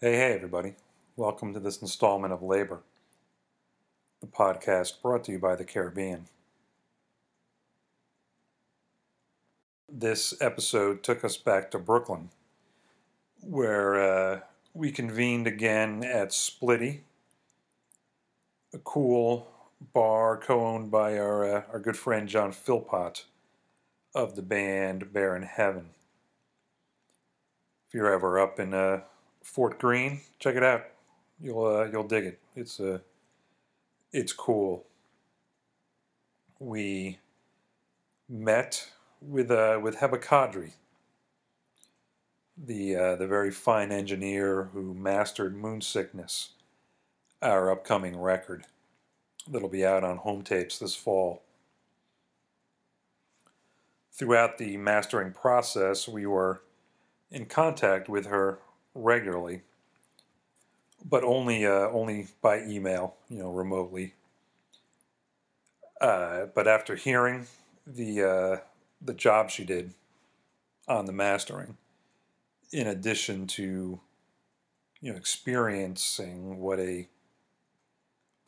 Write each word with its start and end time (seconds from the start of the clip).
Hey, 0.00 0.14
hey, 0.14 0.32
everybody. 0.34 0.74
Welcome 1.16 1.52
to 1.54 1.58
this 1.58 1.82
installment 1.82 2.32
of 2.32 2.40
Labor, 2.40 2.82
the 4.20 4.28
podcast 4.28 5.02
brought 5.02 5.24
to 5.24 5.32
you 5.32 5.40
by 5.40 5.56
the 5.56 5.64
Caribbean. 5.64 6.26
This 9.88 10.40
episode 10.40 11.02
took 11.02 11.24
us 11.24 11.36
back 11.36 11.72
to 11.72 11.80
Brooklyn, 11.80 12.30
where 13.40 14.00
uh, 14.00 14.40
we 14.72 14.92
convened 14.92 15.48
again 15.48 16.04
at 16.04 16.28
Splitty, 16.28 17.00
a 18.72 18.78
cool 18.78 19.48
bar 19.92 20.36
co 20.36 20.64
owned 20.64 20.92
by 20.92 21.18
our, 21.18 21.56
uh, 21.56 21.62
our 21.72 21.80
good 21.80 21.96
friend 21.96 22.28
Jon 22.28 22.52
Philpot 22.52 23.24
of 24.14 24.36
the 24.36 24.42
band 24.42 25.12
Bear 25.12 25.34
in 25.34 25.42
Heaven. 25.42 25.86
If 27.88 27.94
you're 27.94 28.12
ever 28.12 28.38
up 28.38 28.60
in 28.60 28.72
uh, 28.72 29.00
Fort 29.48 29.78
Greene, 29.78 30.20
check 30.38 30.56
it 30.56 30.62
out. 30.62 30.84
You'll 31.40 31.64
uh, 31.64 31.84
you'll 31.84 32.06
dig 32.06 32.26
it. 32.26 32.38
It's 32.54 32.78
uh, 32.78 32.98
it's 34.12 34.32
cool. 34.32 34.84
We 36.60 37.18
met 38.28 38.90
with 39.22 39.50
uh, 39.50 39.80
with 39.82 39.96
Heba 39.96 40.22
Kadry, 40.22 40.72
the 42.58 42.94
uh, 42.94 43.16
the 43.16 43.26
very 43.26 43.50
fine 43.50 43.90
engineer 43.90 44.68
who 44.74 44.92
mastered 44.92 45.56
Moon 45.56 45.80
Sickness, 45.80 46.50
our 47.40 47.72
upcoming 47.72 48.20
record 48.20 48.66
that'll 49.50 49.70
be 49.70 49.84
out 49.84 50.04
on 50.04 50.18
home 50.18 50.42
tapes 50.42 50.78
this 50.78 50.94
fall. 50.94 51.42
Throughout 54.12 54.58
the 54.58 54.76
mastering 54.76 55.32
process, 55.32 56.06
we 56.06 56.26
were 56.26 56.60
in 57.30 57.46
contact 57.46 58.10
with 58.10 58.26
her 58.26 58.58
regularly, 58.94 59.62
but 61.04 61.24
only 61.24 61.66
uh, 61.66 61.88
only 61.90 62.28
by 62.42 62.62
email, 62.62 63.16
you 63.28 63.38
know, 63.38 63.50
remotely. 63.50 64.14
Uh, 66.00 66.46
but 66.54 66.68
after 66.68 66.94
hearing 66.94 67.46
the 67.86 68.22
uh, 68.22 68.56
the 69.00 69.14
job 69.14 69.50
she 69.50 69.64
did 69.64 69.92
on 70.86 71.06
the 71.06 71.12
mastering, 71.12 71.76
in 72.72 72.86
addition 72.86 73.46
to 73.46 74.00
you 75.00 75.12
know 75.12 75.16
experiencing 75.16 76.58
what 76.58 76.78
a 76.78 77.08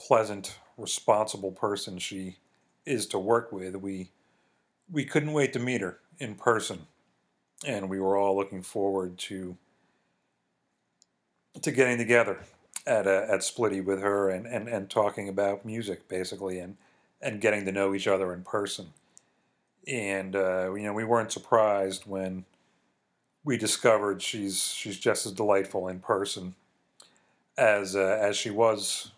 pleasant, 0.01 0.57
responsible 0.77 1.53
person 1.53 1.99
she 1.99 2.37
is 2.87 3.07
to 3.07 3.19
work 3.19 3.53
with, 3.53 3.77
we 3.77 4.11
we 4.91 5.05
couldn't 5.05 5.33
wait 5.33 5.53
to 5.53 5.59
meet 5.59 5.81
her 5.81 5.99
in 6.19 6.35
person, 6.35 6.87
and 7.67 7.89
we 7.89 8.01
were 8.01 8.17
all 8.17 8.37
looking 8.37 8.63
forward 8.63 9.19
to 9.19 9.57
to 11.63 11.71
getting 11.71 11.99
together 11.99 12.39
at 12.87 13.07
at 13.07 13.41
Splitty 13.41 13.85
with 13.85 14.01
her 14.01 14.31
and, 14.31 14.47
and, 14.47 14.69
and 14.69 14.91
talking 14.91 15.29
about 15.29 15.65
music 15.65 16.09
basically 16.09 16.59
and 16.59 16.77
and 17.21 17.41
getting 17.41 17.65
to 17.67 17.73
know 17.73 17.95
each 17.95 18.07
other 18.07 18.33
in 18.33 18.43
person. 18.43 18.93
And 19.87 20.37
uh, 20.37 20.75
you 20.75 20.85
know, 20.85 20.93
we 20.93 21.05
weren't 21.05 21.33
surprised 21.33 22.05
when 22.07 22.45
we 23.45 23.57
discovered 23.57 24.23
she's 24.23 24.63
she's 24.63 24.99
just 24.99 25.27
as 25.27 25.33
delightful 25.33 25.89
in 25.89 26.01
person 26.01 26.55
as 27.59 27.97
uh, 27.97 28.19
as 28.21 28.37
she 28.37 28.51
was 28.51 29.13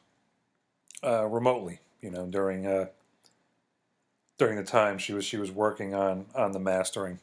uh, 1.05 1.27
remotely. 1.27 1.81
You 2.01 2.11
know, 2.11 2.27
during 2.27 2.67
uh, 2.67 2.87
during 4.39 4.57
the 4.57 4.65
time 4.65 4.99
she 4.99 5.13
was 5.13 5.25
she 5.25 5.37
was 5.37 5.51
working 5.51 5.95
on 5.95 6.27
on 6.35 6.53
the 6.53 6.61
mastering. 6.61 7.21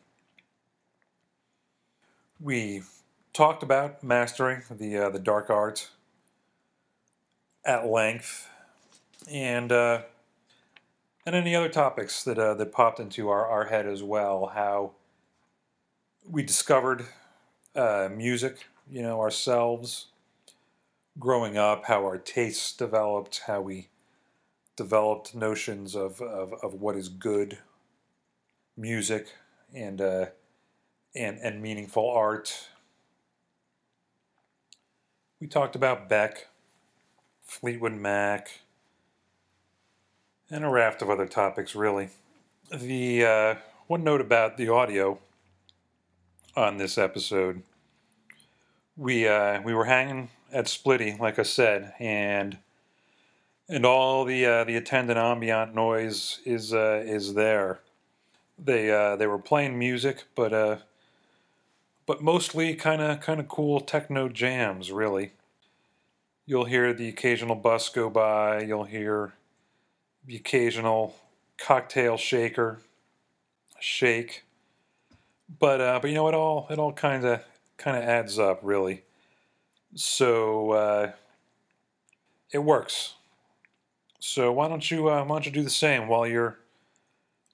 We 2.40 2.84
talked 3.34 3.64
about 3.64 4.04
mastering 4.04 4.64
the 4.70 4.98
uh, 4.98 5.10
the 5.10 5.20
dark 5.20 5.50
art 5.50 5.90
at 7.66 7.86
length, 7.86 8.50
and 9.30 9.72
uh, 9.72 10.02
and 11.26 11.36
any 11.36 11.56
other 11.56 11.70
topics 11.70 12.24
that 12.24 12.38
uh, 12.38 12.54
that 12.56 12.72
popped 12.72 13.00
into 13.00 13.30
our, 13.30 13.46
our 13.46 13.66
head 13.66 13.86
as 13.88 14.04
well. 14.04 14.48
How 14.48 14.92
we 16.28 16.44
discovered 16.44 17.06
uh, 17.76 18.10
music, 18.16 18.68
you 18.90 19.02
know, 19.02 19.20
ourselves 19.20 20.08
growing 21.18 21.58
up, 21.58 21.86
how 21.86 22.02
our 22.06 22.18
tastes 22.18 22.72
developed, 22.72 23.42
how 23.48 23.62
we 23.62 23.90
developed 24.76 25.36
notions 25.36 25.96
of, 25.96 26.22
of, 26.22 26.54
of 26.64 26.76
what 26.76 26.96
is 26.96 27.10
good 27.10 27.58
music 28.78 29.28
and 29.74 30.00
uh, 30.00 30.28
and 31.14 31.38
and 31.40 31.62
meaningful 31.62 32.10
art 32.10 32.70
we 35.40 35.48
talked 35.48 35.76
about 35.76 36.10
Beck, 36.10 36.48
Fleetwood 37.46 37.94
Mac, 37.94 38.60
and 40.50 40.66
a 40.66 40.70
raft 40.70 41.02
of 41.02 41.10
other 41.10 41.28
topics, 41.28 41.76
really. 41.76 42.10
The 42.74 43.26
uh, 43.26 43.56
one 43.88 44.04
note 44.04 44.22
about 44.22 44.58
the 44.58 44.70
audio 44.70 45.20
on 46.56 46.78
this 46.78 46.98
episode, 46.98 47.64
we 48.98 49.28
uh, 49.28 49.62
we 49.62 49.74
were 49.74 49.86
hanging 49.86 50.30
at 50.52 50.66
Splitty, 50.66 51.20
like 51.20 51.40
I 51.40 51.44
said, 51.44 51.94
and 52.00 52.58
and 53.70 53.86
all 53.86 54.26
the 54.26 54.46
uh, 54.46 54.64
the 54.66 54.76
attendant 54.76 55.18
ambient 55.18 55.74
noise 55.74 56.40
is 56.46 56.74
uh, 56.74 57.02
is 57.06 57.34
there. 57.34 57.80
They 58.58 58.92
uh, 58.92 59.16
they 59.16 59.28
were 59.28 59.40
playing 59.40 59.80
music, 59.80 60.26
but 60.36 60.52
uh, 60.52 60.78
but 62.10 62.24
mostly 62.24 62.74
kind 62.74 63.04
of 63.04 63.20
kind 63.20 63.40
of 63.40 63.48
cool 63.48 63.80
techno 63.80 64.28
jams, 64.28 64.92
really. 64.92 65.34
You'll 66.48 66.66
hear 66.66 66.92
the 66.92 67.08
occasional 67.08 67.54
bus 67.54 67.88
go 67.90 68.10
by. 68.10 68.62
You'll 68.64 68.86
hear 68.86 69.34
the 70.26 70.36
occasional 70.36 71.16
cocktail 71.60 72.18
shaker 72.18 72.80
shake. 73.80 74.44
But 75.60 75.82
uh, 75.82 76.00
but 76.02 76.08
you 76.08 76.16
know 76.16 76.28
it 76.28 76.34
all 76.34 76.66
it 76.72 76.80
all 76.80 76.94
kind 76.94 77.24
of 77.26 77.44
kind 77.78 77.96
of 77.96 78.02
adds 78.02 78.40
up 78.40 78.62
really. 78.64 79.04
So 79.94 80.72
uh, 80.72 81.12
it 82.52 82.64
works. 82.64 83.14
So 84.18 84.52
why 84.52 84.68
don't 84.68 84.90
you 84.90 85.12
uh, 85.12 85.26
why 85.26 85.36
don't 85.36 85.46
you 85.46 85.52
do 85.52 85.62
the 85.62 85.70
same 85.70 86.08
while 86.08 86.26
you're 86.26 86.58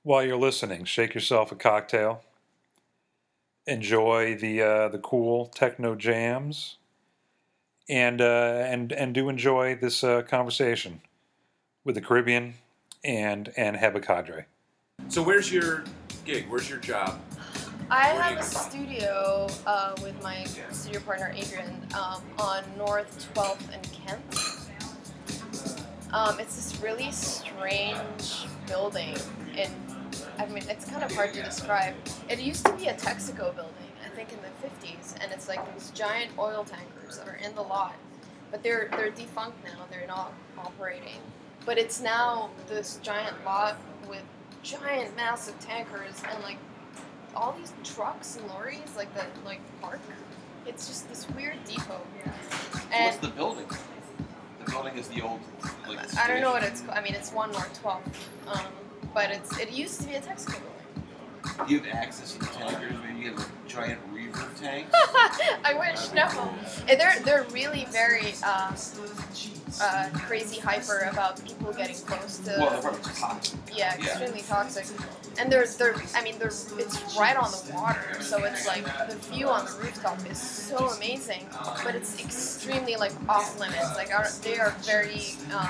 while 0.03 0.23
you're 0.23 0.37
listening? 0.37 0.85
Shake 0.85 1.13
yourself 1.13 1.51
a 1.51 1.55
cocktail 1.55 2.22
enjoy 3.68 4.36
the 4.36 4.62
uh, 4.62 4.88
the 4.90 5.00
cool 5.00 5.48
techno 5.48 5.96
jams, 5.96 6.78
and 7.90 8.22
uh, 8.22 8.66
and 8.66 8.92
and 8.92 9.14
do 9.14 9.30
enjoy 9.30 9.76
this 9.76 10.03
uh, 10.03 10.22
conversation 10.24 11.02
with 11.84 11.96
the 11.96 12.02
Caribbean 12.02 12.56
and 13.03 13.52
and 13.58 13.78
Heba 13.78 14.03
So 15.09 15.22
where's 15.22 15.52
your 15.52 15.84
gig? 16.26 16.46
Where's 16.50 16.70
your 16.70 16.80
job? 16.80 17.20
I 17.90 18.14
Where 18.14 18.22
have 18.24 18.40
a 18.40 18.44
studio 18.44 19.48
uh, 19.68 19.96
with 20.02 20.22
my 20.24 20.44
studio 20.72 21.00
partner 21.02 21.32
Adrian 21.36 21.70
um, 21.94 22.24
on 22.40 22.64
North 22.80 23.32
12th 23.36 23.74
and 23.74 23.84
Kent. 23.94 24.66
Um, 26.12 26.40
it's 26.40 26.56
this 26.56 26.82
really 26.82 27.12
strange 27.12 28.47
building, 28.68 29.16
and 29.56 29.72
I 30.38 30.46
mean 30.47 30.63
it's 30.69 30.85
kind 30.85 31.03
of 31.03 31.12
hard 31.13 31.34
to 31.34 31.44
describe. 31.44 31.96
It 32.29 32.40
used 32.40 32.66
to 32.66 32.73
be 32.73 32.88
a 32.88 32.94
Texaco 32.94 33.56
building, 33.56 33.91
I 34.06 34.09
think 34.09 34.31
in 34.31 34.40
the 34.41 34.68
50s, 34.68 35.16
and 35.22 35.31
it's 35.31 35.47
like 35.47 35.73
these 35.73 35.91
giant 35.91 36.31
oil 36.38 36.63
tankers 36.63 37.18
that 37.18 37.28
are 37.28 37.35
in 37.35 37.56
the 37.56 37.62
lot, 37.62 37.96
but 38.51 38.63
they're 38.63 38.90
they're 38.91 39.12
defunct 39.12 39.63
now. 39.63 39.85
They're 39.90 40.07
not 40.07 40.34
operating, 40.57 41.19
but 41.66 41.78
it's 41.78 42.01
now 42.01 42.50
this 42.68 43.00
giant 43.01 43.35
lot 43.46 43.78
with 44.09 44.23
giant, 44.63 45.16
massive 45.16 45.59
tankers 45.59 46.22
and 46.31 46.44
like 46.44 46.57
all 47.35 47.53
these 47.57 47.73
trucks 47.84 48.38
and 48.38 48.47
lorries 48.50 48.96
like 48.96 49.13
that 49.16 49.28
like 49.46 49.59
park. 49.81 50.00
It's 50.66 50.88
just 50.88 51.07
this 51.09 51.28
weird 51.35 51.63
depot. 51.66 52.02
What's 52.23 52.85
And 52.91 53.22
the 53.22 53.28
building? 53.28 53.67
The 54.64 54.72
building 54.72 54.97
is 54.97 55.08
the 55.09 55.22
old. 55.22 55.40
Like, 55.87 56.17
I 56.17 56.28
don't 56.28 56.41
know 56.41 56.52
what 56.52 56.64
it's 56.64 56.82
called. 56.82 56.97
I 56.97 57.02
mean, 57.02 57.14
it's 57.14 57.32
one 57.32 57.52
North 57.52 57.79
12th, 57.84 58.02
um, 58.47 58.66
but 59.16 59.32
it's 59.32 59.58
it 59.58 59.72
used 59.72 60.02
to 60.02 60.08
be 60.08 60.16
a 60.16 60.22
Texaco 60.22 60.59
building. 60.59 61.70
You 61.70 61.79
have 61.79 61.96
access 61.96 62.34
to 62.34 62.40
the 62.40 62.46
tankers? 62.47 62.94
Maybe 63.08 63.22
you 63.22 63.32
have 63.32 63.40
a 63.40 63.70
giant 63.70 64.00
reefer 64.12 64.47
tank. 64.62 64.88
I 64.94 65.73
wish 65.79 66.12
no. 66.12 66.28
And 66.90 67.00
They're 67.00 67.20
they're 67.23 67.46
really 67.52 67.88
very 67.91 68.34
uh, 68.44 68.76
uh, 69.82 70.09
crazy 70.14 70.59
hyper 70.59 71.08
about 71.12 71.44
people 71.46 71.72
getting 71.72 71.96
close 71.96 72.40
to. 72.40 72.56
well, 72.59 72.72
they're 72.72 72.82
probably 72.82 73.14
toxic. 73.14 73.59
yeah, 73.73 73.96
yeah. 73.97 74.06
extremely 74.06 74.41
toxic. 74.41 74.85
And 75.40 75.50
they're 75.50 75.66
they're 75.66 75.96
I 76.14 76.22
mean 76.22 76.38
they're 76.38 76.47
it's 76.50 77.18
right 77.18 77.38
on 77.38 77.52
the 77.52 77.72
water, 77.73 78.22
so 78.22 78.44
it's 78.44 78.68
like 78.68 78.84
the 79.08 79.16
view 79.32 79.47
on 79.47 79.66
the 79.66 79.72
rooftop 79.82 80.29
is 80.29 80.41
so 80.41 80.90
amazing, 80.90 81.47
but 81.85 81.96
it's 81.96 82.20
extremely 82.22 82.97
like 82.97 83.14
off 83.29 83.58
limits. 83.59 83.96
Like 83.96 84.14
our, 84.14 84.28
they 84.44 84.59
are 84.59 84.72
very. 84.82 85.35
Um, 85.56 85.70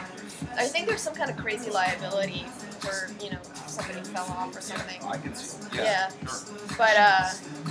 I 0.57 0.65
think 0.65 0.88
there's 0.88 1.01
some 1.01 1.13
kind 1.13 1.30
of 1.30 1.38
crazy 1.38 1.69
liability 1.69 2.45
for 2.80 3.12
you 3.24 3.31
know 3.31 3.39
somebody 3.68 4.01
fell 4.01 4.25
off 4.25 4.56
or 4.56 4.62
something. 4.62 5.01
I 5.04 5.18
can 5.18 5.36
see. 5.36 5.57
Yeah. 5.75 5.83
Yeah. 5.83 6.10
Sure. 6.27 6.77
But 6.77 6.95
uh, 6.98 7.30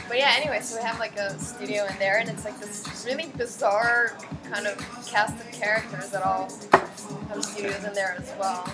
but 0.08 0.18
yeah. 0.18 0.34
Anyway, 0.36 0.60
so 0.60 0.76
we 0.76 0.82
have 0.82 0.98
like 0.98 1.16
a 1.16 1.38
studio 1.38 1.86
in 1.86 1.98
there, 1.98 2.18
and 2.18 2.28
it's 2.28 2.44
like 2.44 2.58
this 2.60 3.04
really 3.06 3.30
bizarre 3.36 4.16
kind 4.50 4.66
of 4.66 4.76
cast 5.06 5.34
of 5.40 5.52
characters 5.52 6.10
that 6.10 6.22
all 6.22 6.50
have 7.28 7.44
studios 7.44 7.84
in 7.84 7.92
there 7.94 8.16
as 8.18 8.32
well. 8.38 8.64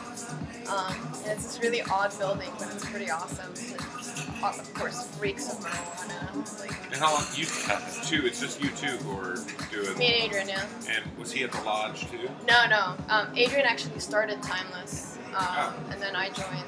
Um, 0.68 0.94
and 1.24 1.32
it's 1.32 1.44
this 1.44 1.60
really 1.60 1.82
odd 1.82 2.16
building, 2.18 2.50
but 2.58 2.68
it's 2.74 2.84
pretty 2.88 3.10
awesome. 3.10 3.52
It, 3.54 4.29
of 4.42 4.74
course, 4.74 5.06
freaks 5.16 5.48
of 5.52 5.58
marijuana. 5.60 6.60
Like 6.60 6.72
And 6.86 6.96
how 6.96 7.12
long 7.14 7.24
you 7.34 7.46
have 7.66 8.06
two? 8.06 8.24
It's 8.26 8.40
just 8.40 8.62
you 8.62 8.70
two 8.70 8.96
who 8.98 9.18
are 9.18 9.36
doing. 9.70 9.98
me 9.98 10.06
and 10.06 10.22
Adrian, 10.24 10.48
yeah. 10.48 10.64
And 10.88 11.16
was 11.18 11.32
he 11.32 11.44
at 11.44 11.52
the 11.52 11.60
lodge 11.62 12.10
too? 12.10 12.28
No, 12.46 12.66
no. 12.68 12.94
Um, 13.08 13.28
Adrian 13.36 13.66
actually 13.66 13.98
started 14.00 14.42
Timeless, 14.42 15.18
um, 15.34 15.34
Oh. 15.48 15.74
and 15.90 16.00
then 16.02 16.16
I 16.16 16.28
joined. 16.30 16.64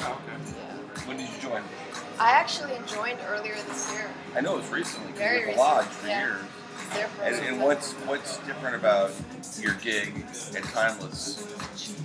Oh, 0.00 0.20
okay. 0.28 0.36
Yeah. 0.58 1.02
When 1.06 1.16
did 1.16 1.28
you 1.28 1.40
join? 1.40 1.62
I 2.18 2.30
actually 2.30 2.74
joined 2.86 3.18
earlier 3.28 3.54
this 3.68 3.92
year. 3.92 4.08
I 4.34 4.40
know 4.40 4.54
it 4.54 4.62
was 4.62 4.70
recently. 4.70 5.10
'cause 5.10 5.18
Very 5.18 5.40
you 5.40 5.44
were 5.46 5.50
at 5.50 5.54
the 5.56 5.60
lodge 5.60 5.86
recent, 5.86 6.00
for 6.02 6.08
yeah. 6.08 6.26
years. 6.26 6.42
I 6.92 6.94
was 6.94 6.98
there 6.98 7.08
for 7.08 7.22
a 7.22 7.26
And, 7.26 7.46
and 7.46 7.62
what's 7.62 7.92
what's 7.92 8.38
different 8.38 8.76
about 8.76 9.12
your 9.58 9.74
gig 9.74 10.24
at 10.56 10.62
Timeless? 10.64 11.42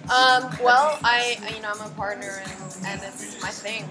Um, 0.05 0.49
well, 0.63 0.99
I, 1.03 1.37
I- 1.43 1.55
you 1.55 1.61
know, 1.61 1.71
I'm 1.73 1.91
a 1.91 1.93
partner 1.95 2.41
and, 2.43 2.75
and 2.85 3.01
it's 3.03 3.41
my 3.41 3.49
thing. 3.49 3.85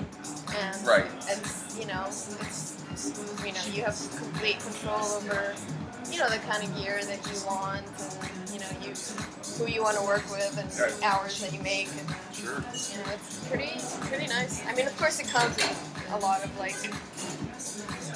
And 0.59 0.87
Right. 0.87 1.07
it's, 1.29 1.79
you 1.79 1.87
know, 1.87 2.05
it's, 2.07 2.77
you 3.45 3.53
know, 3.53 3.61
you 3.73 3.83
have 3.85 3.97
complete 4.17 4.59
control 4.61 5.01
over, 5.17 5.55
you 6.11 6.19
know, 6.19 6.29
the 6.29 6.39
kind 6.39 6.63
of 6.63 6.75
gear 6.77 7.01
that 7.05 7.21
you 7.27 7.47
want 7.47 7.87
and, 7.87 8.53
you 8.53 8.59
know, 8.61 8.67
you, 8.83 8.93
who 9.59 9.67
you 9.71 9.83
want 9.83 9.97
to 9.97 10.03
work 10.03 10.29
with 10.31 10.57
and 10.59 10.69
Right. 10.79 11.03
hours 11.05 11.41
that 11.41 11.53
you 11.53 11.61
make 11.63 11.89
and, 11.99 12.09
Sure. 12.35 12.55
you 12.55 12.99
know, 13.05 13.11
it's 13.15 13.47
pretty, 13.49 13.73
pretty 14.09 14.27
nice. 14.27 14.63
I 14.67 14.75
mean, 14.75 14.87
of 14.87 14.97
course 14.99 15.21
it 15.21 15.29
comes 15.29 15.57
with 15.57 16.07
a 16.13 16.19
lot 16.19 16.43
of 16.45 16.51
like, 16.59 16.77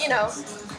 you 0.00 0.08
know, 0.08 0.26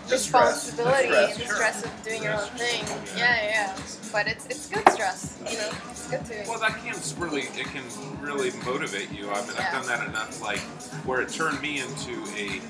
The 0.07 0.17
stress, 0.17 0.71
the 0.71 0.83
responsibility, 0.83 1.07
stress, 1.07 1.37
the 1.37 1.45
sure. 1.45 1.55
stress 1.55 1.85
of 1.85 2.03
doing 2.03 2.23
your 2.23 2.33
own 2.33 2.47
thing. 2.57 2.83
Yeah, 3.17 3.35
yeah. 3.43 3.77
But 4.11 4.27
it's, 4.27 4.45
it's 4.47 4.67
good 4.69 4.87
stress, 4.89 5.37
you 5.49 5.57
know, 5.57 5.69
it's 5.91 6.07
good 6.09 6.25
to. 6.25 6.49
Well, 6.49 6.59
that 6.59 6.77
can 6.83 6.95
really 7.19 7.41
it 7.43 7.67
can 7.67 7.83
really 8.21 8.51
motivate 8.65 9.11
you. 9.11 9.29
I 9.29 9.41
mean, 9.41 9.51
I've 9.57 9.71
done 9.73 9.85
that 9.87 10.07
enough, 10.07 10.41
like 10.41 10.59
where 11.05 11.21
it 11.21 11.29
turned 11.29 11.61
me 11.61 11.79
into 11.81 12.13
a 12.37 12.61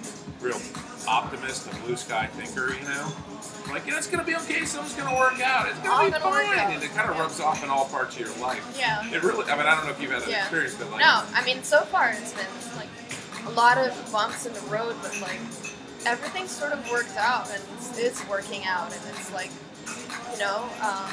real 0.42 0.60
optimist, 1.08 1.68
a 1.72 1.76
blue 1.86 1.96
sky 1.96 2.28
thinker. 2.28 2.74
You 2.74 2.84
know, 2.88 3.12
like 3.72 3.86
yeah, 3.88 3.98
it's 3.98 4.08
gonna 4.08 4.24
be 4.24 4.36
okay. 4.36 4.66
Something's 4.66 4.96
gonna 4.96 5.18
work 5.18 5.40
out. 5.42 5.68
It's 5.70 5.80
gonna 5.80 6.06
be 6.06 6.12
gonna 6.12 6.24
fine, 6.24 6.72
and 6.74 6.84
it 6.84 6.92
kind 6.94 7.10
of 7.10 7.18
rubs 7.18 7.40
off 7.40 7.64
in 7.64 7.70
all 7.70 7.86
parts 7.86 8.16
of 8.16 8.22
your 8.22 8.36
life. 8.38 8.64
Yeah. 8.78 9.06
It 9.12 9.24
really. 9.24 9.50
I 9.52 9.56
mean, 9.58 9.66
I 9.66 9.76
don't 9.76 9.86
know 9.86 9.92
if 9.92 10.02
you've 10.02 10.12
had 10.12 10.22
that 10.24 10.30
Yeah. 10.30 10.42
experience, 10.44 10.76
but 10.76 10.92
like, 10.92 11.00
No, 11.02 11.24
I 11.34 11.44
mean, 11.46 11.64
so 11.64 11.82
far 11.82 12.10
it's 12.10 12.34
been 12.34 12.46
like 12.78 12.90
a 13.46 13.52
lot 13.52 13.78
of 13.78 14.12
bumps 14.12 14.46
in 14.46 14.54
the 14.54 14.62
road, 14.62 14.96
but 15.02 15.20
like 15.22 15.40
everything 16.06 16.48
sort 16.48 16.72
of 16.72 16.90
worked 16.92 17.16
out 17.18 17.50
and 17.52 17.62
it's, 17.78 17.98
it's 17.98 18.28
working 18.30 18.64
out. 18.66 18.92
And 18.94 19.02
it's 19.18 19.32
like, 19.34 19.50
you 20.34 20.40
know, 20.40 20.64
um, 20.82 21.10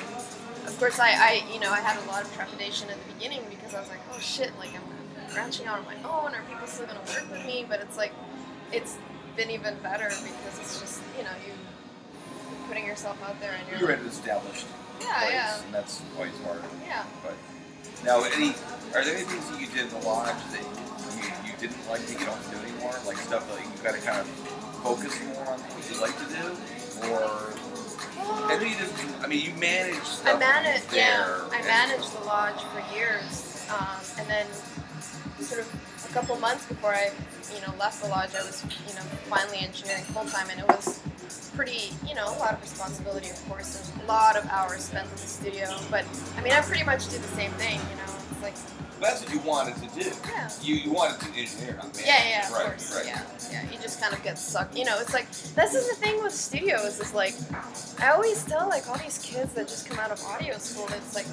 of 0.66 0.76
course, 0.78 0.98
I, 0.98 1.10
I, 1.12 1.44
you 1.52 1.60
know, 1.60 1.70
I 1.70 1.80
had 1.80 1.96
a 2.02 2.06
lot 2.10 2.22
of 2.24 2.32
trepidation 2.34 2.90
at 2.90 2.96
the 3.06 3.14
beginning 3.14 3.40
because 3.50 3.74
I 3.74 3.80
was 3.80 3.88
like, 3.88 4.00
oh 4.14 4.18
shit, 4.18 4.50
like 4.58 4.70
I'm 4.74 4.82
branching 5.32 5.66
out 5.66 5.78
on 5.78 5.84
my 5.86 5.96
own. 6.04 6.34
Are 6.34 6.42
people 6.48 6.66
still 6.66 6.86
gonna 6.86 7.00
work 7.00 7.30
with 7.30 7.44
me? 7.46 7.64
But 7.68 7.80
it's 7.80 7.96
like, 7.96 8.12
it's 8.70 8.96
been 9.36 9.50
even 9.50 9.76
better 9.82 10.08
because 10.08 10.58
it's 10.60 10.80
just, 10.80 11.00
you 11.16 11.24
know, 11.24 11.30
you 11.46 11.52
putting 12.68 12.86
yourself 12.86 13.18
out 13.22 13.38
there 13.40 13.52
and 13.52 13.68
you're, 13.68 13.78
You're 13.80 13.88
like, 13.90 14.00
an 14.00 14.06
established 14.06 14.66
yeah, 15.00 15.18
place, 15.18 15.32
yeah, 15.32 15.62
and 15.64 15.74
that's 15.74 16.02
always 16.16 16.38
hard. 16.44 16.62
yeah. 16.86 17.04
But 17.22 17.34
now, 18.04 18.22
any 18.24 18.54
are 18.94 19.04
there 19.04 19.16
any 19.16 19.24
things 19.24 19.48
that 19.50 19.60
you 19.60 19.66
did 19.68 19.92
in 19.92 20.00
the 20.00 20.06
lodge 20.06 20.36
that 20.52 20.60
you, 20.60 21.50
you 21.50 21.54
didn't 21.58 21.80
like 21.88 22.00
that 22.06 22.20
you 22.20 22.26
don't 22.26 22.50
do 22.50 22.56
anymore? 22.58 22.94
Like 23.06 23.16
stuff 23.16 23.48
that 23.48 23.60
you've 23.60 23.82
got 23.82 23.94
to 23.94 24.00
kind 24.00 24.20
of 24.20 24.26
focus 24.82 25.18
more 25.26 25.46
on 25.48 25.58
what 25.60 25.84
you 25.90 26.00
like 26.00 26.16
to 26.18 26.28
do, 26.28 26.44
or 27.10 27.52
I 28.48 28.56
know 28.56 28.62
you 28.66 28.76
didn't. 28.76 29.22
I 29.22 29.26
mean, 29.26 29.44
you 29.44 29.54
manage 29.58 30.02
stuff. 30.02 30.36
I 30.36 30.38
managed, 30.38 30.90
there, 30.90 31.00
yeah, 31.00 31.48
I 31.52 31.62
managed 31.62 32.12
the 32.12 32.24
lodge 32.24 32.60
for 32.74 32.82
years, 32.94 33.66
um, 33.70 33.98
and 34.18 34.28
then 34.28 34.46
sort 35.40 35.60
of 35.60 36.06
a 36.08 36.12
couple 36.12 36.36
months 36.38 36.66
before 36.66 36.94
I, 36.94 37.10
you 37.54 37.60
know, 37.66 37.72
left 37.78 38.02
the 38.02 38.08
lodge, 38.08 38.30
I 38.34 38.42
was, 38.42 38.64
you 38.88 38.94
know, 38.94 39.02
finally 39.28 39.58
engineering 39.60 40.04
full 40.04 40.24
time, 40.24 40.48
and 40.50 40.60
it 40.60 40.68
was 40.68 41.00
pretty, 41.54 41.92
you 42.06 42.14
know, 42.14 42.26
a 42.26 42.38
lot 42.38 42.54
of 42.54 42.60
responsibility, 42.62 43.28
of 43.30 43.48
course, 43.48 43.90
and 43.92 44.02
a 44.02 44.06
lot 44.06 44.36
of 44.36 44.46
hours 44.46 44.84
spent 44.84 45.06
in 45.06 45.12
the 45.12 45.18
studio. 45.18 45.68
But 45.90 46.04
I 46.36 46.42
mean, 46.42 46.52
I 46.52 46.60
pretty 46.62 46.84
much 46.84 47.08
did 47.10 47.20
the 47.22 47.28
same 47.36 47.50
thing, 47.52 47.78
you 47.90 47.96
know. 47.96 48.12
It's 48.32 48.42
like, 48.42 48.54
That's 49.00 49.22
what 49.22 49.32
you 49.32 49.40
wanted 49.40 49.76
to 49.76 50.00
do. 50.00 50.10
yeah. 50.28 50.50
You 50.62 50.74
you 50.76 50.92
wanted 50.92 51.20
to 51.20 51.26
engineer, 51.38 51.76
not. 51.76 52.00
Yeah, 52.04 52.28
yeah, 52.28 52.46
of 52.48 52.54
right, 52.54 52.64
course. 52.66 52.96
Right. 52.96 53.06
Yeah, 53.06 53.22
yeah. 53.50 53.62
You 53.70 53.78
just 53.82 54.00
kind 54.00 54.14
of 54.14 54.22
get 54.22 54.38
sucked. 54.38 54.76
You 54.76 54.84
know, 54.84 54.98
it's 55.00 55.12
like 55.12 55.28
this 55.30 55.74
is 55.74 55.88
the 55.90 55.96
thing 55.96 56.22
with 56.22 56.32
studios. 56.32 56.98
Is 57.00 57.12
like 57.14 57.34
I 58.00 58.10
always 58.12 58.44
tell 58.44 58.68
like 58.68 58.88
all 58.88 58.96
these 58.98 59.18
kids 59.18 59.52
that 59.54 59.68
just 59.68 59.88
come 59.88 59.98
out 59.98 60.10
of 60.10 60.22
audio 60.24 60.56
school. 60.58 60.86
It's 60.90 61.14
like 61.14 61.26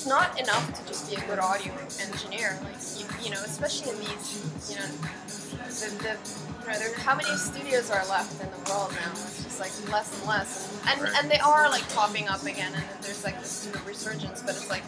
it's 0.00 0.08
not 0.08 0.40
enough 0.40 0.72
to 0.72 0.88
just 0.88 1.10
be 1.10 1.16
a 1.16 1.20
good 1.28 1.38
audio 1.38 1.74
engineer. 2.00 2.58
Like 2.64 2.80
you, 2.96 3.04
you 3.22 3.30
know, 3.30 3.42
especially 3.44 3.92
in 3.92 3.98
these, 3.98 4.70
you 4.70 4.76
know, 4.76 4.88
the, 4.88 5.92
the 6.00 6.16
you 6.64 6.72
know, 6.72 6.78
there, 6.78 6.96
how 6.96 7.14
many 7.14 7.28
studios 7.36 7.90
are 7.90 8.00
left 8.08 8.40
in 8.40 8.48
the 8.48 8.70
world 8.70 8.96
now? 8.96 9.10
It's 9.12 9.44
just 9.44 9.60
like 9.60 9.92
less 9.92 10.18
and 10.18 10.26
less, 10.26 10.80
and 10.88 11.00
and, 11.02 11.16
and 11.18 11.30
they 11.30 11.38
are 11.40 11.68
like 11.68 11.86
popping 11.92 12.28
up 12.28 12.42
again, 12.46 12.72
and 12.72 12.84
there's 13.02 13.24
like 13.24 13.38
this 13.42 13.50
sort 13.50 13.76
of 13.76 13.86
resurgence. 13.86 14.40
But 14.40 14.56
it's 14.56 14.70
like 14.70 14.84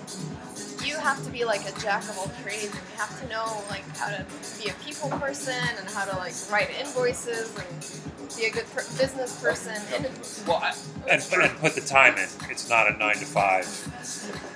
you 0.93 0.99
have 0.99 1.25
to 1.25 1.31
be 1.31 1.44
like 1.44 1.62
a 1.62 1.81
jack 1.81 2.03
of 2.05 2.19
all 2.19 2.31
trades 2.43 2.65
and 2.67 2.75
you 2.75 2.97
have 2.99 3.19
to 3.21 3.29
know 3.29 3.62
like 3.71 3.85
how 3.97 4.09
to 4.09 4.25
be 4.62 4.69
a 4.69 4.75
people 4.85 5.09
person 5.19 5.55
and 5.79 5.89
how 5.89 6.05
to 6.05 6.15
like 6.19 6.35
write 6.50 6.69
invoices 6.79 7.49
and 7.56 8.37
be 8.37 8.44
a 8.47 8.50
good 8.50 8.67
per- 8.75 8.85
business 8.99 9.41
person 9.43 9.75
and 9.94 10.06
Well, 10.47 10.59
I, 10.62 10.75
And, 11.11 11.23
and 11.43 11.59
put 11.59 11.75
the 11.75 11.81
time 11.81 12.17
in. 12.19 12.29
It's 12.50 12.69
not 12.69 12.91
a 12.93 12.97
nine 12.99 13.17
to 13.17 13.25
five 13.25 13.65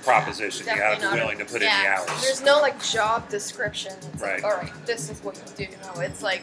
proposition. 0.04 0.66
You 0.66 0.76
got 0.76 0.90
to 0.94 0.96
be 0.96 1.02
not 1.02 1.12
a- 1.14 1.16
willing 1.22 1.38
to 1.38 1.44
put 1.46 1.62
yeah, 1.62 1.78
in 1.78 2.06
the 2.06 2.12
hours. 2.12 2.22
there's 2.22 2.42
no 2.42 2.60
like 2.60 2.82
job 2.84 3.28
description 3.30 3.92
it's 4.12 4.22
Right. 4.22 4.42
like 4.42 4.44
all 4.44 4.58
right 4.58 4.72
this 4.86 5.08
is 5.10 5.22
what 5.24 5.36
you 5.58 5.66
do 5.66 5.72
no 5.94 6.00
it's 6.00 6.22
like 6.22 6.42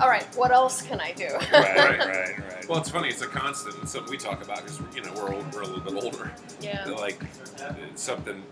all 0.00 0.08
right 0.08 0.26
what 0.36 0.50
else 0.50 0.82
can 0.82 1.00
i 1.00 1.12
do 1.12 1.28
right, 1.34 1.52
right, 1.52 1.98
right, 1.98 2.38
right. 2.38 2.58
Well, 2.68 2.78
it's 2.78 2.90
funny. 2.90 3.08
It's 3.08 3.22
a 3.22 3.26
constant. 3.26 3.76
It's 3.82 3.92
something 3.92 4.10
we 4.10 4.18
talk 4.18 4.44
about 4.44 4.58
because 4.58 4.78
you 4.94 5.00
know 5.02 5.10
we're 5.14 5.34
old, 5.34 5.54
we're 5.54 5.62
a 5.62 5.66
little 5.66 5.80
bit 5.80 6.04
older. 6.04 6.30
yeah 6.60 6.84
Like 6.84 7.18
it's 7.90 8.02
something 8.02 8.42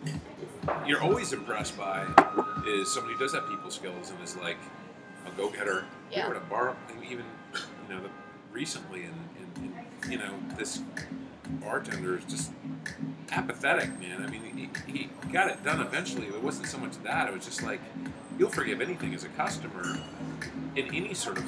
you're 0.87 1.03
always 1.03 1.35
impressed 1.35 1.77
by 1.77 2.07
is 2.67 2.91
somebody 2.93 3.13
who 3.15 3.21
does 3.21 3.35
have 3.35 3.47
people 3.47 3.71
skills 3.71 4.11
and 4.11 4.23
is 4.25 4.35
like 4.39 4.57
a 5.27 5.31
go 5.37 5.51
getter. 5.51 5.85
Yeah. 6.11 6.29
We 6.29 6.31
were 6.31 6.37
at 6.37 6.43
a 6.43 6.47
bar 6.47 6.77
even 7.11 7.27
you 7.55 7.95
know 7.95 8.01
the, 8.01 8.09
recently 8.53 9.03
and, 9.03 9.15
and, 9.39 9.75
and 10.03 10.13
you 10.13 10.19
know 10.19 10.33
this 10.57 10.81
bartender 11.61 12.17
is 12.17 12.25
just 12.25 12.53
apathetic, 13.33 14.01
man. 14.01 14.23
I 14.23 14.31
mean, 14.31 14.71
he, 14.87 14.91
he 14.91 15.11
got 15.31 15.51
it 15.51 15.63
done 15.63 15.81
eventually. 15.81 16.27
It 16.27 16.43
wasn't 16.43 16.69
so 16.69 16.79
much 16.79 16.93
that; 17.03 17.29
it 17.29 17.35
was 17.35 17.45
just 17.45 17.63
like 17.63 17.81
you'll 18.39 18.51
forgive 18.51 18.81
anything 18.81 19.15
as 19.15 19.25
a 19.25 19.29
customer 19.31 19.99
in 20.77 20.87
any 20.95 21.15
sort 21.15 21.39
of 21.39 21.45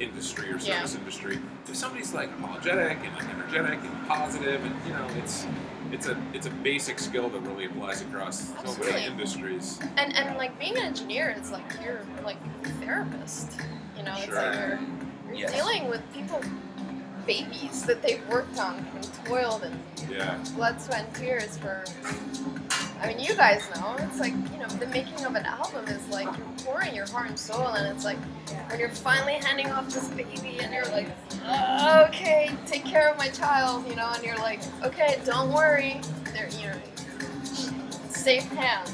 industry 0.00 0.48
or 0.50 0.56
Yeah. 0.56 0.78
service 0.84 0.94
industry. 0.96 1.38
If 1.68 1.76
somebody's 1.76 2.12
like 2.12 2.30
apologetic 2.38 2.98
and 3.04 3.14
like 3.14 3.28
energetic 3.34 3.78
and 3.80 4.08
positive, 4.08 4.64
and 4.64 4.74
you 4.86 4.92
know, 4.92 5.06
it's 5.22 5.46
it's 5.92 6.06
a 6.08 6.16
it's 6.32 6.46
a 6.46 6.50
basic 6.50 6.98
skill 6.98 7.28
that 7.28 7.40
really 7.40 7.66
applies 7.66 8.00
across 8.02 8.48
so 8.64 8.82
many 8.84 9.04
industries. 9.06 9.78
and 9.98 10.16
and 10.16 10.36
like 10.38 10.58
being 10.58 10.76
an 10.78 10.84
engineer 10.84 11.34
it's 11.36 11.50
like 11.52 11.62
you're 11.84 12.00
like 12.24 12.38
a 12.64 12.68
therapist 12.84 13.60
you 13.96 14.02
know 14.02 14.14
it's 14.16 14.24
Sure. 14.24 14.36
like 14.36 14.54
you're, 14.58 14.78
you're 15.26 15.34
Yes. 15.34 15.52
dealing 15.54 15.88
with 15.90 16.00
people 16.14 16.40
babies 17.26 17.82
that 17.84 18.00
they've 18.02 18.26
worked 18.28 18.58
on 18.58 18.84
and 18.94 19.24
toiled 19.26 19.62
and 19.64 19.78
Yeah. 20.10 20.36
blood, 20.56 20.80
sweat, 20.80 21.04
and 21.06 21.14
tears 21.14 21.56
for. 21.58 21.84
I 23.00 23.06
mean, 23.08 23.20
you 23.20 23.34
guys 23.34 23.62
know. 23.76 23.96
It's 23.98 24.18
like 24.18 24.32
you 24.32 24.58
know, 24.58 24.61
the 24.82 24.88
making 24.88 25.24
of 25.24 25.36
an 25.36 25.46
album 25.46 25.86
is 25.86 26.08
like 26.08 26.26
you're 26.36 26.46
pouring 26.64 26.92
your 26.92 27.08
heart 27.08 27.28
and 27.28 27.38
soul, 27.38 27.68
and 27.68 27.86
it's 27.94 28.04
like 28.04 28.18
when 28.68 28.80
you're 28.80 28.88
finally 28.88 29.34
handing 29.34 29.70
off 29.70 29.88
this 29.88 30.08
baby, 30.08 30.58
and 30.60 30.74
you're 30.74 30.86
like, 30.86 31.08
"Uh, 31.44 32.04
okay, 32.08 32.50
take 32.66 32.84
care 32.84 33.08
of 33.08 33.16
my 33.16 33.28
child, 33.28 33.86
you 33.88 33.94
know, 33.94 34.10
and 34.12 34.24
you're 34.24 34.38
like, 34.38 34.60
okay, 34.82 35.20
don't 35.24 35.52
worry, 35.52 36.00
they're 36.32 36.48
you 36.60 36.66
know, 36.66 36.80
safe 38.10 38.44
hands. 38.48 38.90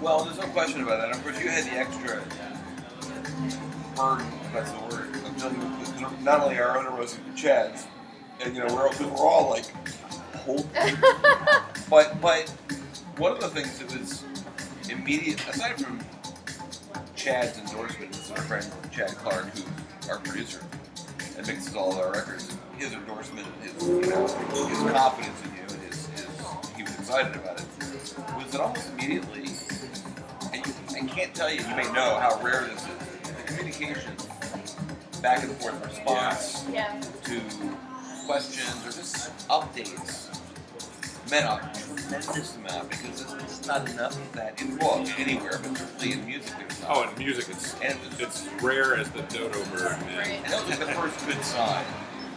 well, 0.00 0.24
there's 0.24 0.38
no 0.38 0.46
question 0.48 0.82
about 0.82 1.00
that. 1.00 1.14
Of 1.14 1.22
course, 1.22 1.38
you 1.42 1.50
had 1.50 1.64
the 1.64 1.72
extra 1.72 2.06
burden. 2.06 2.28
That's 4.54 4.72
the 4.72 4.80
word. 4.84 5.14
Of 5.16 5.36
dealing 5.36 5.80
with 5.80 6.22
not 6.22 6.40
only 6.40 6.58
our 6.58 6.78
own 6.78 6.86
erosion, 6.86 7.20
but 7.26 7.36
Chad's, 7.36 7.86
and 8.42 8.56
you 8.56 8.64
know 8.64 8.74
we're 8.74 8.88
all, 8.88 8.94
we're 8.98 9.28
all 9.28 9.50
like, 9.50 9.66
But 11.90 12.20
but 12.22 12.48
one 13.18 13.32
of 13.32 13.40
the 13.40 13.48
things 13.48 13.78
that 13.80 13.98
was 13.98 14.24
immediate, 14.90 15.40
aside 15.48 15.80
from 15.80 16.00
Chad's 17.16 17.58
endorsement, 17.58 18.16
is 18.16 18.30
our 18.30 18.40
friend 18.42 18.66
Chad 18.92 19.10
Clark, 19.10 19.46
who's 19.50 19.64
our 20.08 20.18
producer 20.18 20.60
and 21.36 21.46
mixes 21.46 21.74
all 21.74 21.92
of 21.92 21.98
our 21.98 22.12
records. 22.12 22.56
His 22.76 22.92
endorsement, 22.92 23.46
his 23.62 23.86
you 23.86 24.00
know, 24.10 24.26
his 24.26 24.92
confidence 24.92 25.42
in 25.44 25.54
you, 25.54 25.62
and 25.62 25.82
his, 25.82 26.06
his 26.08 26.26
he 26.76 26.82
was 26.82 26.94
excited 26.98 27.36
about 27.36 27.60
it. 27.60 27.66
Was 28.36 28.50
that 28.52 28.60
almost 28.60 28.90
immediately, 28.92 29.44
and 30.52 30.66
you, 30.66 30.72
I 30.96 31.06
can't 31.06 31.34
tell 31.34 31.50
you. 31.52 31.60
You 31.60 31.76
may 31.76 31.92
know 31.92 32.18
how 32.18 32.40
rare 32.42 32.62
this 32.64 32.82
is. 32.86 33.28
The 33.36 33.42
communication, 33.44 34.12
back 35.20 35.42
and 35.42 35.52
forth 35.58 35.84
response 35.84 36.64
Yeah. 36.72 37.00
to 37.24 37.40
questions 38.26 38.86
or 38.86 38.92
just 38.92 39.30
updates 39.48 40.29
meant 41.30 41.46
a 41.46 41.70
tremendous 41.78 42.56
amount 42.56 42.90
because 42.90 43.20
it's, 43.20 43.32
it's 43.34 43.66
not 43.66 43.88
enough 43.88 44.16
of 44.16 44.32
that 44.32 44.60
in 44.60 44.76
well 44.78 45.04
anywhere, 45.18 45.60
but 45.62 45.76
certainly 45.76 46.12
in 46.12 46.26
music 46.26 46.52
there's 46.58 46.80
not. 46.82 46.90
Oh, 46.90 47.08
and 47.08 47.18
music, 47.18 47.48
it's 47.48 47.74
and 47.80 47.98
it 47.98 48.10
was, 48.10 48.20
it's 48.20 48.62
rare 48.62 48.96
as 48.96 49.10
the 49.10 49.22
dodo 49.22 49.64
bird, 49.66 49.98
man. 50.06 50.42
And 50.44 50.52
that 50.52 50.66
was 50.66 50.78
like 50.78 50.86
the 50.88 50.92
first 50.94 51.26
good 51.26 51.42
sign. 51.44 51.84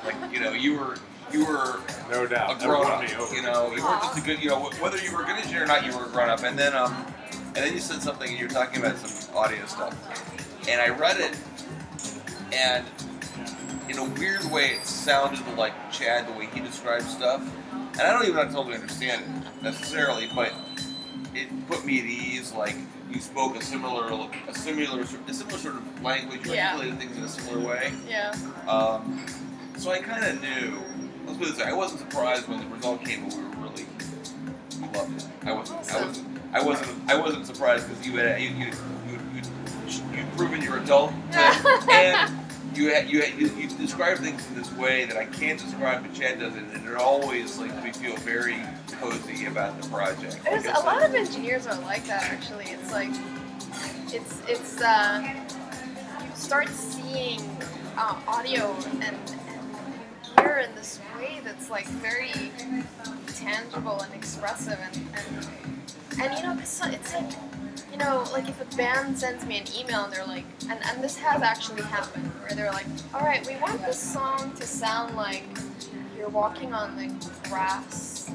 Like 0.06 0.16
you 0.32 0.40
know, 0.40 0.52
you 0.52 0.78
were 0.78 0.98
you 1.32 1.46
were 1.46 1.80
No 2.12 2.28
doubt. 2.28 2.60
Never 2.60 2.76
grown 2.76 2.86
up. 2.86 3.10
You 3.32 3.42
know, 3.42 3.74
you 3.74 3.84
weren't 3.84 4.02
just 4.04 4.18
a 4.18 4.22
good. 4.22 4.44
You 4.44 4.50
know, 4.50 4.70
whether 4.80 4.98
you 4.98 5.16
were 5.16 5.24
a 5.24 5.26
good 5.26 5.38
engineer 5.38 5.64
or 5.64 5.68
not, 5.68 5.86
you 5.86 5.98
were 5.98 6.06
a 6.06 6.10
grown 6.10 6.30
up. 6.30 6.44
And 6.44 6.58
then 6.58 6.76
um, 6.76 6.94
and 7.32 7.56
then 7.56 7.74
you 7.74 7.80
said 7.80 8.02
something, 8.02 8.30
and 8.30 8.38
you 8.38 8.48
were 8.48 8.54
talking 8.54 8.80
about 8.80 8.98
some 8.98 9.36
audio 9.36 9.66
stuff, 9.66 9.96
and 10.68 10.80
I 10.80 10.90
read 10.90 11.20
it, 11.20 11.36
and 12.54 12.86
in 13.90 13.98
a 13.98 14.06
weird 14.20 14.44
way, 14.52 14.68
it 14.68 14.86
sounded 14.86 15.40
like 15.58 15.74
Chad 15.92 16.28
the 16.28 16.34
way 16.34 16.48
he 16.54 16.60
described 16.60 17.06
stuff, 17.06 17.42
and 17.94 18.02
I 18.02 18.14
don't 18.14 18.28
even 18.28 18.48
totally 18.54 18.76
understand 18.76 19.22
it 19.24 19.64
necessarily, 19.64 20.30
but 20.36 20.54
it 21.36 21.48
put 21.68 21.86
me 21.86 22.00
at 22.00 22.06
ease. 22.06 22.54
Like 22.54 22.76
you 23.12 23.20
spoke 23.20 23.56
a 23.56 23.62
similar, 23.64 24.06
a 24.48 24.54
similar, 24.54 25.02
a 25.02 25.06
similar 25.34 25.58
sort 25.58 25.76
of 25.76 26.02
language, 26.04 26.46
you 26.46 26.54
Yeah. 26.54 26.74
articulated 26.76 27.00
things 27.00 27.18
in 27.18 27.24
a 27.24 27.28
similar 27.28 27.68
way. 27.68 27.94
Yeah. 28.08 28.34
Um, 28.68 29.26
so 29.78 29.92
I 29.92 30.00
kind 30.00 30.24
of 30.24 30.42
knew. 30.42 30.80
Let's 31.26 31.38
put 31.38 31.48
it 31.48 31.52
this 31.56 31.60
way: 31.66 31.72
I 31.72 31.74
wasn't 31.74 32.02
surprised 32.02 32.48
when 32.50 32.60
the 32.60 32.76
result 32.76 33.04
came, 33.06 33.24
but 33.26 33.34
we 33.36 33.44
were 33.44 33.50
really 33.68 33.86
we 34.82 34.88
loved 34.98 35.16
it. 35.18 35.26
I 35.46 35.54
wasn't. 35.54 35.92
I 35.94 36.06
wasn't. 36.06 36.28
I 36.54 36.62
wasn't. 36.64 37.10
I 37.12 37.16
wasn't 37.20 37.46
surprised 37.48 37.88
because 37.88 38.06
you 38.06 38.18
had 38.18 38.42
you 38.42 38.50
you 38.50 38.66
you 39.08 39.20
you 39.36 39.42
you'd 40.18 40.38
proven 40.38 40.62
you're 40.62 40.78
adult 40.78 41.12
and 41.32 42.43
you 42.76 42.94
had, 42.94 43.10
you, 43.10 43.24
you 43.38 43.48
you 43.58 43.68
describe 43.78 44.18
things 44.18 44.46
in 44.50 44.56
this 44.56 44.72
way 44.74 45.06
that 45.06 45.18
I 45.18 45.26
can't 45.26 45.60
describe, 45.60 46.02
but 46.04 46.14
Chad 46.14 46.40
does 46.40 46.56
it, 46.56 46.64
and 46.74 46.88
it 46.88 46.96
always 46.96 47.60
makes 47.60 47.76
me 47.84 47.92
feel 47.92 48.16
very 48.18 48.58
cozy 49.00 49.46
about 49.46 49.80
the 49.82 49.88
project. 49.90 50.40
There's 50.44 50.66
Like 50.66 50.76
a 50.78 50.80
lot 50.80 51.04
of 51.04 51.14
engineers 51.14 51.68
are 51.68 51.80
like 51.82 52.06
that 52.06 52.24
actually. 52.24 52.66
It's 52.66 52.92
like 52.92 53.12
it's 54.14 54.42
it's 54.48 54.82
uh 54.82 55.24
you 56.22 56.36
start 56.36 56.70
seeing 56.70 57.40
uh, 57.98 58.20
audio 58.28 58.76
and, 58.92 59.04
and 59.04 59.18
gear 60.38 60.58
in 60.68 60.76
this 60.76 61.00
way 61.18 61.42
that's 61.44 61.70
like 61.70 61.86
very 61.88 62.52
tangible 63.36 64.00
and 64.02 64.14
expressive 64.14 64.80
and 64.82 64.96
and, 65.16 66.22
and 66.22 66.38
you 66.40 66.44
know 66.46 66.60
so- 66.64 66.88
it's 66.90 67.14
like 67.14 67.32
you 67.94 67.98
know 67.98 68.26
like 68.34 68.50
if 68.50 68.60
a 68.60 68.76
band 68.76 69.18
sends 69.18 69.46
me 69.46 69.60
an 69.60 69.66
email 69.80 70.04
and 70.04 70.12
they're 70.12 70.26
like 70.26 70.46
and, 70.70 70.80
and 70.86 71.02
this 71.02 71.16
has 71.16 71.42
actually 71.42 71.84
happened 71.84 72.26
where 72.42 72.50
they're 72.52 72.72
like 72.72 72.88
all 73.14 73.22
right 73.22 73.48
we 73.48 73.56
want 73.62 73.80
this 73.86 73.98
song 74.00 74.52
to 74.56 74.64
sound 74.64 75.16
like 75.16 75.46
you're 76.18 76.30
walking 76.30 76.74
on 76.74 76.98
the 76.98 77.50
grass 77.50 78.30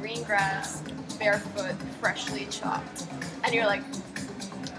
green 0.00 0.22
grass, 0.22 0.82
barefoot, 1.18 1.74
freshly 2.00 2.46
chopped. 2.50 3.06
And 3.44 3.54
you're 3.54 3.66
like, 3.66 3.82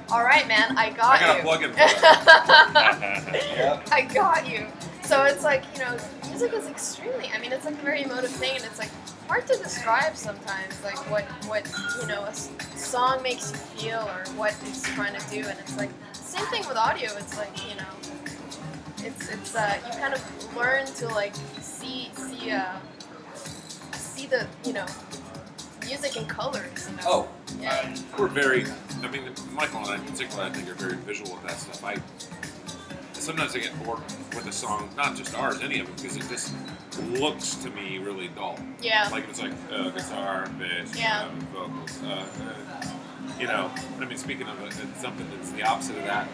all 0.09 0.23
right, 0.23 0.47
man, 0.47 0.75
I 0.77 0.89
got 0.89 1.21
I 1.21 1.25
got 1.25 1.35
a 1.35 1.38
you. 1.38 1.43
plug-in. 1.43 1.73
I 3.91 4.07
got 4.13 4.47
you. 4.49 4.65
So 5.03 5.23
it's 5.23 5.43
like, 5.43 5.63
you 5.73 5.81
know, 5.83 5.97
music 6.27 6.53
is 6.53 6.67
extremely, 6.67 7.29
I 7.33 7.39
mean, 7.39 7.51
it's 7.51 7.65
like 7.65 7.75
a 7.75 7.83
very 7.83 8.03
emotive 8.03 8.31
thing 8.31 8.55
and 8.55 8.65
it's 8.65 8.79
like 8.79 8.91
hard 9.29 9.45
to 9.45 9.55
describe 9.57 10.15
sometimes, 10.15 10.83
like 10.83 10.98
what, 11.12 11.24
what 11.48 11.71
you 12.01 12.07
know, 12.07 12.24
a 12.24 12.33
song 12.33 13.21
makes 13.21 13.51
you 13.51 13.57
feel 13.57 14.00
or 14.00 14.25
what 14.36 14.55
it's 14.65 14.81
trying 14.95 15.13
to 15.13 15.29
do. 15.29 15.48
And 15.48 15.57
it's 15.59 15.77
like, 15.77 15.91
same 16.13 16.45
thing 16.48 16.67
with 16.67 16.75
audio. 16.75 17.12
It's 17.15 17.38
like, 17.38 17.55
you 17.69 17.75
know, 17.75 17.93
it's, 19.05 19.29
it's, 19.29 19.55
uh, 19.55 19.77
you 19.86 20.00
kind 20.00 20.15
of 20.15 20.55
learn 20.57 20.88
to 20.88 21.07
like 21.09 21.36
see, 21.62 22.09
see, 22.15 22.50
uh, 22.50 22.79
see 23.93 24.25
the, 24.25 24.48
you 24.65 24.74
know, 24.74 24.88
music 25.86 26.17
in 26.17 26.25
colors, 26.25 26.89
you 26.89 26.95
know. 26.98 27.03
Oh, 27.05 27.29
Yeah. 27.59 27.95
We're 28.17 28.27
very, 28.29 28.65
I 29.03 29.07
mean, 29.09 29.29
Michael 29.53 29.81
and 29.81 29.89
I 29.89 29.95
in 29.98 30.01
particular, 30.12 30.43
I 30.45 30.50
think, 30.50 30.67
are 30.69 30.74
very 30.74 30.95
visual 30.95 31.33
with 31.36 31.43
that 31.43 31.59
stuff. 31.59 31.83
I 31.83 31.98
sometimes 33.19 33.55
I 33.55 33.59
get 33.59 33.83
bored 33.83 33.99
with 34.35 34.47
a 34.47 34.51
song, 34.51 34.89
not 34.95 35.15
just 35.15 35.38
ours, 35.38 35.59
any 35.61 35.79
of 35.79 35.88
them, 35.88 35.95
because 35.95 36.17
it 36.17 36.27
just 36.29 36.53
looks 37.19 37.55
to 37.55 37.69
me 37.71 37.97
really 37.99 38.27
dull. 38.29 38.57
Yeah. 38.81 39.07
Like 39.11 39.27
it's 39.29 39.41
like 39.41 39.53
uh, 39.71 39.89
guitar, 39.89 40.49
bass, 40.59 40.95
Yeah. 40.97 41.25
uh, 41.25 41.57
vocals. 41.57 41.99
Uh, 42.03 42.25
uh, 42.43 42.85
you 43.39 43.47
know, 43.47 43.71
I 43.99 44.05
mean, 44.05 44.17
speaking 44.17 44.47
of 44.47 44.61
it, 44.63 44.73
something 44.97 45.27
that's 45.35 45.51
the 45.51 45.63
opposite 45.63 45.97
of 45.97 46.05
that 46.05 46.27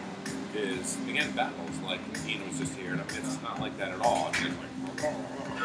is 0.56 0.98
again 1.10 1.30
battles. 1.32 1.78
Like 1.84 2.00
Ian 2.28 2.48
was 2.48 2.60
just 2.60 2.74
here, 2.76 2.92
and 2.94 3.02
I 3.02 3.06
mean, 3.06 3.18
it's 3.18 3.42
not 3.42 3.60
like 3.60 3.78
that 3.78 3.92
at 3.92 4.02
all. 4.02 4.32
I 4.34 4.44
mean, 4.44 4.54
it's 4.54 5.04
like, 5.04 5.14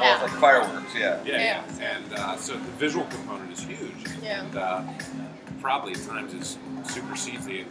Yeah. 0.01 0.19
oh, 0.21 0.25
like 0.25 0.33
fireworks, 0.41 0.95
yeah. 0.95 1.23
yeah, 1.25 1.33
Yeah. 1.37 1.63
yeah. 1.79 1.91
And 1.97 2.13
uh, 2.15 2.37
so 2.37 2.55
the 2.55 2.59
visual 2.79 3.07
component 3.07 3.53
is 3.53 3.63
huge. 3.63 3.81
Yeah. 4.23 4.43
And 4.45 4.57
uh, 4.57 4.83
probably 5.61 5.93
at 5.93 6.03
times 6.07 6.35
it 6.35 6.59
supersedes 6.91 7.47
the 7.47 7.65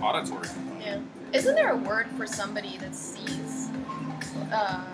auditory. 0.00 0.48
Yeah. 0.80 1.00
Isn't 1.32 1.54
there 1.54 1.70
a 1.72 1.76
word 1.76 2.06
for 2.16 2.26
somebody 2.26 2.78
that 2.78 2.94
sees? 2.94 3.68
Uh, 4.52 4.84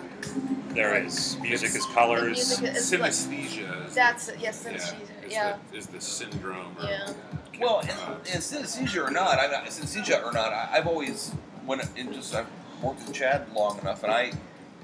There 0.69 0.95
is 1.03 1.37
music 1.41 1.75
is 1.75 1.85
colors. 1.87 2.59
music 2.61 2.75
is 2.75 2.91
Synesthesia 2.91 3.87
is, 3.87 3.95
that's 3.95 4.29
it. 4.29 4.39
Yes, 4.39 4.63
yeah, 4.65 4.71
that's 4.71 4.91
is, 4.91 4.95
yeah. 5.29 5.57
The, 5.71 5.77
is 5.77 5.87
the 5.87 6.01
syndrome. 6.01 6.75
Or, 6.79 6.85
Yeah. 6.85 7.13
Well, 7.59 7.79
and, 7.81 7.91
and 7.91 8.41
synesthesia 8.41 9.07
or 9.07 9.11
not, 9.11 9.37
I 9.39 9.47
mean, 9.61 9.69
synesthesia 9.69 10.23
or 10.25 10.31
not, 10.31 10.51
I, 10.51 10.69
I've 10.73 10.87
always 10.87 11.31
when 11.65 11.81
in 11.95 12.11
just 12.13 12.33
I've 12.33 12.47
worked 12.81 13.05
with 13.05 13.13
Chad 13.13 13.45
long 13.53 13.79
enough, 13.79 14.03
and 14.03 14.11
I 14.11 14.31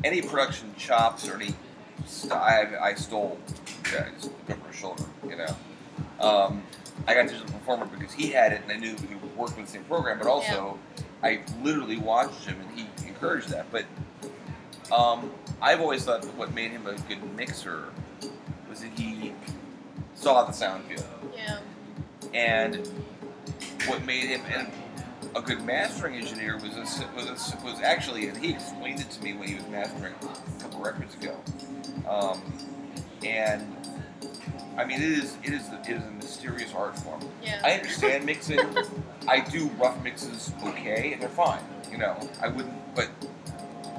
any 0.03 0.21
production 0.21 0.73
chops 0.77 1.27
or 1.27 1.35
any 1.35 1.55
st- 2.05 2.31
I, 2.31 2.77
I 2.79 2.93
stole 2.93 3.38
Chad's 3.83 4.29
over 4.49 4.67
his 4.67 4.75
shoulder, 4.75 5.03
you 5.27 5.35
know. 5.35 5.55
Um, 6.19 6.63
I 7.07 7.13
got 7.13 7.27
digital 7.27 7.51
performer 7.51 7.85
because 7.85 8.13
he 8.13 8.31
had 8.31 8.53
it, 8.53 8.61
and 8.63 8.71
I 8.71 8.77
knew 8.77 8.95
we 9.09 9.15
would 9.15 9.35
work 9.37 9.55
with 9.57 9.65
the 9.65 9.71
same 9.71 9.83
program. 9.85 10.17
But 10.19 10.27
also, 10.27 10.77
I 11.23 11.41
literally 11.63 11.97
watched 11.97 12.45
him, 12.45 12.57
and 12.61 12.79
he 12.79 13.07
encouraged 13.07 13.49
that. 13.49 13.65
But 13.71 13.85
um, 14.95 15.31
I've 15.61 15.81
always 15.81 16.03
thought 16.05 16.21
that 16.21 16.35
what 16.35 16.53
made 16.53 16.71
him 16.71 16.87
a 16.87 16.93
good 17.07 17.23
mixer 17.35 17.89
was 18.69 18.81
that 18.81 18.91
he 18.97 19.33
saw 20.15 20.43
the 20.43 20.51
sound 20.51 20.83
field 20.85 21.05
Yeah. 21.35 21.59
and 22.33 22.87
what 23.87 24.03
made 24.05 24.25
him 24.25 24.41
and 24.53 24.71
a 25.35 25.41
good 25.41 25.61
mastering 25.63 26.15
engineer 26.15 26.55
was 26.57 26.75
a, 26.75 27.07
was 27.15 27.25
a, 27.53 27.65
was 27.65 27.79
actually 27.81 28.27
and 28.27 28.37
he 28.37 28.51
explained 28.51 28.99
it 28.99 29.09
to 29.11 29.23
me 29.23 29.33
when 29.33 29.47
he 29.47 29.55
was 29.55 29.67
mastering 29.67 30.13
a 30.21 30.61
couple 30.61 30.81
records 30.81 31.15
ago 31.15 31.37
um, 32.07 32.41
and 33.23 33.75
I 34.77 34.85
mean 34.85 35.01
it 35.01 35.11
is 35.11 35.38
it 35.43 35.53
is 35.53 35.67
it 35.88 35.89
is 35.89 36.03
a 36.03 36.11
mysterious 36.11 36.73
art 36.73 36.97
form 36.99 37.21
Yeah. 37.43 37.61
I 37.63 37.71
understand 37.73 38.25
mixing 38.25 38.59
I 39.27 39.41
do 39.41 39.67
rough 39.79 40.01
mixes 40.03 40.51
okay 40.63 41.13
and 41.13 41.21
they're 41.21 41.29
fine 41.29 41.61
you 41.91 41.97
know 41.97 42.17
I 42.41 42.47
wouldn't 42.47 42.95
but 42.95 43.09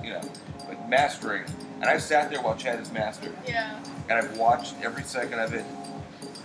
you 0.02 0.10
know 0.10 0.20
but 0.66 0.88
mastering 0.88 1.44
and 1.80 1.88
I've 1.88 2.02
sat 2.02 2.30
there 2.30 2.42
while 2.42 2.56
Chad 2.56 2.80
is 2.80 2.92
mastered 2.92 3.34
yeah. 3.46 3.78
and 4.08 4.12
I've 4.18 4.36
watched 4.36 4.74
every 4.82 5.02
second 5.02 5.38
of 5.40 5.54
it, 5.54 5.64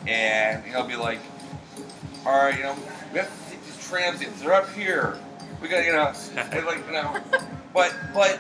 and 0.07 0.65
you 0.65 0.71
know, 0.73 0.79
I'll 0.79 0.87
be 0.87 0.95
like, 0.95 1.19
all 2.25 2.45
right, 2.45 2.55
you 2.55 2.63
know, 2.63 2.75
we 3.11 3.19
have 3.19 3.29
to 3.29 3.51
take 3.51 3.63
these 3.65 3.87
transients. 3.87 4.41
They're 4.41 4.53
up 4.53 4.71
here. 4.73 5.17
We 5.61 5.67
got, 5.67 5.79
to, 5.79 5.85
you 5.85 5.91
know, 5.91 6.13
we're 6.53 6.65
like, 6.65 6.85
you 6.85 6.93
know, 6.93 7.21
but 7.73 7.93
but 8.13 8.39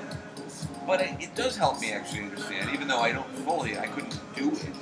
but 0.87 1.01
it, 1.01 1.15
it 1.19 1.35
does 1.35 1.57
help 1.57 1.81
me 1.81 1.91
actually 1.91 2.23
understand, 2.23 2.69
even 2.73 2.87
though 2.87 2.99
I 2.99 3.11
don't 3.11 3.29
fully, 3.39 3.77
I 3.77 3.87
couldn't 3.87 4.17
do 4.35 4.51
it. 4.51 4.73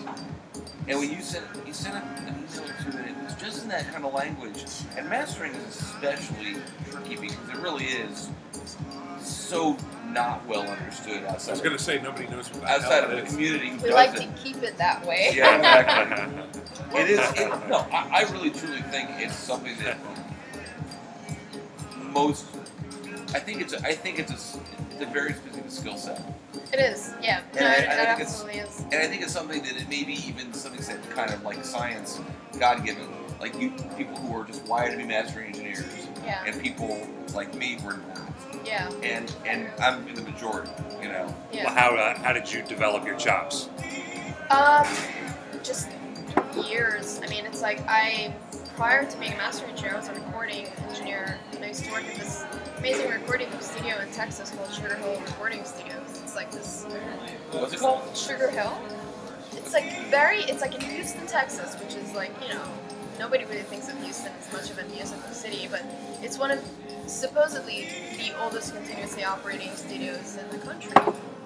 And 0.87 0.99
when 0.99 1.09
you 1.09 1.21
sent 1.21 1.45
you 1.65 1.73
sent 1.73 1.95
an 1.95 2.27
email 2.27 2.67
to 2.67 2.99
it, 2.99 3.09
it 3.09 3.23
was 3.23 3.35
just 3.35 3.63
in 3.63 3.69
that 3.69 3.91
kind 3.91 4.05
of 4.05 4.13
language. 4.13 4.63
And 4.97 5.09
mastering 5.09 5.53
is 5.53 5.75
especially 5.81 6.57
tricky 6.91 7.15
because 7.15 7.49
it 7.49 7.57
really 7.57 7.85
is 7.85 8.29
so 9.19 9.77
not 10.07 10.45
well 10.47 10.67
understood 10.67 11.23
outside. 11.23 11.51
I 11.51 11.53
was 11.53 11.61
going 11.61 11.77
to 11.77 11.83
say 11.83 12.01
nobody 12.01 12.27
knows 12.27 12.49
what 12.53 12.63
outside 12.69 13.03
hell 13.03 13.05
of 13.05 13.11
it 13.11 13.15
the 13.15 13.23
is. 13.27 13.31
community 13.33 13.71
We 13.71 13.77
does 13.77 13.91
like 13.91 14.15
to 14.15 14.27
keep 14.43 14.61
it 14.61 14.77
that 14.77 15.05
way. 15.05 15.31
Yeah, 15.33 15.57
exactly. 15.57 16.43
It 16.95 17.09
is. 17.09 17.19
It, 17.19 17.49
no, 17.69 17.87
I, 17.91 18.21
I 18.23 18.31
really 18.33 18.51
truly 18.51 18.81
think 18.83 19.09
it's 19.13 19.33
something 19.35 19.75
that 19.83 19.97
most. 22.11 22.45
I 23.33 23.39
think 23.39 23.61
it's. 23.61 23.73
A, 23.73 23.79
I 23.85 23.93
think 23.93 24.19
it's 24.19 24.31
a. 24.31 24.35
s- 24.35 24.57
It's 24.91 25.01
a 25.01 25.05
very 25.07 25.33
specific 25.33 25.71
skill 25.71 25.97
set, 25.97 26.21
It 26.71 26.79
is. 26.79 27.13
Yeah. 27.21 27.41
No, 27.55 27.61
And 27.61 27.67
I- 27.67 27.71
it, 27.71 27.89
I 27.89 27.93
it 27.93 27.97
think 28.07 28.19
it's- 28.19 28.21
absolutely 28.21 28.59
is. 28.59 28.79
and 28.91 28.95
I 28.95 29.07
think 29.07 29.21
it's 29.23 29.33
something 29.33 29.63
that 29.63 29.75
it 29.75 29.89
maybe 29.89 30.13
even 30.27 30.51
to 30.51 30.57
some 30.59 30.73
extent 30.75 31.01
kind 31.15 31.31
of 31.31 31.43
like 31.43 31.63
science, 31.65 32.19
God 32.59 32.85
given. 32.85 33.07
Like 33.39 33.59
you, 33.59 33.71
people 33.97 34.15
who 34.17 34.39
are 34.39 34.45
just 34.45 34.63
wired 34.67 34.91
to 34.91 34.97
be 34.97 35.03
mastering 35.03 35.47
engineers, 35.47 35.83
Yeah. 36.23 36.43
and 36.45 36.61
people 36.61 37.05
like 37.33 37.53
me 37.55 37.77
were 37.83 37.93
important. 37.95 38.35
Yeah. 38.65 38.89
And 39.01 39.33
and 39.45 39.67
I'm 39.81 40.07
in 40.07 40.13
the 40.15 40.21
majority, 40.21 40.71
you 41.01 41.09
know. 41.09 41.33
Yeah. 41.51 41.65
Well, 41.65 41.73
how 41.75 41.95
uh, 41.95 42.17
how 42.19 42.31
did 42.33 42.49
you 42.51 42.61
develop 42.61 43.03
your 43.05 43.17
chops? 43.17 43.67
Um, 44.51 44.85
just 45.63 45.89
years. 46.69 47.19
I 47.23 47.27
mean, 47.27 47.45
it's 47.45 47.61
like 47.61 47.81
I 47.87 48.33
prior 48.77 49.05
to 49.09 49.17
being 49.17 49.33
a 49.33 49.37
master 49.37 49.65
engineer, 49.65 49.95
I 49.95 49.97
was 49.97 50.07
a 50.09 50.13
recording 50.13 50.67
engineer, 50.89 51.37
and 51.53 51.63
I 51.65 51.67
used 51.69 51.83
to 51.83 51.91
work 51.91 52.05
at 52.05 52.15
this 52.15 52.43
amazing 52.83 53.09
recording 53.11 53.47
studio 53.61 53.97
in 54.01 54.11
Texas 54.11 54.49
called 54.49 54.69
Sugar 54.73 54.95
Hill 54.95 55.17
Recording 55.21 55.63
Studios. 55.63 56.19
It's 56.21 56.35
like 56.35 56.51
this 56.51 56.85
What's 57.51 57.71
it 57.71 57.79
called? 57.79 58.01
called 58.01 58.17
Sugar 58.17 58.49
Hill. 58.49 58.77
It's 59.53 59.71
like 59.71 59.85
very, 60.07 60.39
it's 60.39 60.59
like 60.59 60.75
in 60.75 60.81
Houston, 60.81 61.25
Texas, 61.25 61.79
which 61.79 61.95
is 61.95 62.13
like, 62.13 62.33
you 62.41 62.53
know, 62.53 62.61
nobody 63.17 63.45
really 63.45 63.61
thinks 63.61 63.87
of 63.87 63.97
Houston 64.03 64.33
as 64.37 64.51
much 64.51 64.69
of 64.69 64.79
a 64.79 64.83
musical 64.93 65.31
city, 65.31 65.69
but 65.71 65.81
it's 66.21 66.37
one 66.37 66.51
of 66.51 66.59
supposedly 67.07 67.87
the 68.17 68.37
oldest 68.43 68.75
continuously 68.75 69.23
operating 69.23 69.73
studios 69.77 70.35
in 70.35 70.49
the 70.49 70.57
country. 70.57 70.91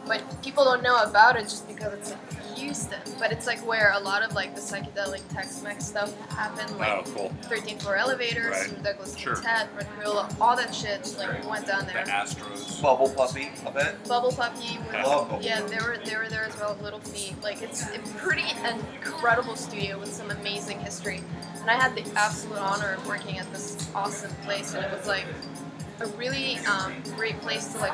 But 0.07 0.41
people 0.41 0.63
don't 0.63 0.83
know 0.83 1.01
about 1.03 1.35
it 1.35 1.43
just 1.43 1.67
because 1.67 1.93
it's 1.93 2.11
in 2.11 2.17
Houston. 2.55 2.99
But 3.19 3.31
it's 3.31 3.45
like 3.45 3.59
where 3.67 3.91
a 3.93 3.99
lot 3.99 4.23
of 4.23 4.33
like 4.33 4.55
the 4.55 4.61
psychedelic 4.61 5.21
Tex-Mex 5.33 5.85
stuff 5.85 6.17
happened, 6.29 6.77
like 6.77 6.89
Oh, 6.89 7.03
cool. 7.13 7.31
13th 7.43 7.81
Floor 7.83 7.95
Elevators, 7.97 8.55
Right. 8.71 8.83
Douglas 8.83 9.15
Sure. 9.17 9.35
Quintet, 9.35 9.67
Red 9.75 9.87
Crayola, 9.99 10.39
all 10.41 10.55
that 10.55 10.73
shit 10.73 11.15
like 11.19 11.47
went 11.49 11.67
down 11.67 11.85
there. 11.85 12.03
The. 12.05 12.11
Astros. 12.11 12.81
Bubble 12.81 13.09
Puppy, 13.09 13.49
I 13.65 13.69
bet. 13.71 14.07
Bubble 14.07 14.31
Puppy 14.31 14.79
I 14.91 14.97
was 14.99 15.07
love 15.07 15.29
Bubble 15.29 15.43
yeah, 15.43 15.61
they 15.61 15.77
were 15.77 15.97
they 16.03 16.15
were 16.15 16.27
there 16.29 16.45
as 16.45 16.55
well. 16.57 16.77
Little 16.81 16.99
Feat, 16.99 17.35
like 17.43 17.61
it's 17.61 17.83
a 17.93 17.99
pretty 18.17 18.45
incredible 18.95 19.55
studio 19.55 19.99
with 19.99 20.11
some 20.13 20.31
amazing 20.31 20.79
history. 20.79 21.21
And 21.61 21.69
I 21.69 21.73
had 21.75 21.95
the 21.95 22.09
absolute 22.17 22.57
honor 22.59 22.93
of 22.93 23.05
working 23.07 23.39
at 23.39 23.51
this 23.51 23.89
awesome 23.93 24.31
place, 24.43 24.73
and 24.73 24.85
it 24.85 24.91
was 24.91 25.05
like 25.07 25.25
a 25.99 26.07
really 26.17 26.57
um, 26.59 26.93
great 27.15 27.39
place 27.41 27.73
to 27.73 27.79
like 27.79 27.93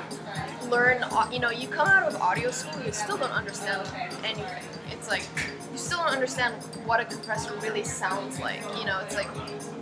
learn. 0.69 1.03
You 1.31 1.39
know, 1.39 1.51
you 1.51 1.67
come 1.67 1.87
out 1.87 2.03
of 2.03 2.19
audio 2.21 2.51
school, 2.51 2.83
you 2.83 2.91
still 2.91 3.17
don't 3.17 3.31
understand 3.31 3.89
anything. 4.23 4.45
It's 4.91 5.07
like 5.09 5.23
you 5.71 5.77
still 5.77 5.99
don't 5.99 6.11
understand 6.11 6.55
what 6.85 6.99
a 6.99 7.05
compressor 7.05 7.55
really 7.61 7.83
sounds 7.83 8.39
like. 8.39 8.61
You 8.77 8.85
know, 8.85 8.99
it's 9.01 9.15
like 9.15 9.27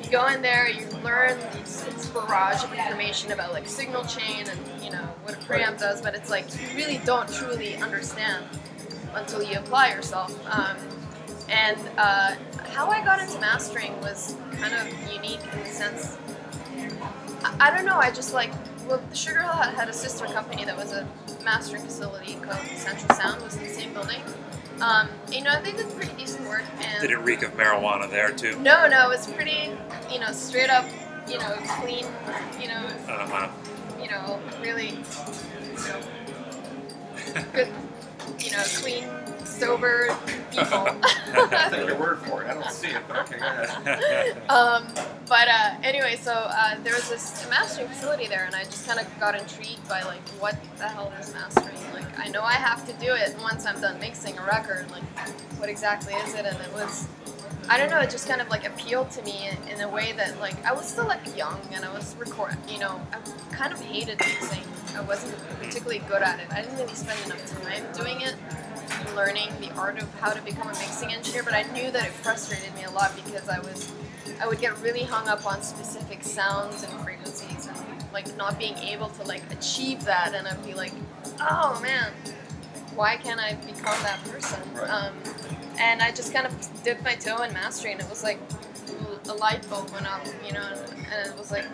you 0.03 0.09
go 0.09 0.27
in 0.27 0.41
there, 0.41 0.69
you 0.69 0.87
learn 1.03 1.37
this, 1.53 1.81
this 1.81 2.07
barrage 2.07 2.63
of 2.63 2.73
information 2.73 3.31
about 3.31 3.53
like 3.53 3.67
signal 3.67 4.03
chain 4.05 4.47
and 4.47 4.83
you 4.83 4.91
know 4.91 5.03
what 5.23 5.35
a 5.35 5.39
preamp 5.39 5.79
does, 5.79 6.01
but 6.01 6.15
it's 6.15 6.29
like 6.29 6.45
you 6.59 6.75
really 6.75 6.99
don't 7.05 7.31
truly 7.31 7.75
understand 7.77 8.45
until 9.13 9.43
you 9.43 9.57
apply 9.57 9.91
yourself. 9.93 10.33
Um, 10.47 10.77
and 11.49 11.77
uh, 11.97 12.35
how 12.69 12.87
I 12.89 13.03
got 13.03 13.19
into 13.19 13.39
mastering 13.39 13.99
was 14.01 14.35
kind 14.53 14.73
of 14.73 15.13
unique 15.13 15.41
in 15.53 15.59
the 15.59 15.65
sense. 15.65 16.17
I, 17.43 17.55
I 17.59 17.75
don't 17.75 17.85
know. 17.85 17.97
I 17.97 18.11
just 18.11 18.33
like 18.33 18.51
well, 18.87 19.01
Sugar 19.13 19.41
Hill 19.41 19.51
had, 19.51 19.73
had 19.75 19.89
a 19.89 19.93
sister 19.93 20.25
company 20.25 20.65
that 20.65 20.75
was 20.75 20.91
a 20.91 21.07
mastering 21.43 21.83
facility 21.83 22.35
called 22.35 22.65
Central 22.75 23.15
Sound. 23.15 23.41
Was 23.43 23.55
in 23.55 23.63
the 23.63 23.69
same 23.69 23.93
building. 23.93 24.21
Um, 24.81 25.09
you 25.31 25.43
know, 25.43 25.61
they 25.61 25.73
did 25.73 25.87
pretty 25.95 26.13
decent 26.13 26.47
work. 26.49 26.63
And 26.81 27.01
Did 27.01 27.11
it 27.11 27.17
reek 27.19 27.43
of 27.43 27.51
marijuana 27.55 28.09
there 28.09 28.31
too? 28.31 28.57
no, 28.59 28.87
no, 28.87 29.11
it's 29.11 29.27
pretty, 29.31 29.69
you 30.11 30.19
know, 30.19 30.31
straight 30.31 30.71
up, 30.71 30.85
you 31.27 31.37
know, 31.37 31.55
clean, 31.79 32.05
you 32.59 32.67
know, 32.67 32.87
Uh 33.07 33.27
huh. 33.27 33.49
you 34.01 34.09
know, 34.09 34.39
really, 34.59 34.89
you 34.89 34.95
know, 35.87 36.01
good, 37.53 37.67
you 38.39 38.51
know, 38.51 38.63
clean, 38.77 39.05
sober 39.45 40.15
people. 40.51 40.85
Take 41.69 41.87
your 41.87 41.99
word 41.99 42.19
for 42.19 42.43
it. 42.43 42.49
I 42.49 42.53
don't 42.53 42.71
see 42.71 42.89
it, 42.89 43.01
but 43.07 43.19
okay, 43.19 43.39
go 43.39 43.45
ahead. 43.45 44.41
um, 44.49 44.87
but 45.27 45.47
uh, 45.47 45.75
anyway, 45.83 46.17
so 46.21 46.31
uh, 46.33 46.75
there 46.83 46.93
was 46.93 47.09
this 47.09 47.47
mastering 47.49 47.87
facility 47.87 48.27
there, 48.27 48.45
and 48.45 48.55
I 48.55 48.63
just 48.65 48.87
kind 48.87 48.99
of 48.99 49.07
got 49.19 49.35
intrigued 49.35 49.87
by 49.87 50.03
like, 50.03 50.27
what 50.39 50.57
the 50.77 50.87
hell 50.87 51.13
is 51.19 51.33
mastering? 51.33 51.77
Like, 51.93 52.19
I 52.19 52.27
know 52.29 52.41
I 52.41 52.53
have 52.53 52.85
to 52.87 52.93
do 53.05 53.13
it 53.13 53.35
once 53.41 53.65
I'm 53.65 53.79
done 53.79 53.99
mixing 53.99 54.37
a 54.37 54.45
record. 54.45 54.89
Like, 54.91 55.03
what 55.59 55.69
exactly 55.69 56.13
is 56.13 56.33
it? 56.33 56.45
And 56.45 56.57
it 56.57 56.73
was, 56.73 57.07
I 57.69 57.77
don't 57.77 57.89
know, 57.89 57.99
it 57.99 58.09
just 58.09 58.27
kind 58.27 58.41
of 58.41 58.49
like 58.49 58.67
appealed 58.67 59.11
to 59.11 59.21
me 59.23 59.49
in, 59.49 59.75
in 59.75 59.81
a 59.81 59.89
way 59.89 60.11
that 60.13 60.39
like 60.39 60.63
I 60.65 60.73
was 60.73 60.87
still 60.87 61.05
like 61.05 61.37
young 61.37 61.59
and 61.73 61.85
I 61.85 61.93
was 61.93 62.15
record, 62.17 62.57
you 62.67 62.79
know, 62.79 62.99
I 63.13 63.55
kind 63.55 63.71
of 63.71 63.79
hated 63.79 64.19
mixing. 64.19 64.63
I 64.95 65.01
wasn't 65.01 65.37
particularly 65.59 65.99
good 66.09 66.21
at 66.21 66.39
it. 66.39 66.47
I 66.51 66.61
didn't 66.61 66.77
really 66.77 66.93
spend 66.93 67.23
enough 67.25 67.45
time 67.61 67.83
doing 67.93 68.21
it 68.21 68.35
learning 69.15 69.49
the 69.59 69.71
art 69.75 70.01
of 70.01 70.13
how 70.15 70.31
to 70.31 70.41
become 70.41 70.67
a 70.67 70.73
mixing 70.73 71.11
engineer, 71.11 71.43
but 71.43 71.53
I 71.53 71.63
knew 71.73 71.91
that 71.91 72.05
it 72.05 72.11
frustrated 72.11 72.73
me 72.75 72.83
a 72.83 72.91
lot 72.91 73.15
because 73.15 73.47
I 73.49 73.59
was 73.59 73.91
I 74.41 74.47
would 74.47 74.59
get 74.59 74.77
really 74.79 75.03
hung 75.03 75.27
up 75.27 75.45
on 75.45 75.61
specific 75.61 76.23
sounds 76.23 76.83
and 76.83 76.91
frequencies 77.01 77.67
and 77.67 77.77
like 78.11 78.35
not 78.37 78.57
being 78.57 78.77
able 78.77 79.09
to 79.09 79.23
like 79.23 79.43
achieve 79.51 80.03
that 80.05 80.33
and 80.33 80.47
I'd 80.47 80.65
be 80.65 80.73
like, 80.73 80.93
oh 81.39 81.79
man, 81.81 82.11
why 82.95 83.17
can't 83.17 83.39
I 83.39 83.53
become 83.53 84.01
that 84.03 84.19
person? 84.25 84.59
Right. 84.73 84.89
Um, 84.89 85.13
and 85.79 86.01
I 86.01 86.11
just 86.11 86.33
kind 86.33 86.45
of 86.45 86.83
dipped 86.83 87.03
my 87.03 87.15
toe 87.15 87.43
in 87.43 87.53
mastering. 87.53 87.99
It 87.99 88.09
was 88.09 88.23
like 88.23 88.39
a 89.29 89.33
light 89.33 89.67
bulb 89.69 89.89
went 89.91 90.07
up, 90.11 90.25
you 90.45 90.53
know, 90.53 90.67
and 91.11 91.27
it 91.27 91.37
was 91.37 91.51
like, 91.51 91.65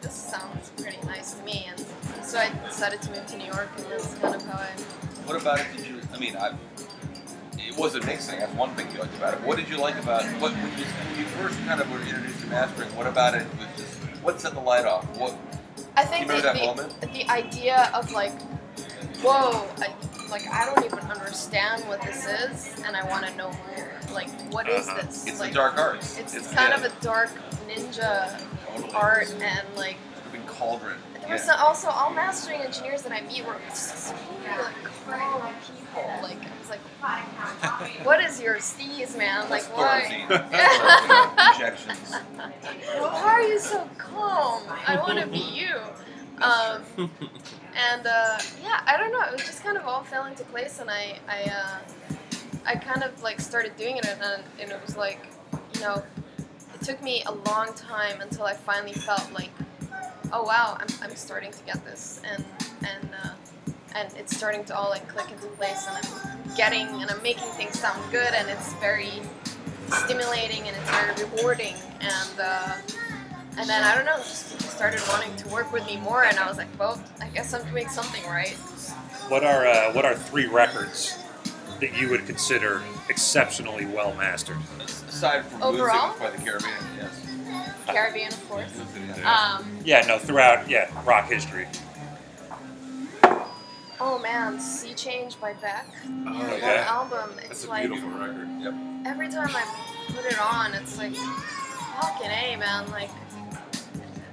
this 0.00 0.14
sounds 0.14 0.70
pretty 0.76 0.98
nice 1.06 1.34
to 1.34 1.42
me. 1.44 1.66
And 1.68 2.24
so 2.24 2.38
I 2.38 2.50
decided 2.66 3.00
to 3.02 3.10
move 3.10 3.26
to 3.26 3.38
New 3.38 3.46
York, 3.46 3.70
and 3.76 3.86
that's 3.86 4.14
kind 4.14 4.34
of 4.34 4.44
how 4.46 4.58
I 4.58 4.68
What 5.26 5.40
about 5.40 5.60
it? 5.60 5.66
Did 5.76 5.86
you? 5.86 6.00
I 6.14 6.18
mean, 6.18 6.36
I. 6.36 6.54
It 7.58 7.76
wasn't 7.78 8.06
mixing. 8.06 8.38
That's 8.38 8.52
one 8.54 8.70
thing 8.74 8.90
you 8.92 8.98
liked 9.00 9.16
about 9.16 9.34
it. 9.34 9.40
What 9.42 9.56
did 9.56 9.68
you 9.68 9.78
like 9.78 9.96
about 10.00 10.22
what 10.40 10.52
when 10.52 10.78
you, 10.78 10.84
when 10.84 11.18
you 11.18 11.24
first 11.26 11.58
kind 11.66 11.80
of 11.80 11.90
were 11.90 12.00
introduced 12.00 12.40
to 12.42 12.46
mastering? 12.46 12.94
What 12.96 13.06
about 13.06 13.34
it 13.34 13.46
was 13.58 13.66
just 13.76 13.98
what 14.22 14.40
set 14.40 14.54
the 14.54 14.60
light 14.60 14.84
off? 14.84 15.04
What 15.18 15.36
I 15.96 16.04
think 16.04 16.22
You 16.22 16.28
the, 16.28 16.34
remember 16.34 16.60
that 16.60 16.60
the, 16.60 16.66
moment? 16.66 17.12
the 17.12 17.28
idea 17.30 17.90
of 17.94 18.12
like, 18.12 18.32
whoa, 19.22 19.66
I, 19.78 19.92
like 20.30 20.46
I 20.52 20.66
don't 20.66 20.84
even 20.84 20.98
understand 21.00 21.82
what 21.88 22.00
this 22.02 22.26
is, 22.26 22.80
and 22.84 22.96
I 22.96 23.08
want 23.08 23.26
to 23.26 23.34
know 23.36 23.50
more. 23.50 23.90
Like, 24.12 24.28
what 24.52 24.68
is 24.68 24.86
Uh-huh. 24.86 25.02
this? 25.06 25.26
it's 25.26 25.40
like, 25.40 25.50
the 25.50 25.54
dark 25.56 25.78
arts. 25.78 26.18
It's, 26.18 26.34
kind 26.52 26.68
yeah, 26.70 26.76
of 26.76 26.84
a 26.84 27.00
dark 27.04 27.30
ninja 27.66 28.38
totally. 28.76 28.92
art, 28.94 29.34
and 29.40 29.66
like 29.76 29.96
Big 30.30 30.46
cauldron. 30.46 30.98
there 31.22 31.30
was 31.30 31.46
Yeah. 31.46 31.54
also 31.54 31.88
all 31.88 32.10
mastering 32.10 32.60
engineers 32.60 33.02
that 33.02 33.12
I 33.12 33.22
meet 33.22 33.44
were 33.46 33.56
just 33.70 34.14
really 34.44 34.62
like 34.62 35.18
calm 35.18 35.52
people. 35.94 36.10
Like 36.22 36.38
I 36.38 36.58
was 36.58 36.70
like, 36.70 36.80
what 38.06 38.22
is 38.24 38.40
your 38.40 38.56
steez, 38.56 39.16
man? 39.16 39.48
Like 39.50 39.64
why? 39.76 40.24
why? 40.28 41.76
Why 42.98 43.32
are 43.32 43.42
you 43.42 43.58
so 43.58 43.88
calm? 43.98 44.62
I 44.86 44.96
want 44.96 45.18
to 45.20 45.26
be 45.26 45.38
you. 45.38 45.76
Um, 46.42 46.82
and 47.76 48.06
uh, 48.06 48.38
yeah, 48.62 48.80
I 48.86 48.96
don't 48.96 49.12
know. 49.12 49.22
It 49.22 49.32
was 49.32 49.44
just 49.44 49.62
kind 49.62 49.76
of 49.76 49.86
all 49.86 50.02
fell 50.02 50.26
into 50.26 50.44
place, 50.44 50.80
and 50.80 50.90
I, 50.90 51.18
I, 51.28 51.42
uh, 51.44 51.78
I 52.66 52.74
kind 52.76 53.02
of 53.02 53.22
like 53.22 53.40
started 53.40 53.76
doing 53.76 53.96
it, 53.96 54.06
and, 54.06 54.42
and 54.60 54.70
it 54.70 54.80
was 54.84 54.96
like, 54.96 55.28
you 55.74 55.80
know, 55.80 56.02
it 56.74 56.82
took 56.82 57.02
me 57.02 57.22
a 57.26 57.32
long 57.32 57.72
time 57.74 58.20
until 58.20 58.44
I 58.44 58.54
finally 58.54 58.92
felt 58.92 59.32
like, 59.32 59.50
oh 60.32 60.42
wow, 60.42 60.76
I'm, 60.80 60.88
I'm 61.02 61.16
starting 61.16 61.52
to 61.52 61.62
get 61.64 61.84
this, 61.84 62.20
and 62.24 62.44
and 62.80 63.10
uh, 63.22 63.30
and 63.94 64.08
it's 64.16 64.36
starting 64.36 64.64
to 64.66 64.76
all 64.76 64.90
like 64.90 65.06
click 65.08 65.30
into 65.30 65.46
place, 65.48 65.86
and 65.88 65.96
I'm 65.96 66.56
getting 66.56 66.86
and 67.02 67.10
I'm 67.10 67.22
making 67.22 67.48
things 67.52 67.78
sound 67.78 68.00
good, 68.10 68.32
and 68.34 68.48
it's 68.48 68.72
very 68.74 69.22
stimulating 69.88 70.66
and 70.66 70.76
it's 70.76 70.90
very 70.90 71.30
rewarding, 71.30 71.74
and 72.00 72.40
uh, 72.40 72.74
and 73.56 73.68
then 73.68 73.84
I 73.84 73.94
don't 73.94 74.04
know, 74.04 74.16
just 74.18 74.50
people 74.52 74.66
started 74.66 75.00
wanting 75.08 75.34
to 75.36 75.48
work 75.48 75.72
with 75.72 75.86
me 75.86 75.96
more, 75.98 76.24
and 76.24 76.38
I 76.38 76.48
was 76.48 76.56
like, 76.58 76.68
well, 76.78 77.02
I 77.20 77.28
guess 77.28 77.54
I'm 77.54 77.68
doing 77.70 77.88
something 77.88 78.24
right. 78.26 78.56
What 79.28 79.44
are 79.44 79.66
uh, 79.66 79.92
what 79.92 80.04
are 80.04 80.14
three 80.14 80.46
records 80.46 81.16
that 81.80 81.96
you 81.98 82.08
would 82.10 82.26
consider 82.26 82.82
exceptionally 83.08 83.86
well 83.86 84.14
mastered? 84.14 84.56
Aside 85.08 85.44
from 85.46 85.62
Overall? 85.62 86.08
Music 86.08 86.22
by 86.22 86.30
the 86.30 86.42
Caribbean, 86.44 86.72
yes. 86.98 87.20
Caribbean, 87.86 88.28
of 88.32 88.48
course. 88.48 88.80
Um, 89.24 89.78
Yeah, 89.84 90.04
no, 90.06 90.18
throughout 90.18 90.68
yeah 90.68 90.90
rock 91.04 91.28
history. 91.28 91.66
Oh 94.04 94.18
man, 94.18 94.60
Sea 94.60 94.94
Change 94.94 95.40
by 95.40 95.54
Beck. 95.54 95.86
Oh, 96.26 96.32
that 96.46 96.58
yeah. 96.60 96.84
album, 96.88 97.30
That's 97.36 97.50
it's 97.50 97.64
a 97.64 97.68
like 97.70 97.86
beautiful 97.88 98.10
record. 98.10 98.48
Yep. 98.60 98.74
every 99.06 99.28
time 99.28 99.50
I 99.54 99.64
put 100.08 100.24
it 100.26 100.38
on, 100.40 100.74
it's 100.74 100.98
like 100.98 101.14
fucking 101.16 102.30
a 102.30 102.56
man. 102.56 102.90
Like, 102.90 103.10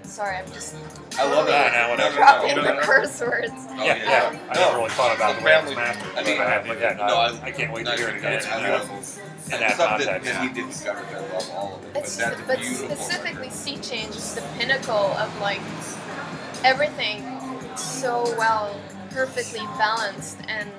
sorry, 0.03 0.37
I'm 0.37 0.45
just 0.51 0.75
I 1.17 1.23
love 1.29 1.47
it. 1.47 1.51
Yeah, 1.51 1.85
no, 1.87 1.91
whatever. 1.91 2.15
dropping 2.17 2.55
No, 2.57 2.61
the 2.63 2.69
no, 2.69 2.75
no. 2.75 2.81
curse 2.81 3.21
words. 3.21 3.51
Oh, 3.53 3.83
yeah, 3.83 3.95
yeah. 4.03 4.39
I 4.49 4.53
never 4.55 4.77
really 4.77 4.89
thought 4.91 5.15
about 5.15 5.35
The 5.35 5.39
the 5.41 5.45
way 5.45 5.53
it's 5.53 5.71
family- 5.71 5.75
mastered. 5.75 6.17
I 6.17 6.23
mean, 6.23 6.37
but, 6.37 6.47
uh, 6.47 6.63
but 6.67 6.79
yeah, 6.79 6.93
no, 6.93 7.07
no, 7.07 7.15
I, 7.15 7.27
I- 7.29 7.41
I 7.45 7.51
can't 7.51 7.73
wait 7.73 7.85
to 7.85 7.95
hear 7.95 8.09
it 8.09 8.15
again. 8.17 8.33
it's 8.33 8.45
It's 8.45 8.55
beautiful. 8.55 8.95
beautiful. 8.97 9.23
And 9.45 9.53
In 9.53 9.59
that 9.59 9.73
stuff 9.75 9.99
that, 9.99 10.23
context. 10.23 10.41
he 10.41 10.49
did 10.61 10.67
discover, 10.69 10.99
I 11.05 11.19
love 11.33 11.49
all 11.51 11.75
of 11.75 11.85
it. 11.95 11.97
It's 11.99 12.15
but 12.17 12.23
that's 12.29 12.41
but 12.47 12.59
beautiful. 12.59 12.95
specifically 12.95 13.49
Sea 13.49 13.77
Change 13.77 14.15
is 14.15 14.35
the 14.35 14.41
pinnacle 14.57 14.95
of 14.95 15.41
like 15.41 15.59
everything 16.63 17.23
so 17.75 18.23
well, 18.37 18.73
perfectly 19.13 19.59
balanced 19.77 20.37
and 20.47 20.69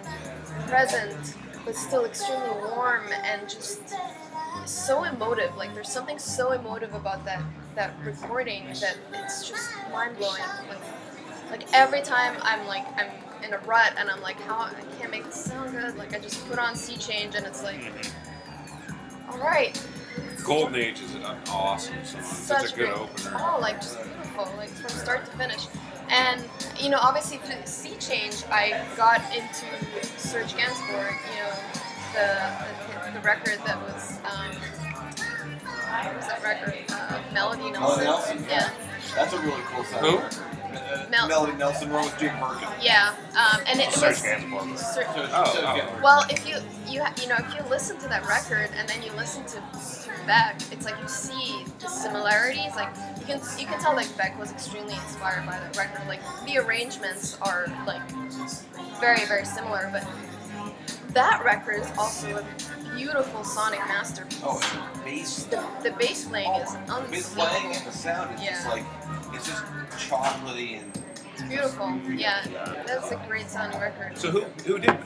present, 0.68 1.34
but 1.64 1.74
still 1.76 2.04
extremely 2.04 2.48
warm 2.74 3.04
and 3.24 3.48
just 3.48 3.80
so 4.66 5.04
emotive. 5.04 5.56
Like 5.56 5.74
there's 5.74 5.88
something 5.90 6.18
so 6.18 6.52
emotive 6.52 6.94
about 6.94 7.24
that 7.24 7.42
that 7.74 7.94
recording 8.04 8.66
that 8.80 8.96
it's 9.14 9.48
just 9.48 9.70
mind 9.92 10.16
blowing. 10.18 10.42
Like 10.68 10.80
like 11.50 11.72
every 11.72 12.02
time 12.02 12.36
I'm 12.42 12.66
like 12.66 12.86
I'm 12.98 13.10
in 13.44 13.52
a 13.54 13.58
rut 13.58 13.94
and 13.98 14.08
I'm 14.10 14.20
like 14.22 14.40
how 14.40 14.56
I 14.60 14.72
can't 14.98 15.10
make 15.10 15.24
this 15.24 15.44
sound 15.44 15.72
good. 15.72 15.96
Like 15.96 16.14
I 16.14 16.18
just 16.18 16.46
put 16.48 16.58
on 16.58 16.74
Sea 16.76 16.96
Change 16.96 17.34
and 17.34 17.46
it's 17.46 17.62
like 17.62 17.80
Mhm. 17.80 19.32
all 19.32 19.38
right, 19.38 19.80
Golden 20.44 20.74
Age 20.76 21.00
is 21.00 21.14
an 21.14 21.24
awesome 21.48 21.94
song. 22.04 22.22
Such, 22.22 22.72
a 22.72 22.76
good 22.76 22.88
great- 22.88 22.92
opener. 22.96 23.36
Oh, 23.38 23.58
like 23.60 23.80
just 23.80 24.02
beautiful, 24.02 24.48
like 24.56 24.68
from 24.70 24.90
start 24.90 25.24
to 25.26 25.30
finish. 25.32 25.66
And 26.12 26.44
you 26.78 26.90
know, 26.90 26.98
obviously 27.00 27.38
through 27.38 27.60
the 27.60 27.66
Sea 27.66 27.96
Change, 27.98 28.44
I 28.50 28.84
got 28.96 29.20
into 29.34 29.66
Serge 30.18 30.52
Gainsbourg. 30.54 31.16
You 31.30 31.40
know, 31.40 31.52
the 32.12 33.10
the, 33.12 33.18
the 33.18 33.20
record 33.24 33.58
that 33.66 33.80
was 33.82 34.18
um, 34.24 34.52
what 36.04 36.16
was 36.16 36.26
that 36.28 36.42
record? 36.42 36.74
Uh, 36.90 37.20
Melody 37.32 37.70
Nelson. 37.70 38.04
Melody 38.04 38.04
Nelson. 38.04 38.46
Yeah, 38.48 38.70
That's 39.14 39.32
a 39.32 39.40
really 39.40 39.62
cool 39.72 39.84
sounding 39.84 40.10
Who? 40.12 40.16
record. 40.18 41.10
Mel- 41.10 41.28
Melody 41.28 41.52
Nelson 41.52 41.90
wrote 41.90 42.04
with 42.06 42.18
Jane 42.18 42.32
Birkin. 42.40 42.68
yeah. 42.80 43.14
Um, 43.36 43.60
and 43.66 43.78
it, 43.80 43.88
it 43.88 43.92
Serge 43.94 44.10
was. 44.16 44.22
Gainsbourg. 44.22 44.78
Ser- 44.78 45.06
Oh, 45.08 45.20
oh. 45.56 46.00
Well, 46.02 46.24
if 46.30 46.46
you 46.48 46.56
you 46.90 47.02
ha- 47.02 47.12
you 47.20 47.28
know 47.28 47.36
if 47.38 47.54
you 47.54 47.62
listen 47.70 47.96
to 47.98 48.08
that 48.08 48.26
record 48.26 48.70
and 48.76 48.88
then 48.88 49.02
you 49.02 49.12
listen 49.12 49.44
to, 49.46 49.54
to 49.56 50.10
Beck, 50.26 50.60
it's 50.70 50.84
like 50.84 50.98
you 51.00 51.08
see 51.08 51.64
the 51.80 51.88
similarities. 51.88 52.74
Like 52.74 52.92
you 53.22 53.34
can 53.34 53.40
you 53.58 53.66
can 53.66 53.80
tell 53.80 53.94
like 53.94 54.14
Beck 54.16 54.38
was 54.38 54.50
extremely 54.50 54.94
inspired 54.94 55.46
by 55.46 55.58
that 55.58 55.76
record. 55.76 56.06
Like 56.08 56.20
the 56.46 56.58
arrangements 56.58 57.38
are 57.40 57.66
like 57.86 58.02
very 59.00 59.24
very 59.26 59.44
similar, 59.44 59.88
but 59.92 60.06
that 61.14 61.42
record 61.44 61.82
is 61.82 61.90
also 61.96 62.38
a 62.38 62.96
beautiful 62.96 63.44
sonic 63.44 63.80
masterpiece. 63.80 64.40
Oh, 64.42 64.60
and 64.74 65.00
the 65.00 65.04
bass. 65.04 65.44
The, 65.44 65.64
the 65.82 65.90
bass 65.92 66.24
playing 66.26 66.50
is 66.62 66.72
The 66.72 67.06
bass 67.10 67.34
playing 67.34 67.76
and 67.76 67.86
the 67.86 67.92
sound 67.92 68.34
is 68.34 68.40
just 68.40 68.66
like 68.66 68.84
it's 69.32 69.46
just 69.46 69.64
chocolatey 70.08 70.80
and 70.80 70.98
It's 71.34 71.42
beautiful. 71.42 72.00
Yeah, 72.12 72.44
that's 72.86 73.12
a 73.12 73.22
great 73.28 73.48
sounding 73.48 73.80
record. 73.80 74.18
So 74.18 74.30
who 74.30 74.40
who 74.64 74.78
did 74.78 74.98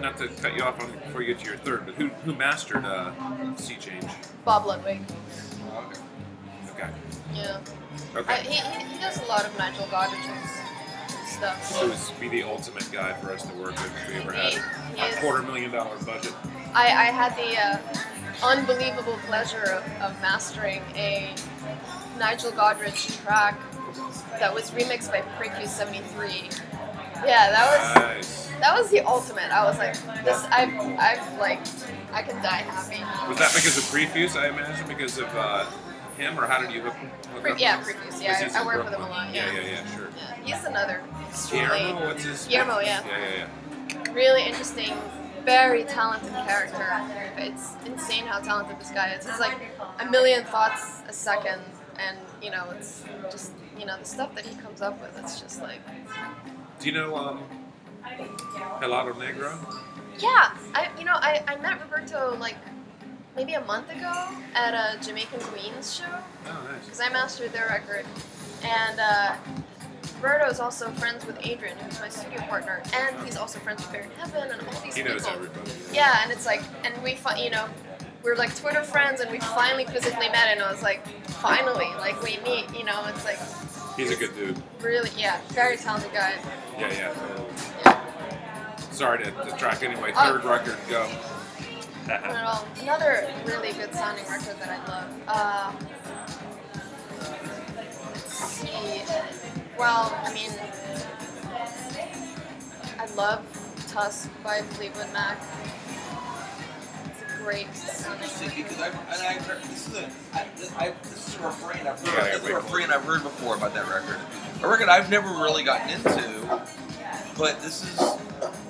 not 0.00 0.18
to 0.18 0.28
cut 0.28 0.54
you 0.56 0.62
off 0.62 0.82
on 0.82 0.92
before 0.92 1.22
you 1.22 1.32
get 1.34 1.42
to 1.42 1.46
your 1.48 1.58
third, 1.58 1.86
but 1.86 1.94
who 1.94 2.08
who 2.08 2.34
mastered 2.34 2.84
uh, 2.84 3.12
Sea 3.56 3.76
Change? 3.76 4.04
Bob 4.44 4.66
Ludwig. 4.66 5.00
okay. 5.74 5.78
Okay. 5.86 6.00
Yeah. 7.34 7.58
I, 8.14 8.18
Okay. 8.18 8.42
he, 8.44 8.56
he, 8.56 8.84
he 8.94 9.00
does 9.00 9.18
a 9.22 9.24
lot 9.26 9.44
of 9.44 9.56
Nigel 9.58 9.86
Godrich's 9.90 10.50
stuff. 11.26 11.80
Who 11.80 11.88
would 11.88 12.20
be 12.20 12.28
the 12.28 12.42
ultimate 12.48 12.90
guy 12.92 13.12
for 13.14 13.32
us 13.32 13.42
to 13.46 13.54
work 13.54 13.70
with 13.72 13.86
if 13.86 14.08
we 14.08 14.14
ever 14.16 14.32
He, 14.32 14.38
had 14.98 15.12
he 15.12 15.16
a 15.16 15.20
quarter 15.20 15.42
million 15.42 15.70
dollar 15.70 15.96
budget? 16.04 16.32
I, 16.74 16.86
I 16.86 17.04
had 17.06 17.34
the 17.36 17.58
uh, 17.58 18.46
unbelievable 18.46 19.18
pleasure 19.26 19.62
of, 19.64 19.82
of 20.02 20.20
mastering 20.22 20.82
a 20.94 21.34
Nigel 22.18 22.50
Godrich 22.52 23.22
track 23.24 23.58
that 24.38 24.52
was 24.54 24.70
remixed 24.72 25.10
by 25.10 25.20
Prefuse 25.38 25.70
73. 25.70 26.50
Yeah, 27.24 27.50
that 27.50 27.66
was 27.94 28.02
Nice. 28.02 28.46
that 28.60 28.78
was 28.78 28.90
the 28.90 29.00
ultimate. 29.06 29.50
I 29.50 29.64
was 29.64 29.78
like, 29.78 29.94
this 30.24 30.44
I've 30.50 30.74
I've 30.98 31.38
like 31.38 31.60
I 32.12 32.22
could 32.22 32.40
die 32.42 32.62
happy. 32.66 33.00
Was 33.28 33.38
that 33.38 33.52
because 33.54 33.78
of 33.78 33.84
Prefuse? 33.90 34.36
I 34.36 34.48
imagine 34.48 34.86
because 34.88 35.18
of 35.18 35.28
uh, 35.34 35.64
him, 36.16 36.38
or 36.38 36.46
how 36.46 36.60
did 36.60 36.72
you 36.72 36.80
hook, 36.82 36.94
hook 36.94 37.42
Pre- 37.42 37.52
up? 37.52 37.58
yeah, 37.60 37.78
with 37.78 37.88
him? 37.88 37.96
Prefuse. 37.96 38.22
Yeah, 38.22 38.50
I, 38.54 38.62
I 38.62 38.66
work 38.66 38.84
with 38.84 38.94
him 38.94 39.02
a 39.02 39.08
lot. 39.08 39.34
Yeah, 39.34 39.52
Yeah, 39.52 39.60
yeah, 39.60 39.70
yeah, 39.70 39.96
sure. 39.96 40.08
Yeah, 40.16 40.34
he's 40.56 40.64
another 40.64 41.02
extremely 41.28 41.78
Guillermo, 41.78 42.06
what's 42.06 42.24
his? 42.24 42.46
Guillermo, 42.46 42.78
yeah. 42.80 43.02
Yeah, 43.06 43.18
yeah, 43.18 43.46
yeah. 44.04 44.12
really 44.12 44.44
interesting, 44.44 44.92
very 45.44 45.84
talented 45.84 46.32
character. 46.46 46.86
It's 47.36 47.74
insane 47.86 48.26
how 48.26 48.40
talented 48.40 48.78
this 48.78 48.90
guy 48.90 49.12
is. 49.14 49.26
It's 49.26 49.40
like 49.40 49.56
a 50.00 50.10
million 50.10 50.44
thoughts 50.44 51.02
a 51.08 51.12
second, 51.12 51.60
and 51.98 52.16
you 52.42 52.50
know, 52.50 52.64
it's 52.76 53.04
just 53.30 53.52
you 53.78 53.86
know 53.86 53.96
the 53.98 54.04
stuff 54.04 54.34
that 54.34 54.44
he 54.46 54.54
comes 54.56 54.80
up 54.82 55.00
with. 55.00 55.18
It's 55.18 55.40
just 55.40 55.60
like, 55.62 55.80
Do 56.80 56.86
you 56.88 56.92
know 56.94 57.16
um, 57.16 57.42
Helado 58.80 59.12
Negro? 59.14 59.56
yeah, 60.18 60.52
I 60.74 60.88
you 60.98 61.04
know 61.04 61.14
I, 61.14 61.42
I 61.48 61.56
met 61.56 61.80
Roberto 61.80 62.36
like 62.38 62.56
maybe 63.36 63.54
a 63.54 63.60
month 63.64 63.90
ago 63.90 64.28
at 64.54 64.74
a 64.74 64.98
Jamaican 65.04 65.40
Queens 65.40 65.94
show 65.96 66.04
Oh, 66.46 66.66
nice. 66.70 66.84
because 66.84 67.00
I 67.00 67.08
mastered 67.10 67.52
their 67.52 67.66
record, 67.68 68.04
and 68.62 69.00
uh, 69.00 69.34
Roberto 70.20 70.46
is 70.46 70.60
also 70.60 70.90
friends 70.92 71.24
with 71.26 71.38
Adrian, 71.44 71.76
who's 71.78 71.98
my 72.00 72.08
studio 72.08 72.40
partner, 72.42 72.82
and 72.94 73.16
he's 73.24 73.36
also 73.36 73.58
friends 73.60 73.82
with 73.82 73.92
Bear 73.92 74.02
in 74.02 74.10
Heaven 74.12 74.50
and 74.50 74.66
all 74.68 74.80
these 74.82 74.94
He 74.94 75.02
knows 75.02 75.22
people. 75.26 75.32
everybody. 75.44 75.70
Yeah, 75.92 76.20
and 76.22 76.30
it's 76.30 76.46
like, 76.46 76.62
and 76.84 77.00
we, 77.02 77.14
fi- 77.14 77.38
you 77.42 77.50
know, 77.50 77.66
we're 78.22 78.36
like 78.36 78.54
Twitter 78.54 78.82
friends, 78.84 79.20
and 79.20 79.30
we 79.30 79.40
finally 79.40 79.84
physically 79.86 80.28
met, 80.28 80.48
and 80.48 80.62
I 80.62 80.70
was 80.70 80.82
like, 80.82 81.06
finally, 81.28 81.86
like 81.98 82.20
we 82.22 82.38
meet, 82.44 82.72
you 82.76 82.84
know, 82.84 83.02
it's 83.06 83.24
like 83.24 83.38
He's 83.96 84.10
a 84.10 84.16
good 84.16 84.34
dude. 84.34 84.62
really, 84.80 85.10
yeah, 85.16 85.40
very 85.48 85.76
talented 85.76 86.12
guy. 86.12 86.34
Yeah, 86.78 86.92
yeah. 86.92 87.14
Yeah, 87.84 88.78
Sorry 88.92 89.24
to 89.24 89.30
detract 89.30 89.82
anyway. 89.82 90.12
Oh. 90.16 90.32
Third 90.40 90.44
record, 90.44 90.76
go. 90.88 91.08
Not 92.08 92.24
at 92.24 92.44
all. 92.44 92.66
Another 92.80 93.28
really 93.46 93.72
good 93.72 93.92
sounding 93.94 94.24
record 94.26 94.56
that 94.60 94.68
I 94.68 94.86
love. 94.88 95.10
Uh, 95.28 95.72
let's 98.10 98.32
see. 98.34 99.02
Well, 99.78 100.12
I 100.24 100.32
mean, 100.34 100.50
I 102.98 103.06
love 103.14 103.44
Tusk 103.88 104.30
by 104.42 104.62
Fleetwood 104.62 105.12
Mac. 105.12 105.38
It's 107.06 107.22
a 107.22 107.42
great 107.42 107.74
sounding 107.74 108.28
record. 108.28 108.56
because 108.56 108.80
I've 108.80 108.94
and 108.94 109.22
I've 109.22 109.46
heard 109.46 109.62
this 109.64 109.88
is 109.88 109.94
a 109.96 110.10
I, 110.32 110.46
this, 110.56 110.72
I, 110.76 110.94
this 111.02 111.28
is 111.28 111.36
a 111.36 111.42
refrain 111.46 111.86
I've 111.86 112.00
heard. 112.00 112.16
yeah, 112.26 112.32
this 112.32 112.42
is 112.44 112.48
a 112.50 112.54
refrain 112.54 112.90
I've 112.90 113.04
heard 113.04 113.22
before 113.22 113.56
about 113.56 113.74
that 113.74 113.88
record. 113.88 114.18
A 114.62 114.68
record 114.68 114.88
I've 114.88 115.10
never 115.10 115.28
really 115.28 115.64
gotten 115.64 115.90
into, 115.90 116.62
but 117.42 117.60
this 117.60 117.82
is 117.82 117.98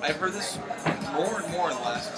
I've 0.01 0.15
heard 0.15 0.33
this 0.33 0.57
more 1.13 1.39
and 1.41 1.51
more 1.51 1.69
in 1.69 1.77
the 1.77 1.83
last 1.83 2.11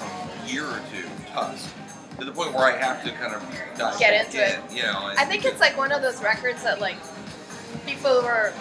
year 0.47 0.63
or 0.63 0.79
two. 0.89 1.03
Tusk 1.33 1.69
to 2.17 2.23
the 2.23 2.31
point 2.31 2.53
where 2.53 2.63
I 2.63 2.77
have 2.77 3.03
to 3.03 3.11
kind 3.11 3.33
of 3.33 3.41
dive 3.77 3.99
Get 3.99 4.11
back 4.11 4.25
into 4.33 4.41
it. 4.41 4.71
in, 4.71 4.77
You 4.77 4.83
know, 4.83 5.11
I 5.17 5.25
think 5.25 5.43
it's 5.43 5.59
like 5.59 5.77
one 5.77 5.91
of 5.91 6.01
those 6.01 6.23
records 6.23 6.63
that 6.63 6.79
like 6.79 6.95
people 7.85 8.21
were 8.23 8.53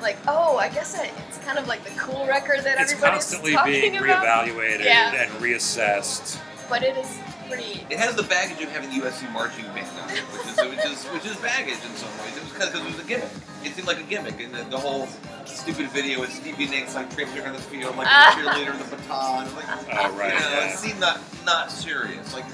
like, 0.00 0.16
oh, 0.28 0.58
I 0.58 0.68
guess 0.68 0.96
it, 0.96 1.10
it's 1.28 1.38
kind 1.38 1.58
of 1.58 1.66
like 1.66 1.82
the 1.82 1.90
cool 1.98 2.24
record 2.28 2.60
that 2.62 2.78
It's 2.80 2.92
everybody's 2.92 3.24
constantly 3.24 3.52
talking 3.54 3.72
being 3.72 3.96
about. 3.96 4.46
reevaluated 4.46 4.84
Yeah. 4.84 5.12
and 5.24 5.30
reassessed. 5.42 6.38
But 6.68 6.84
it 6.84 6.96
is 6.96 7.18
pretty. 7.48 7.86
It 7.90 7.98
has 7.98 8.14
the 8.14 8.22
baggage 8.22 8.62
of 8.62 8.70
having 8.70 8.90
USC 8.90 9.30
marching 9.32 9.64
band 9.66 9.88
on 10.02 10.10
it, 10.10 10.20
which 10.32 10.46
is 10.46 10.56
which 10.56 10.84
is 10.84 11.04
which 11.06 11.26
is 11.26 11.36
baggage 11.38 11.78
in 11.84 11.94
some 11.96 12.10
ways. 12.20 12.36
It 12.36 12.42
was 12.44 12.52
because 12.52 12.74
it 12.74 12.84
was 12.84 12.98
a 13.00 13.06
gimmick. 13.08 13.30
It 13.64 13.74
seemed 13.74 13.88
like 13.88 14.00
a 14.00 14.04
gimmick, 14.04 14.40
and 14.40 14.54
the, 14.54 14.62
the 14.64 14.78
whole 14.78 15.08
stupid 15.44 15.90
video 15.90 16.20
with 16.20 16.32
Stevie 16.32 16.66
Nicks 16.68 16.94
like 16.94 17.12
traipsing 17.14 17.42
on 17.42 17.52
the 17.52 17.58
field 17.58 17.96
like 17.96 18.06
a 18.06 18.10
ah. 18.12 18.34
cheerleader 18.36 18.78
with 18.78 18.92
a 18.92 18.96
baton. 18.96 19.54
Like, 19.56 19.64
Oh, 19.90 20.16
right, 20.16 20.34
You 20.34 20.40
know, 20.40 20.50
yeah. 20.50 20.72
it 20.72 20.76
seemed 20.76 21.00
not 21.00 21.20
not 21.44 21.70
serious. 21.70 22.32
Like, 22.34 22.44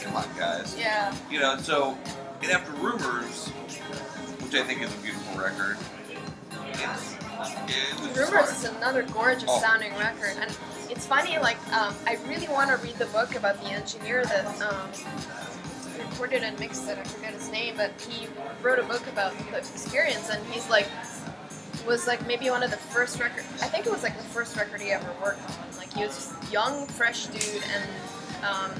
come 0.00 0.16
on, 0.16 0.26
guys. 0.38 0.76
Yeah. 0.78 1.14
You 1.30 1.40
know, 1.40 1.56
so 1.58 1.98
and 2.42 2.50
after 2.50 2.72
Rumors, 2.72 3.48
which 4.42 4.54
I 4.54 4.62
think 4.62 4.82
is 4.82 4.92
a 4.94 4.98
beautiful 4.98 5.38
record, 5.40 5.76
it's, 6.08 6.80
it 6.82 6.88
was 6.88 7.16
Rumors 8.14 8.50
is 8.50 8.64
another 8.64 9.02
gorgeous 9.02 9.44
Oh. 9.48 9.60
sounding 9.60 9.92
record, 9.98 10.34
and 10.40 10.56
it's 10.90 11.06
funny. 11.06 11.38
Like, 11.38 11.58
um, 11.72 11.94
I 12.06 12.18
really 12.26 12.48
want 12.48 12.70
to 12.70 12.76
read 12.78 12.96
the 12.96 13.06
book 13.06 13.34
about 13.36 13.60
the 13.62 13.68
engineer 13.70 14.24
that 14.24 14.46
um, 14.62 14.88
recorded 15.98 16.42
and 16.42 16.58
mixed 16.58 16.88
it. 16.88 16.98
I 16.98 17.04
forget 17.04 17.34
his 17.34 17.50
name, 17.50 17.74
but 17.76 17.92
he 18.00 18.28
wrote 18.62 18.78
a 18.78 18.82
book 18.84 19.06
about 19.08 19.36
the 19.38 19.56
experience, 19.58 20.30
and 20.30 20.44
he's 20.52 20.68
like, 20.70 20.86
was 21.86 22.06
like 22.08 22.26
maybe 22.26 22.50
one 22.50 22.62
of 22.62 22.70
the 22.70 22.76
first 22.76 23.20
record. 23.20 23.44
I 23.62 23.68
think 23.68 23.86
it 23.86 23.92
was 23.92 24.02
like 24.02 24.16
the 24.16 24.24
first 24.24 24.56
record 24.56 24.80
he 24.80 24.90
ever 24.90 25.08
worked 25.22 25.42
on. 25.48 25.76
Like, 25.76 25.92
he 25.92 26.04
was 26.04 26.14
just 26.16 26.52
young, 26.52 26.86
fresh 26.86 27.26
dude, 27.26 27.62
and 27.72 28.44
um, 28.44 28.70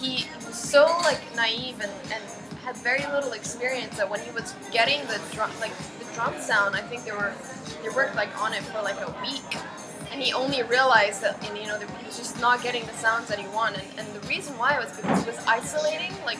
he, 0.00 0.16
he 0.16 0.26
was 0.46 0.58
so 0.58 0.84
like 1.02 1.20
naive 1.36 1.80
and, 1.80 1.92
and 2.12 2.22
had 2.64 2.76
very 2.78 3.04
little 3.12 3.32
experience 3.32 3.96
that 3.96 4.10
when 4.10 4.20
he 4.20 4.30
was 4.32 4.54
getting 4.72 5.00
the 5.06 5.20
drum 5.32 5.50
like 5.60 5.70
the 6.00 6.05
drum 6.16 6.40
sound 6.40 6.74
I 6.74 6.80
think 6.80 7.04
they 7.04 7.12
were 7.12 7.32
they 7.82 7.90
worked 7.90 8.16
like 8.16 8.32
on 8.40 8.54
it 8.54 8.62
for 8.62 8.80
like 8.82 8.96
a 9.06 9.14
week. 9.20 9.60
And 10.10 10.22
he 10.22 10.32
only 10.32 10.62
realized 10.62 11.20
that 11.22 11.46
and, 11.46 11.58
you 11.58 11.66
know 11.66 11.78
that 11.78 11.90
he 11.90 12.06
was 12.06 12.16
just 12.16 12.40
not 12.40 12.62
getting 12.62 12.86
the 12.86 12.92
sounds 12.94 13.28
that 13.28 13.38
he 13.38 13.46
wanted. 13.48 13.84
And 13.98 14.08
the 14.14 14.26
reason 14.26 14.56
why 14.56 14.78
was 14.78 14.96
because 14.96 15.22
he 15.22 15.30
was 15.30 15.38
isolating 15.46 16.12
like 16.24 16.38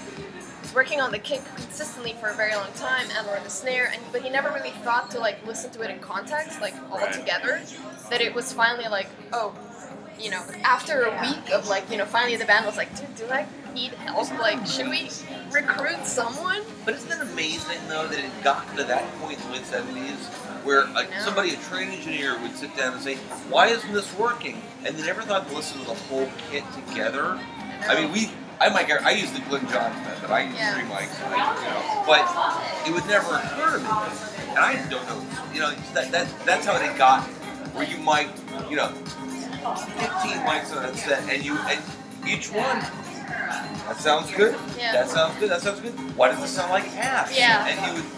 was 0.62 0.74
working 0.74 1.02
on 1.02 1.12
the 1.12 1.18
kick 1.18 1.44
consistently 1.56 2.14
for 2.18 2.28
a 2.28 2.34
very 2.34 2.54
long 2.54 2.72
time 2.76 3.06
and 3.18 3.28
or 3.28 3.38
the 3.44 3.50
snare 3.50 3.92
and 3.92 4.02
but 4.12 4.22
he 4.22 4.30
never 4.30 4.50
really 4.50 4.74
thought 4.82 5.10
to 5.10 5.18
like 5.20 5.44
listen 5.46 5.70
to 5.72 5.82
it 5.82 5.90
in 5.90 5.98
context 5.98 6.60
like 6.62 6.74
all 6.90 7.06
together 7.12 7.60
that 8.08 8.22
it 8.22 8.34
was 8.34 8.52
finally 8.52 8.88
like 8.88 9.08
oh 9.34 9.54
you 10.18 10.30
know, 10.30 10.42
after 10.64 11.02
a 11.04 11.20
week 11.22 11.50
of 11.52 11.68
like, 11.68 11.90
you 11.90 11.96
know, 11.96 12.04
finally 12.04 12.36
the 12.36 12.44
band 12.44 12.66
was 12.66 12.76
like, 12.76 12.94
dude, 12.96 13.14
do 13.16 13.26
I 13.30 13.46
need 13.74 13.92
help? 13.92 14.30
Like, 14.38 14.66
should 14.66 14.88
we 14.88 15.10
recruit 15.52 16.04
someone? 16.06 16.62
But 16.84 16.94
isn't 16.94 17.10
it 17.12 17.20
amazing 17.20 17.78
though 17.88 18.06
that 18.06 18.18
it 18.18 18.30
got 18.42 18.68
to 18.76 18.84
that 18.84 19.04
point 19.20 19.38
in 19.38 19.44
the 19.46 19.58
mid 19.58 19.66
seventies 19.66 20.26
where 20.64 20.82
a, 20.82 21.06
somebody, 21.22 21.50
a 21.50 21.56
trained 21.56 21.92
engineer, 21.92 22.38
would 22.40 22.56
sit 22.56 22.76
down 22.76 22.92
and 22.94 23.02
say, 23.02 23.14
"Why 23.50 23.68
isn't 23.68 23.92
this 23.92 24.12
working?" 24.18 24.60
And 24.84 24.96
they 24.96 25.06
never 25.06 25.22
thought 25.22 25.48
to 25.48 25.54
listen 25.54 25.80
to 25.80 25.86
the 25.86 25.94
whole 25.94 26.28
kit 26.50 26.64
together. 26.88 27.38
I 27.88 28.00
mean, 28.00 28.12
we. 28.12 28.30
I 28.58 28.70
might. 28.70 28.90
I 28.90 29.10
use 29.12 29.30
the 29.32 29.40
Glyn 29.40 29.68
Johns 29.68 29.94
method. 30.02 30.30
I 30.30 30.42
use 30.44 30.54
Yeah. 30.56 30.74
three 30.74 30.88
mics, 30.88 31.14
I, 31.22 31.36
you 31.60 31.70
know, 31.70 32.04
but 32.06 32.88
it 32.88 32.92
would 32.92 33.06
never 33.06 33.36
occur 33.36 33.76
to 33.76 33.84
me. 33.84 34.50
And 34.50 34.58
I 34.58 34.84
don't 34.88 35.06
know. 35.06 35.22
You 35.52 35.60
know, 35.60 35.70
that, 35.94 36.10
that 36.10 36.26
that's 36.44 36.66
how 36.66 36.74
it 36.76 36.98
got 36.98 37.22
where 37.74 37.86
you 37.86 37.98
might, 37.98 38.30
you 38.70 38.76
know, 38.76 38.90
15 39.74 40.38
mics 40.42 40.76
on 40.76 40.84
a 40.84 40.96
set, 40.96 41.22
and 41.28 41.44
you 41.44 41.56
and 41.56 41.80
each 42.26 42.50
one 42.52 42.80
That 43.88 43.96
sounds 43.98 44.30
good. 44.32 44.56
Yeah. 44.76 44.92
That 44.92 45.08
sounds 45.08 45.38
good. 45.38 45.50
That 45.50 45.60
sounds 45.62 45.80
good. 45.80 45.92
Why 46.16 46.28
does 46.30 46.42
it 46.42 46.48
sound 46.48 46.70
like 46.72 46.84
Ash? 46.96 47.36
Yeah. 47.36 47.66
And 47.66 47.78
he 47.80 47.92
would. 48.02 48.10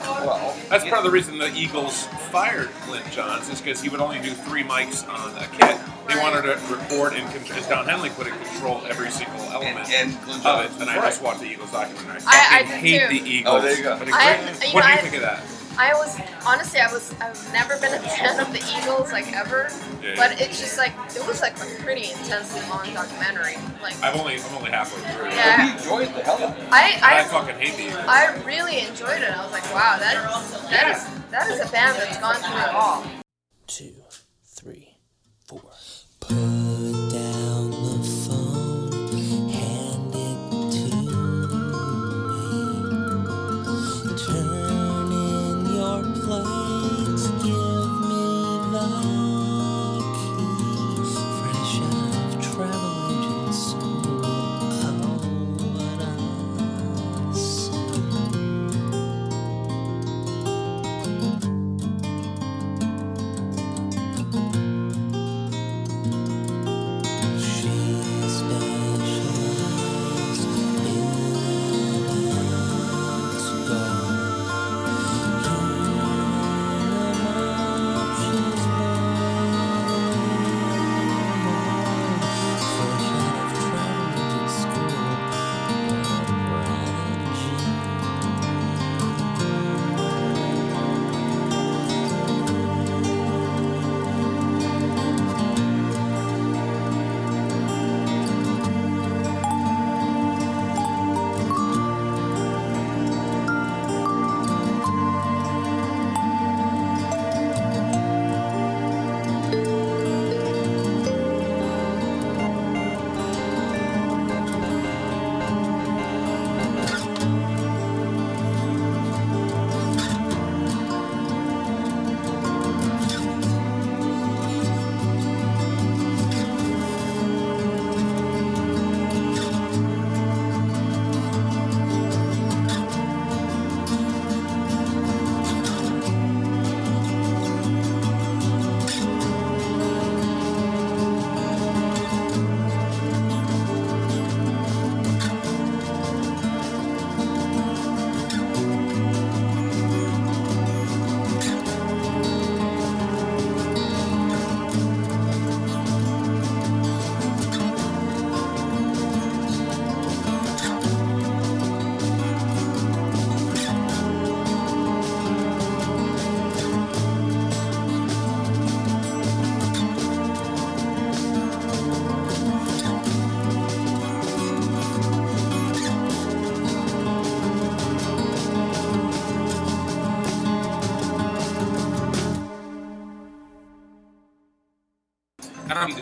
Well, 0.00 0.56
That's 0.70 0.82
you 0.84 0.90
part 0.90 1.00
of 1.00 1.04
the 1.04 1.10
reason 1.10 1.36
the 1.36 1.52
Eagles 1.54 2.06
fired 2.32 2.70
Glyn 2.86 3.02
Johns 3.10 3.50
is 3.50 3.60
because 3.60 3.82
he 3.82 3.90
would 3.90 4.00
only 4.00 4.18
do 4.18 4.30
three 4.30 4.62
mics 4.62 5.06
on 5.06 5.36
a 5.36 5.46
kit. 5.48 5.76
They 6.08 6.14
Right. 6.14 6.22
wanted 6.22 6.42
to 6.42 6.58
record 6.74 7.12
and, 7.12 7.28
con- 7.30 7.56
as 7.56 7.66
Don 7.68 7.84
Henley 7.86 8.08
put 8.10 8.26
it, 8.26 8.32
control 8.42 8.82
every 8.88 9.10
single 9.10 9.42
element 9.52 9.90
and 9.90 10.18
Glyn 10.24 10.38
of 10.38 10.42
Johns 10.42 10.74
it. 10.76 10.80
And 10.80 10.90
I 10.90 10.96
right. 10.96 11.04
just 11.04 11.20
watched 11.20 11.40
the 11.40 11.46
Eagles 11.52 11.70
documentary. 11.70 12.22
I- 12.26 12.60
I 12.60 12.64
fucking 12.64 12.82
did 12.82 13.02
hate 13.02 13.08
too. 13.10 13.24
the 13.24 13.30
Eagles. 13.30 13.54
Oh, 13.56 13.60
there 13.60 13.76
you 13.76 13.82
go. 13.82 13.98
But 13.98 14.08
a 14.08 14.14
I- 14.14 14.36
great- 14.38 14.68
you 14.68 14.72
what 14.74 14.80
know, 14.80 14.86
do 14.86 14.92
you 14.92 14.98
I- 14.98 15.02
think 15.02 15.14
of 15.16 15.20
that? 15.20 15.42
I 15.78 15.94
was 15.94 16.18
honestly, 16.46 16.80
I 16.80 16.92
was, 16.92 17.14
I've 17.20 17.52
never 17.52 17.78
been 17.78 17.94
a 17.94 17.98
fan 18.16 18.38
of 18.40 18.52
the 18.52 18.60
Eagles 18.78 19.12
like 19.12 19.32
ever, 19.34 19.70
Yeah, 20.02 20.14
but 20.16 20.40
it's 20.40 20.60
just 20.60 20.76
like 20.76 20.92
it 21.16 21.26
was 21.26 21.40
like 21.40 21.56
a 21.56 21.82
pretty 21.82 22.10
intensely 22.10 22.60
long 22.68 22.92
documentary. 22.92 23.56
Like 23.82 23.94
I'm 24.02 24.18
only 24.20 24.36
I'm 24.36 24.56
only 24.56 24.70
halfway 24.70 25.00
through. 25.12 25.26
it. 25.26 25.34
Yeah. 25.34 25.64
We 25.66 25.72
enjoyed 25.72 26.14
the 26.14 26.22
hell 26.22 26.36
out 26.36 26.56
of 26.56 26.58
it. 26.58 26.68
I, 26.70 26.98
I 27.02 27.20
I, 27.20 27.24
fucking 27.24 27.56
hate 27.56 27.76
the 27.76 27.86
Eagles. 27.88 28.04
I 28.06 28.42
really 28.44 28.80
enjoyed 28.80 29.22
it. 29.22 29.30
I 29.30 29.42
was 29.42 29.52
like, 29.52 29.64
wow, 29.74 29.96
that 29.98 30.14
that 30.70 30.96
is 30.96 31.30
that 31.30 31.50
is 31.50 31.60
a 31.68 31.72
band 31.72 31.96
that's 31.98 32.18
gone 32.18 32.36
through 32.36 32.60
it 32.60 32.74
all. 32.74 33.04
two, 33.66 33.94
three, 34.44 34.96
four. 35.46 35.62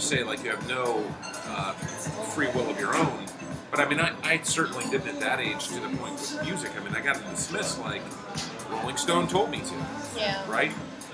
Say 0.08 0.24
like 0.24 0.42
you 0.42 0.50
have 0.50 0.66
no 0.66 1.04
uh, 1.48 1.72
free 2.32 2.48
will 2.48 2.70
of 2.70 2.80
your 2.80 2.96
own, 2.96 3.26
but 3.70 3.78
I 3.78 3.88
mean, 3.88 4.00
I, 4.00 4.12
I 4.24 4.40
certainly 4.42 4.84
didn't 4.90 5.08
at 5.08 5.20
that 5.20 5.38
age 5.38 5.68
to 5.68 5.74
the 5.80 5.88
point 5.98 6.12
with 6.14 6.40
music. 6.44 6.72
I 6.80 6.82
mean, 6.82 6.94
I 6.94 7.00
got 7.00 7.16
dismissed 7.30 7.78
like 7.80 8.00
Rolling 8.70 8.96
Stone 8.96 9.28
told 9.28 9.50
me 9.50 9.60
to, 9.60 9.74
Yeah. 10.18 10.50
right? 10.50 10.72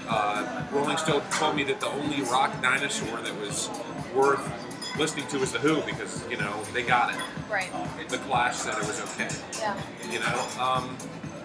Uh, 0.08 0.62
Rolling 0.70 0.96
Stone 0.96 1.22
told 1.32 1.56
me 1.56 1.64
that 1.64 1.80
the 1.80 1.88
only 1.88 2.22
rock 2.22 2.52
dinosaur 2.62 3.20
that 3.20 3.34
was 3.40 3.68
worth 4.14 4.96
listening 4.96 5.26
to 5.28 5.38
was 5.38 5.50
The 5.50 5.58
Who 5.58 5.80
because, 5.82 6.24
you 6.30 6.36
know, 6.36 6.62
they 6.72 6.82
got 6.82 7.12
it. 7.14 7.20
Right. 7.50 7.70
The 8.08 8.18
Clash 8.18 8.56
said 8.56 8.74
it 8.74 8.86
was 8.86 9.00
okay. 9.00 9.28
Yeah. 9.58 9.76
You 10.08 10.20
know, 10.20 10.62
um, 10.62 10.96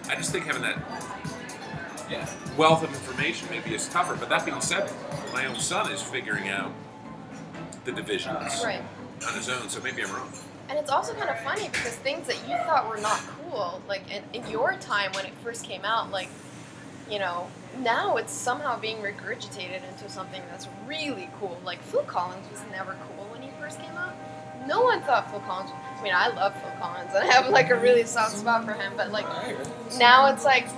I 0.08 0.14
just 0.14 0.30
think 0.30 0.44
having 0.46 0.62
that 0.62 0.78
wealth 2.56 2.84
of 2.84 2.90
information 2.92 3.48
maybe 3.50 3.74
is 3.74 3.88
tougher. 3.88 4.14
But 4.14 4.28
that 4.28 4.44
being 4.44 4.60
said, 4.60 4.90
my 5.32 5.46
own 5.46 5.56
son 5.56 5.90
is 5.90 6.02
figuring 6.02 6.48
out 6.48 6.70
the 7.84 7.92
divisions 7.92 8.62
Right. 8.64 8.82
on 9.26 9.34
his 9.34 9.48
own, 9.48 9.68
so 9.68 9.80
maybe 9.80 10.02
I'm 10.02 10.12
wrong. 10.12 10.32
And 10.68 10.78
it's 10.78 10.90
also 10.90 11.14
kind 11.14 11.28
of 11.30 11.40
funny 11.40 11.68
because 11.68 11.96
things 11.96 12.26
that 12.28 12.36
you 12.48 12.56
thought 12.66 12.88
were 12.88 13.00
not 13.00 13.20
cool, 13.50 13.82
like 13.88 14.02
in, 14.10 14.22
in 14.32 14.48
your 14.50 14.74
time 14.76 15.10
when 15.12 15.26
it 15.26 15.32
first 15.42 15.64
came 15.64 15.84
out, 15.84 16.10
like, 16.12 16.28
you 17.10 17.18
know, 17.18 17.48
now 17.78 18.16
it's 18.16 18.32
somehow 18.32 18.78
being 18.78 18.98
regurgitated 18.98 19.80
into 19.90 20.08
something 20.08 20.40
that's 20.50 20.68
really 20.86 21.28
cool. 21.40 21.58
Like 21.64 21.82
Phil 21.82 22.02
Collins 22.02 22.48
was 22.50 22.60
never 22.70 22.96
cool 23.16 23.26
when 23.32 23.42
he 23.42 23.50
first 23.60 23.80
came 23.80 23.96
out. 23.96 24.14
No 24.66 24.82
one 24.82 25.00
thought 25.02 25.28
Phil 25.30 25.40
Collins. 25.40 25.70
I 25.98 26.02
mean, 26.02 26.12
I 26.14 26.28
love 26.28 26.54
Phil 26.60 26.70
Collins 26.80 27.10
and 27.14 27.28
I 27.28 27.32
have 27.32 27.48
like 27.48 27.70
a 27.70 27.76
really 27.76 28.04
soft 28.04 28.36
spot 28.36 28.64
for 28.64 28.72
him, 28.74 28.92
but 28.96 29.10
like 29.10 29.26
now 29.98 30.32
it's 30.32 30.44
like 30.44 30.68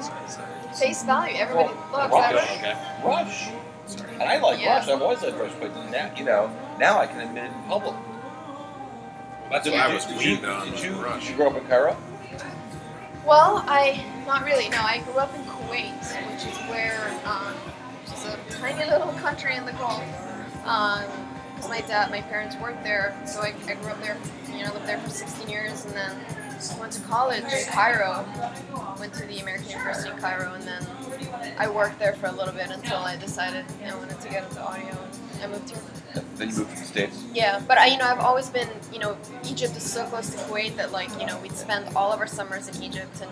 face 0.78 1.02
value. 1.04 1.36
Everybody 1.36 1.74
loves 1.92 2.12
Rush. 2.12 2.60
that. 2.62 3.04
Rush. 3.04 3.48
And 4.00 4.22
I 4.22 4.38
like 4.38 4.60
Yeah. 4.60 4.76
Rush. 4.78 4.88
I've 4.88 5.02
always 5.02 5.22
liked 5.22 5.36
Rush, 5.38 5.52
but 5.60 5.74
now 5.90 6.10
you 6.16 6.24
know 6.24 6.50
now 6.78 6.98
I 6.98 7.06
can 7.06 7.20
admit 7.20 7.44
it 7.44 7.52
in 7.52 7.62
public. 7.64 7.94
That's 9.50 9.64
Did 9.64 9.74
what 9.74 9.82
I 9.82 9.94
was 9.94 10.06
did 10.06 10.22
you, 10.22 10.32
weaned 10.36 10.46
on. 10.46 10.70
Did 10.70 10.82
you, 10.82 10.92
Rush. 10.92 11.20
did 11.20 11.30
you 11.30 11.36
grow 11.36 11.48
up 11.50 11.56
in 11.56 11.64
Cairo? 11.66 11.96
Well, 13.26 13.62
I 13.68 14.04
not 14.26 14.44
really. 14.44 14.68
No, 14.68 14.78
I 14.78 14.98
grew 15.04 15.14
up 15.18 15.34
in 15.34 15.42
Kuwait, 15.44 15.92
which 16.32 16.46
is 16.50 16.58
where, 16.70 17.08
um, 17.24 17.52
which 18.02 18.16
is 18.16 18.24
a 18.26 18.38
tiny 18.60 18.88
little 18.90 19.12
country 19.20 19.54
in 19.56 19.64
the 19.66 19.72
Gulf. 19.72 20.02
Because 20.62 21.68
my 21.68 21.80
dad, 21.82 22.10
my 22.10 22.20
parents 22.22 22.56
worked 22.56 22.82
there, 22.82 23.16
so 23.26 23.40
I, 23.40 23.54
I 23.68 23.74
grew 23.74 23.90
up 23.90 24.00
there. 24.02 24.16
You 24.52 24.64
know, 24.64 24.72
lived 24.72 24.86
there 24.86 24.98
for 24.98 25.10
16 25.10 25.48
years, 25.48 25.84
and 25.84 25.94
then 25.94 26.16
went 26.78 26.92
to 26.92 27.00
college 27.02 27.44
in 27.44 27.64
Cairo. 27.70 28.24
Went 28.98 29.14
to 29.14 29.26
the 29.26 29.38
American 29.40 29.70
University 29.70 30.10
in 30.10 30.18
Cairo, 30.18 30.54
and 30.54 30.62
then 30.64 30.86
I 31.58 31.68
worked 31.68 31.98
there 31.98 32.14
for 32.14 32.26
a 32.26 32.32
little 32.32 32.54
bit 32.54 32.70
until 32.70 32.98
I 32.98 33.16
decided 33.16 33.64
I 33.84 33.94
wanted 33.96 34.20
to 34.20 34.28
get 34.28 34.44
into 34.44 34.60
audio. 34.62 34.96
I 35.42 35.46
moved 35.48 35.70
here. 35.70 35.80
Then 36.36 36.50
you 36.50 36.56
moved 36.56 36.70
to 36.70 36.76
the 36.76 36.84
states. 36.84 37.24
Yeah, 37.34 37.60
but 37.66 37.78
I, 37.78 37.86
you 37.86 37.98
know, 37.98 38.04
I've 38.04 38.20
always 38.20 38.48
been, 38.48 38.68
you 38.92 38.98
know, 38.98 39.16
Egypt 39.48 39.76
is 39.76 39.82
so 39.82 40.04
close 40.06 40.30
to 40.30 40.36
Kuwait 40.36 40.76
that, 40.76 40.92
like, 40.92 41.10
you 41.18 41.26
know, 41.26 41.38
we'd 41.40 41.52
spend 41.52 41.96
all 41.96 42.12
of 42.12 42.20
our 42.20 42.26
summers 42.26 42.68
in 42.68 42.82
Egypt, 42.82 43.20
and 43.22 43.30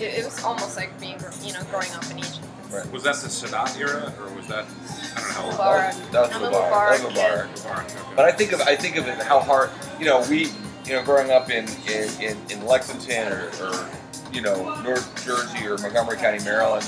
it, 0.00 0.18
it 0.18 0.24
was 0.24 0.44
almost 0.44 0.76
like 0.76 0.98
being, 1.00 1.18
you 1.42 1.52
know, 1.52 1.62
growing 1.70 1.90
up 1.92 2.08
in 2.10 2.18
Egypt. 2.18 2.46
Right. 2.70 2.90
Was 2.92 3.02
that 3.02 3.16
the 3.16 3.28
Sadat 3.28 3.78
era, 3.78 4.12
or 4.20 4.34
was 4.34 4.46
that 4.46 4.64
I 5.14 5.20
don't 5.20 5.28
know 5.28 5.34
how 5.34 5.44
old? 5.44 5.54
Mubarak. 5.54 6.10
That 6.12 6.20
was 6.22 6.30
I'm 6.32 6.44
a 6.44 6.46
Mubarak. 6.48 6.70
Mubarak 6.70 7.02
That 7.02 7.04
was 7.04 7.16
Mubarak. 7.16 7.48
Mubarak, 7.48 7.84
okay. 7.84 8.14
But 8.16 8.24
I 8.24 8.32
think 8.32 8.52
of 8.52 8.60
I 8.62 8.76
think 8.76 8.96
of 8.96 9.08
it 9.08 9.18
how 9.18 9.40
hard 9.40 9.70
you 9.98 10.06
know 10.06 10.24
we 10.30 10.50
you 10.84 10.92
know, 10.94 11.02
growing 11.04 11.30
up 11.30 11.50
in 11.50 11.66
in, 11.88 12.08
in, 12.20 12.36
in 12.50 12.66
Lexington 12.66 13.32
or, 13.32 13.50
or 13.62 13.88
you 14.32 14.40
know 14.42 14.80
North 14.82 15.24
Jersey 15.24 15.66
or 15.66 15.78
Montgomery 15.78 16.16
County, 16.16 16.42
Maryland, 16.44 16.84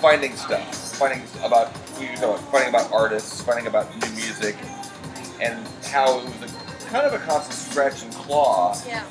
finding 0.00 0.34
stuff, 0.36 0.74
finding 0.98 1.22
about 1.44 1.70
you 2.00 2.08
know, 2.20 2.36
finding 2.50 2.70
about 2.70 2.90
artists, 2.92 3.42
finding 3.42 3.66
about 3.66 3.86
new 4.00 4.10
music, 4.12 4.56
and 5.40 5.66
how 5.86 6.18
it 6.20 6.24
was 6.24 6.52
a, 6.52 6.86
kind 6.88 7.06
of 7.06 7.12
a 7.12 7.18
constant 7.24 7.54
scratch 7.56 8.02
and 8.02 8.12
claw. 8.14 8.76
Yeah. 8.86 9.04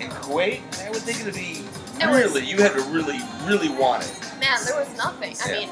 In 0.00 0.08
Kuwait, 0.10 0.60
I 0.84 0.90
would 0.90 1.02
think 1.02 1.20
it'd 1.20 1.34
be 1.34 1.64
It 2.02 2.08
was- 2.10 2.16
really 2.24 2.44
you 2.46 2.56
had 2.62 2.72
to 2.72 2.82
really 2.84 3.20
really 3.44 3.68
want 3.68 4.02
it. 4.04 4.20
Man, 4.40 4.58
there 4.66 4.78
was 4.78 4.96
nothing. 4.96 5.36
I 5.44 5.50
Yeah. 5.52 5.66
mean, 5.66 5.70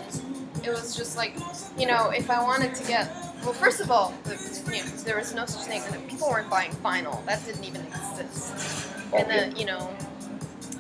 it 0.65 0.71
was 0.71 0.97
just 0.97 1.17
like, 1.17 1.35
you 1.79 1.87
know, 1.87 2.11
if 2.11 2.31
I 2.31 2.43
wanted 2.43 2.75
to 2.75 2.87
get, 2.87 3.11
well, 3.45 3.53
first 3.53 3.81
of 3.81 3.91
all, 3.91 4.13
the, 4.25 4.35
you 4.75 4.83
know, 4.83 4.91
there 5.05 5.17
was 5.17 5.35
no 5.35 5.47
such 5.47 5.67
thing. 5.67 5.83
People 6.09 6.29
weren't 6.31 6.51
buying 6.51 6.71
vinyl. 6.73 7.25
That 7.27 7.45
didn't 7.45 7.65
even 7.65 7.85
exist. 7.87 8.87
In 9.13 9.25
Okay. 9.27 9.51
the, 9.51 9.59
you 9.59 9.67
know, 9.67 9.91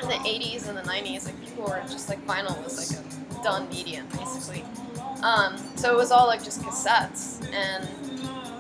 in 0.03 0.09
the 0.09 0.15
80s 0.15 0.69
and 0.69 0.77
the 0.77 0.83
90s, 0.83 1.27
like 1.27 1.39
people 1.45 1.65
were 1.65 1.83
just 1.91 2.09
like 2.09 2.25
vinyl 2.27 2.63
was 2.65 2.79
like 2.79 2.99
a 3.01 3.43
done 3.43 3.69
medium 3.69 4.07
basically. 4.17 4.65
Um, 5.23 5.57
so 5.77 5.93
it 5.93 5.97
was 5.97 6.11
all 6.11 6.27
like 6.27 6.43
just 6.43 6.61
cassettes 6.63 7.41
and 7.53 7.89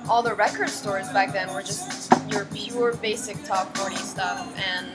all 0.08 0.22
the 0.22 0.34
record 0.34 0.68
stores 0.68 1.08
back 1.10 1.32
then 1.32 1.52
were 1.54 1.62
just 1.62 2.12
your 2.30 2.44
pure 2.46 2.94
basic 2.96 3.42
top 3.44 3.76
40 3.78 3.96
stuff 3.96 4.52
and 4.56 4.88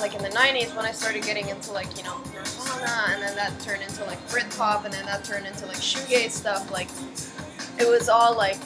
like 0.00 0.14
in 0.14 0.22
the 0.22 0.28
90s 0.30 0.74
when 0.74 0.84
I 0.84 0.92
started 0.92 1.22
getting 1.22 1.48
into 1.48 1.72
like 1.72 1.96
you 1.96 2.02
know 2.04 2.16
Nirvana 2.34 3.12
and 3.14 3.22
then 3.22 3.36
that 3.36 3.58
turned 3.60 3.82
into 3.82 4.04
like 4.04 4.18
Britpop 4.28 4.84
and 4.84 4.92
then 4.92 5.04
that 5.06 5.24
turned 5.24 5.46
into 5.46 5.66
like 5.66 5.76
shoegaze 5.76 6.30
stuff 6.30 6.70
like 6.70 6.88
it 7.78 7.88
was 7.88 8.08
all 8.08 8.36
like 8.36 8.58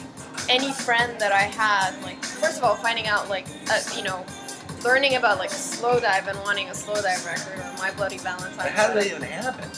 any 0.49 0.71
friend 0.71 1.19
that 1.19 1.31
I 1.31 1.43
had 1.43 1.91
like 2.03 2.23
first 2.23 2.57
of 2.57 2.63
all 2.63 2.75
finding 2.75 3.07
out 3.07 3.29
like 3.29 3.47
uh, 3.69 3.79
you 3.95 4.03
know 4.03 4.25
learning 4.83 5.15
about 5.15 5.39
like 5.39 5.49
Slowdive 5.49 6.27
and 6.27 6.37
wanting 6.39 6.69
a 6.69 6.71
Slowdive 6.71 7.25
record 7.25 7.59
or 7.59 7.77
My 7.79 7.91
Bloody 7.91 8.17
Valentine 8.19 8.53
But 8.55 8.67
how 8.71 8.87
did 8.93 8.97
that 8.97 9.07
even 9.07 9.21
happen? 9.23 9.69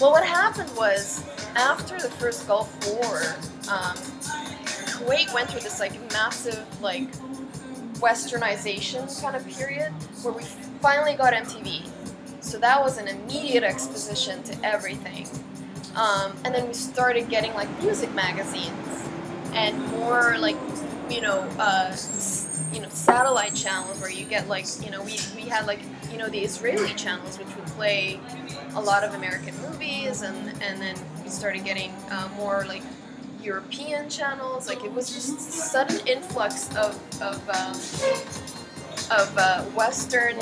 well, 0.00 0.10
what 0.12 0.24
happened 0.26 0.70
was 0.76 1.24
after 1.56 1.98
the 1.98 2.08
first 2.10 2.46
Gulf 2.48 2.68
War, 2.88 3.18
um, 3.72 3.96
Kuwait 4.94 5.32
went 5.34 5.50
through 5.50 5.60
this 5.60 5.80
like 5.80 5.92
massive 6.12 6.64
like 6.80 7.08
westernization 7.94 9.08
kind 9.20 9.36
of 9.36 9.46
period 9.48 9.92
where 10.22 10.34
we 10.34 10.42
finally 10.80 11.14
got 11.14 11.32
MTV. 11.32 11.88
So 12.40 12.58
that 12.58 12.80
was 12.82 12.98
an 12.98 13.08
immediate 13.08 13.64
exposition 13.64 14.42
to 14.44 14.64
everything. 14.64 15.26
Um, 15.96 16.36
and 16.44 16.54
then 16.54 16.66
we 16.66 16.74
started 16.74 17.28
getting 17.28 17.54
like 17.54 17.68
music 17.82 18.12
magazines 18.14 19.08
and 19.52 19.78
more 19.88 20.36
like 20.38 20.56
you 21.08 21.20
know 21.20 21.48
uh, 21.58 21.96
you 22.72 22.80
know 22.80 22.88
satellite 22.88 23.54
channels 23.54 24.00
where 24.00 24.10
you 24.10 24.24
get 24.24 24.48
like 24.48 24.66
you 24.82 24.90
know 24.90 25.02
we, 25.02 25.18
we 25.36 25.42
had 25.42 25.66
like 25.66 25.80
you 26.10 26.18
know 26.18 26.28
the 26.28 26.40
Israeli 26.40 26.92
channels 26.94 27.38
which 27.38 27.54
would 27.54 27.66
play 27.66 28.20
a 28.74 28.80
lot 28.80 29.04
of 29.04 29.14
American 29.14 29.56
movies 29.62 30.22
and 30.22 30.36
and 30.62 30.80
then 30.80 30.96
we 31.22 31.30
started 31.30 31.64
getting 31.64 31.92
uh, 32.10 32.28
more 32.36 32.64
like 32.66 32.82
European 33.44 34.08
channels 34.08 34.66
like 34.68 34.84
it 34.84 34.92
was 34.92 35.12
just 35.12 35.38
sudden 35.40 35.98
influx 36.06 36.74
of 36.76 36.98
of 37.20 37.36
um, 37.50 37.74
of 39.10 39.36
uh, 39.38 39.62
Western 39.76 40.38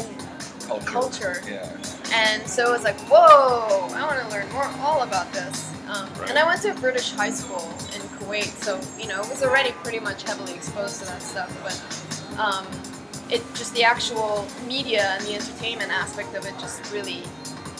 Culture. 0.69 0.87
Culture. 0.87 1.43
Yeah. 1.47 1.77
and 2.15 2.47
so 2.47 2.69
it 2.69 2.73
was 2.73 2.85
like, 2.85 2.99
whoa, 3.11 3.89
I 3.95 4.07
want 4.07 4.21
to 4.23 4.29
learn 4.35 4.51
more 4.53 4.65
all 4.81 5.03
about 5.03 5.31
this. 5.33 5.69
Um, 5.89 6.09
And 6.29 6.39
I 6.39 6.47
went 6.47 6.63
to 6.63 6.71
a 6.71 6.75
British 6.75 7.11
high 7.13 7.31
school 7.33 7.69
in 7.95 8.01
Kuwait, 8.17 8.53
so 8.65 8.81
you 8.99 9.09
know, 9.09 9.21
it 9.21 9.29
was 9.29 9.43
already 9.43 9.73
pretty 9.83 9.99
much 10.01 10.23
heavily 10.23 10.55
exposed 10.55 11.01
to 11.01 11.07
that 11.07 11.21
stuff. 11.21 11.51
But 11.63 12.41
um, 12.41 12.65
it 13.31 13.43
just 13.55 13.75
the 13.75 13.85
actual 13.85 14.47
media 14.67 15.17
and 15.19 15.25
the 15.27 15.35
entertainment 15.35 15.91
aspect 15.91 16.35
of 16.35 16.47
it 16.47 16.55
just 16.59 16.91
really 16.93 17.23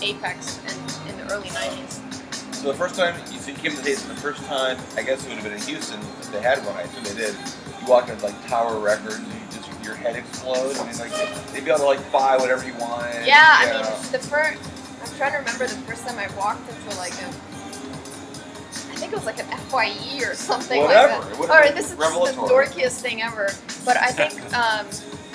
apexed 0.03 0.61
in, 0.69 1.09
in 1.11 1.17
the 1.27 1.33
early 1.33 1.49
'90s. 1.49 2.22
So 2.63 2.71
the 2.71 2.79
first 2.79 2.95
time 2.95 3.21
you, 3.33 3.41
so 3.41 3.51
you 3.51 3.57
came 3.57 3.73
to 3.73 3.77
the 3.79 3.83
States, 3.83 4.07
and 4.07 4.17
the 4.17 4.21
first 4.21 4.41
time 4.45 4.79
I 4.97 5.03
guess 5.03 5.27
it 5.27 5.29
would 5.29 5.39
have 5.39 5.43
been 5.43 5.53
in 5.53 5.63
Houston. 5.63 5.99
If 6.21 6.31
they 6.31 6.41
had 6.41 6.65
one, 6.65 6.77
I 6.77 6.83
assume 6.83 7.03
they 7.03 7.15
did. 7.15 7.35
You 7.35 7.89
walk 7.89 8.09
into 8.09 8.25
like 8.25 8.47
Tower 8.47 8.79
Records, 8.79 9.17
and 9.17 9.27
you 9.27 9.41
just 9.51 9.69
your 9.83 9.97
head 9.97 10.15
explodes. 10.15 10.79
I 10.79 10.87
mean, 10.87 10.97
like 10.97 11.11
they'd 11.53 11.65
be 11.65 11.71
able 11.73 11.81
to 11.81 11.87
like 11.87 12.13
buy 12.13 12.37
whatever 12.37 12.65
you 12.65 12.75
want. 12.75 13.27
Yeah, 13.27 13.43
I 13.59 13.67
mean, 13.67 14.13
the 14.13 14.19
first. 14.21 14.63
I'm 15.03 15.17
trying 15.19 15.33
to 15.33 15.39
remember 15.39 15.67
the 15.67 15.75
first 15.91 16.07
time 16.07 16.21
I 16.21 16.33
walked 16.39 16.71
into 16.71 16.97
like 16.99 17.15
a. 17.15 17.27
I 17.27 18.95
think 18.95 19.11
it 19.13 19.17
was 19.17 19.27
like 19.27 19.41
an 19.41 19.59
FYE 19.67 20.23
or 20.25 20.35
something 20.37 20.83
Whatever, 20.83 21.19
like 21.19 21.49
that. 21.49 21.65
would've 21.65 21.75
this 21.75 21.91
is 21.91 21.97
the 21.97 22.05
dorkiest 22.05 23.01
thing 23.01 23.23
ever. 23.23 23.51
But 23.85 23.97
I 23.97 24.13
think 24.13 24.39
um, 24.55 24.87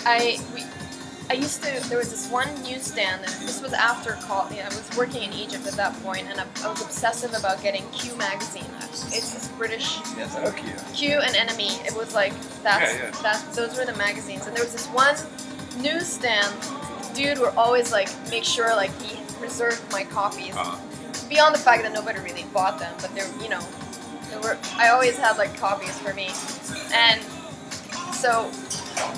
I 0.05 0.39
we, 0.55 0.63
I 1.29 1.33
used 1.33 1.61
to. 1.63 1.89
There 1.89 1.97
was 1.97 2.09
this 2.09 2.29
one 2.31 2.47
newsstand, 2.63 3.21
and 3.25 3.33
this 3.47 3.61
was 3.61 3.73
after 3.73 4.13
call. 4.13 4.43
I 4.49 4.63
was 4.67 4.89
working 4.97 5.23
in 5.23 5.33
Egypt 5.33 5.67
at 5.67 5.73
that 5.73 5.93
point, 6.01 6.27
and 6.29 6.39
I, 6.39 6.45
I 6.63 6.69
was 6.69 6.81
obsessive 6.81 7.33
about 7.33 7.61
getting 7.61 7.83
Q 7.91 8.15
magazine. 8.15 8.63
It's 8.81 9.33
this 9.33 9.49
British 9.57 9.97
Yes, 10.17 10.33
cute. 10.55 10.95
Q 10.95 11.19
and 11.19 11.35
NME. 11.35 11.85
It 11.85 11.95
was 11.97 12.13
like 12.15 12.33
that's 12.63 12.93
Yeah, 12.93 13.03
yeah. 13.05 13.21
that. 13.23 13.53
Those 13.53 13.77
were 13.77 13.85
the 13.85 13.95
magazines, 13.97 14.47
and 14.47 14.55
there 14.55 14.63
was 14.63 14.71
this 14.71 14.87
one 14.87 15.15
newsstand. 15.81 16.53
Dude 17.13 17.39
would 17.39 17.55
always 17.55 17.91
like 17.91 18.09
make 18.29 18.43
sure 18.45 18.73
like 18.75 18.91
he 19.01 19.19
reserved 19.41 19.81
my 19.91 20.03
copies. 20.05 20.55
Uh, 20.55 20.79
Beyond 21.29 21.53
the 21.55 21.59
fact 21.59 21.83
that 21.83 21.91
nobody 21.91 22.19
really 22.19 22.45
bought 22.53 22.79
them, 22.79 22.93
but 23.01 23.13
they're 23.13 23.27
you 23.41 23.49
know, 23.49 23.59
there 24.29 24.39
were. 24.39 24.57
I 24.77 24.89
always 24.89 25.17
had 25.17 25.37
like 25.37 25.57
copies 25.57 25.97
for 25.99 26.13
me, 26.13 26.27
and 26.93 27.21
so 28.13 28.43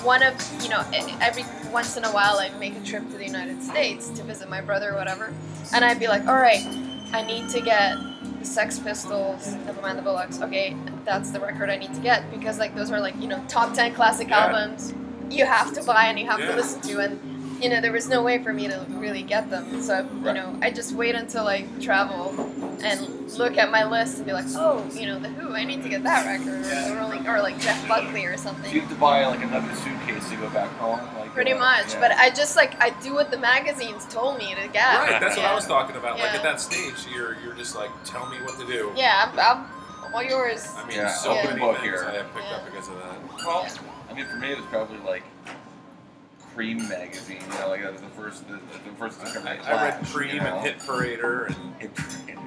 one 0.02 0.24
of 0.24 0.34
you 0.60 0.70
know 0.70 0.84
every 0.92 1.44
once 1.70 1.96
in 1.96 2.04
a 2.04 2.10
while 2.12 2.38
I'd 2.38 2.58
make 2.58 2.76
a 2.76 2.80
trip 2.80 3.08
to 3.10 3.16
the 3.16 3.24
United 3.26 3.62
States 3.62 4.08
to 4.10 4.22
visit 4.22 4.48
my 4.48 4.60
brother 4.60 4.90
or 4.92 4.96
whatever, 4.96 5.32
and 5.72 5.84
I'd 5.84 5.98
be 6.00 6.08
like, 6.08 6.26
all 6.26 6.36
right, 6.36 6.64
I 7.12 7.22
need 7.22 7.48
to 7.50 7.60
get 7.60 7.96
the 8.38 8.44
Sex 8.44 8.78
Pistols, 8.78 9.54
Never 9.66 9.80
Mind 9.82 9.98
the 9.98 10.02
Bollocks. 10.02 10.40
Okay, 10.42 10.76
that's 11.04 11.30
the 11.30 11.40
record 11.40 11.70
I 11.70 11.76
need 11.76 11.92
to 11.94 12.00
get 12.00 12.30
because 12.30 12.58
like 12.58 12.74
those 12.74 12.90
are 12.90 13.00
like 13.00 13.16
you 13.20 13.28
know 13.28 13.42
top 13.48 13.74
ten 13.74 13.94
classic 13.94 14.28
Yeah. 14.28 14.46
albums 14.46 14.94
you 15.30 15.44
have 15.46 15.72
to 15.74 15.82
buy 15.84 16.06
and 16.06 16.18
you 16.18 16.26
have 16.26 16.40
Yeah. 16.40 16.46
to 16.52 16.56
listen 16.56 16.80
to 16.82 16.98
and. 17.00 17.20
You 17.60 17.68
know, 17.68 17.80
there 17.80 17.92
was 17.92 18.08
no 18.08 18.22
way 18.22 18.42
for 18.42 18.52
me 18.52 18.68
to 18.68 18.86
really 18.88 19.22
get 19.22 19.50
them, 19.50 19.82
so 19.82 19.98
you 20.00 20.06
Right. 20.26 20.34
know, 20.34 20.56
I 20.62 20.70
just 20.70 20.92
wait 20.92 21.14
until 21.14 21.46
I 21.46 21.62
travel 21.80 22.34
and 22.82 23.30
look 23.38 23.58
at 23.58 23.70
my 23.70 23.84
list 23.84 24.16
and 24.16 24.26
be 24.26 24.32
like, 24.32 24.46
oh, 24.56 24.82
you 24.94 25.04
know, 25.06 25.18
the 25.18 25.28
Who, 25.28 25.54
I 25.54 25.64
need 25.64 25.82
to 25.82 25.88
get 25.90 26.02
that 26.04 26.24
record, 26.26 26.64
or, 26.64 26.68
Yeah. 26.68 26.88
the 26.88 26.96
Rolling, 26.96 27.28
or 27.28 27.42
like 27.42 27.58
Jeff 27.60 27.86
Buckley 27.86 28.24
or 28.24 28.36
something. 28.38 28.72
You 28.72 28.80
have 28.80 28.88
to 28.90 28.96
buy 28.96 29.26
like 29.26 29.42
another 29.42 29.74
suitcase 29.74 30.28
to 30.30 30.36
go 30.36 30.48
back 30.50 30.70
home. 30.78 31.00
Like 31.18 31.34
Pretty 31.34 31.52
uh, 31.52 31.58
much, 31.58 31.92
yeah. 31.92 32.00
but 32.00 32.12
I 32.12 32.30
just 32.30 32.56
like 32.56 32.80
I 32.82 32.90
do 33.02 33.12
what 33.14 33.30
the 33.30 33.38
magazines 33.38 34.06
told 34.06 34.38
me 34.38 34.54
to 34.54 34.66
get. 34.68 34.82
right, 34.98 35.20
that's 35.20 35.36
what. 35.36 35.44
I 35.44 35.54
was 35.54 35.66
talking 35.66 35.96
about. 35.96 36.18
Like 36.18 36.34
at 36.34 36.42
that 36.42 36.60
stage, 36.62 36.94
you're 37.14 37.36
you're 37.44 37.54
just 37.54 37.76
like, 37.76 37.90
tell 38.04 38.26
me 38.30 38.38
what 38.38 38.58
to 38.58 38.66
do. 38.66 38.90
Yeah, 38.96 39.30
I'm, 39.30 39.38
I'm 39.38 40.14
all 40.14 40.22
yours. 40.22 40.66
I 40.76 40.86
mean, 40.86 40.96
Yeah, 40.96 41.08
so 41.08 41.34
many 41.34 41.60
book 41.60 41.76
things 41.76 41.84
here. 41.84 42.06
I 42.10 42.16
have 42.16 42.34
picked 42.34 42.46
Yeah. 42.48 42.56
up 42.56 42.64
because 42.64 42.88
of 42.88 42.94
that. 42.94 43.44
Well, 43.46 43.66
I 44.10 44.14
mean, 44.14 44.26
for 44.26 44.36
me, 44.36 44.50
it 44.52 44.56
was 44.56 44.66
probably 44.66 44.98
like 45.06 45.22
Creem 46.54 46.88
magazine. 46.88 47.38
You 47.52 47.58
know, 47.60 47.68
like 47.68 47.82
that 47.82 47.92
was 47.92 48.00
the 48.02 48.08
first, 48.08 48.48
the, 48.48 48.54
the 48.54 48.96
first 48.98 49.20
to 49.20 49.26
come 49.32 49.46
I, 49.46 49.58
I 49.58 49.84
read 49.88 50.00
Creem 50.04 50.34
you 50.34 50.40
know? 50.40 50.46
and 50.56 50.66
Hit 50.66 50.78
Parader 50.78 51.46
and 51.48 51.74
It, 51.80 51.90
it 52.28 52.38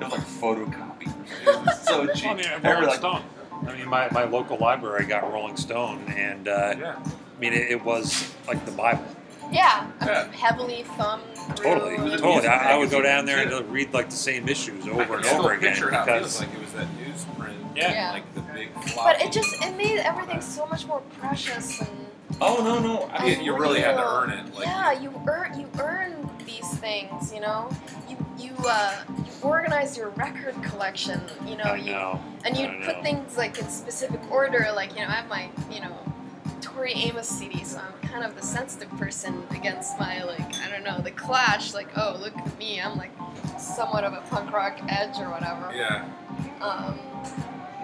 was 0.00 0.12
like 0.12 0.20
photocopies. 0.20 1.12
It 1.46 1.66
was 1.66 1.80
so 1.82 2.06
cheap. 2.14 2.24
Well, 2.24 2.32
I 2.32 2.36
mean, 2.36 2.46
I 2.46 2.54
remember, 2.54 2.68
Rolling 2.68 2.86
like, 2.88 2.98
Stone. 2.98 3.22
I 3.66 3.76
mean, 3.76 3.88
my, 3.88 4.08
my 4.10 4.24
local 4.24 4.58
library 4.58 5.06
got 5.06 5.32
Rolling 5.32 5.56
Stone, 5.56 6.04
and 6.16 6.48
uh, 6.48 6.74
yeah, 6.78 6.96
I 7.04 7.40
mean, 7.40 7.52
it, 7.52 7.70
it 7.70 7.84
was 7.84 8.34
like 8.48 8.64
the 8.66 8.72
Bible. 8.72 9.04
Yeah, 9.52 9.86
I'm 10.00 10.08
Yeah. 10.08 10.32
heavily 10.32 10.84
thumbed. 10.96 11.22
Totally, 11.56 11.96
totally. 11.96 12.46
I, 12.48 12.72
I 12.72 12.76
would 12.78 12.90
go 12.90 13.02
down 13.02 13.24
there 13.26 13.38
and 13.40 13.50
too. 13.50 13.58
just 13.60 13.70
read 13.70 13.92
like 13.92 14.08
the 14.10 14.16
same 14.16 14.48
issues 14.48 14.86
I 14.86 14.90
over 14.90 15.04
can 15.04 15.14
and 15.18 15.26
over 15.26 15.52
again 15.52 15.72
picture 15.74 15.90
how 15.90 16.02
it 16.04 16.06
feels 16.20 16.40
because 16.40 16.40
like 16.40 16.54
it 16.54 16.60
was 16.60 16.72
that 16.72 16.88
newsprint. 16.98 17.76
Yeah. 17.76 17.92
Yeah. 17.92 18.12
Like 18.12 18.34
the 18.34 18.40
big 18.40 18.68
But 18.96 19.20
it 19.20 19.30
just 19.32 19.62
it 19.62 19.76
made 19.76 19.98
everything 19.98 20.40
so 20.40 20.66
much 20.66 20.86
more 20.86 21.00
precious 21.18 21.80
and. 21.80 22.01
Oh 22.40 22.62
no 22.64 22.78
no! 22.80 23.02
I 23.12 23.26
You, 23.26 23.36
mean, 23.36 23.44
you 23.44 23.56
really 23.56 23.80
had 23.80 23.96
to 23.96 24.04
earn 24.04 24.30
it. 24.30 24.54
Like, 24.54 24.66
yeah, 24.66 24.92
you 24.92 25.12
earn 25.28 25.58
you 25.58 25.68
earn 25.80 26.28
these 26.44 26.68
things, 26.78 27.32
you 27.32 27.40
know. 27.40 27.68
You 28.08 28.16
you 28.38 28.52
uh, 28.64 29.02
you 29.18 29.32
organize 29.42 29.96
your 29.96 30.10
record 30.10 30.60
collection, 30.62 31.20
you 31.46 31.56
know. 31.56 31.64
I 31.64 31.76
You 31.76 31.92
know. 31.92 32.20
and 32.44 32.56
you 32.56 32.66
put 32.84 32.96
know. 32.96 33.02
things 33.02 33.36
like 33.36 33.58
in 33.58 33.68
specific 33.68 34.20
order. 34.30 34.66
Like 34.74 34.94
you 34.94 35.00
know, 35.02 35.08
I 35.08 35.12
have 35.12 35.28
my 35.28 35.50
you 35.70 35.80
know 35.80 35.96
Tori 36.60 36.92
Amos 36.94 37.28
CD, 37.28 37.62
so 37.64 37.78
I'm 37.78 38.08
kind 38.08 38.24
of 38.24 38.34
the 38.34 38.42
sensitive 38.46 38.90
person 38.98 39.44
against 39.50 39.98
my 39.98 40.22
like 40.24 40.54
I 40.56 40.70
don't 40.70 40.84
know 40.84 40.98
the 41.00 41.12
Clash. 41.12 41.74
Like 41.74 41.88
oh 41.96 42.16
look 42.20 42.36
at 42.36 42.58
me, 42.58 42.80
I'm 42.80 42.96
like 42.98 43.12
somewhat 43.58 44.02
of 44.04 44.12
a 44.14 44.20
punk 44.28 44.52
rock 44.52 44.80
edge 44.88 45.18
or 45.18 45.30
whatever. 45.30 45.70
yeah. 45.74 46.08
Um, 46.60 46.98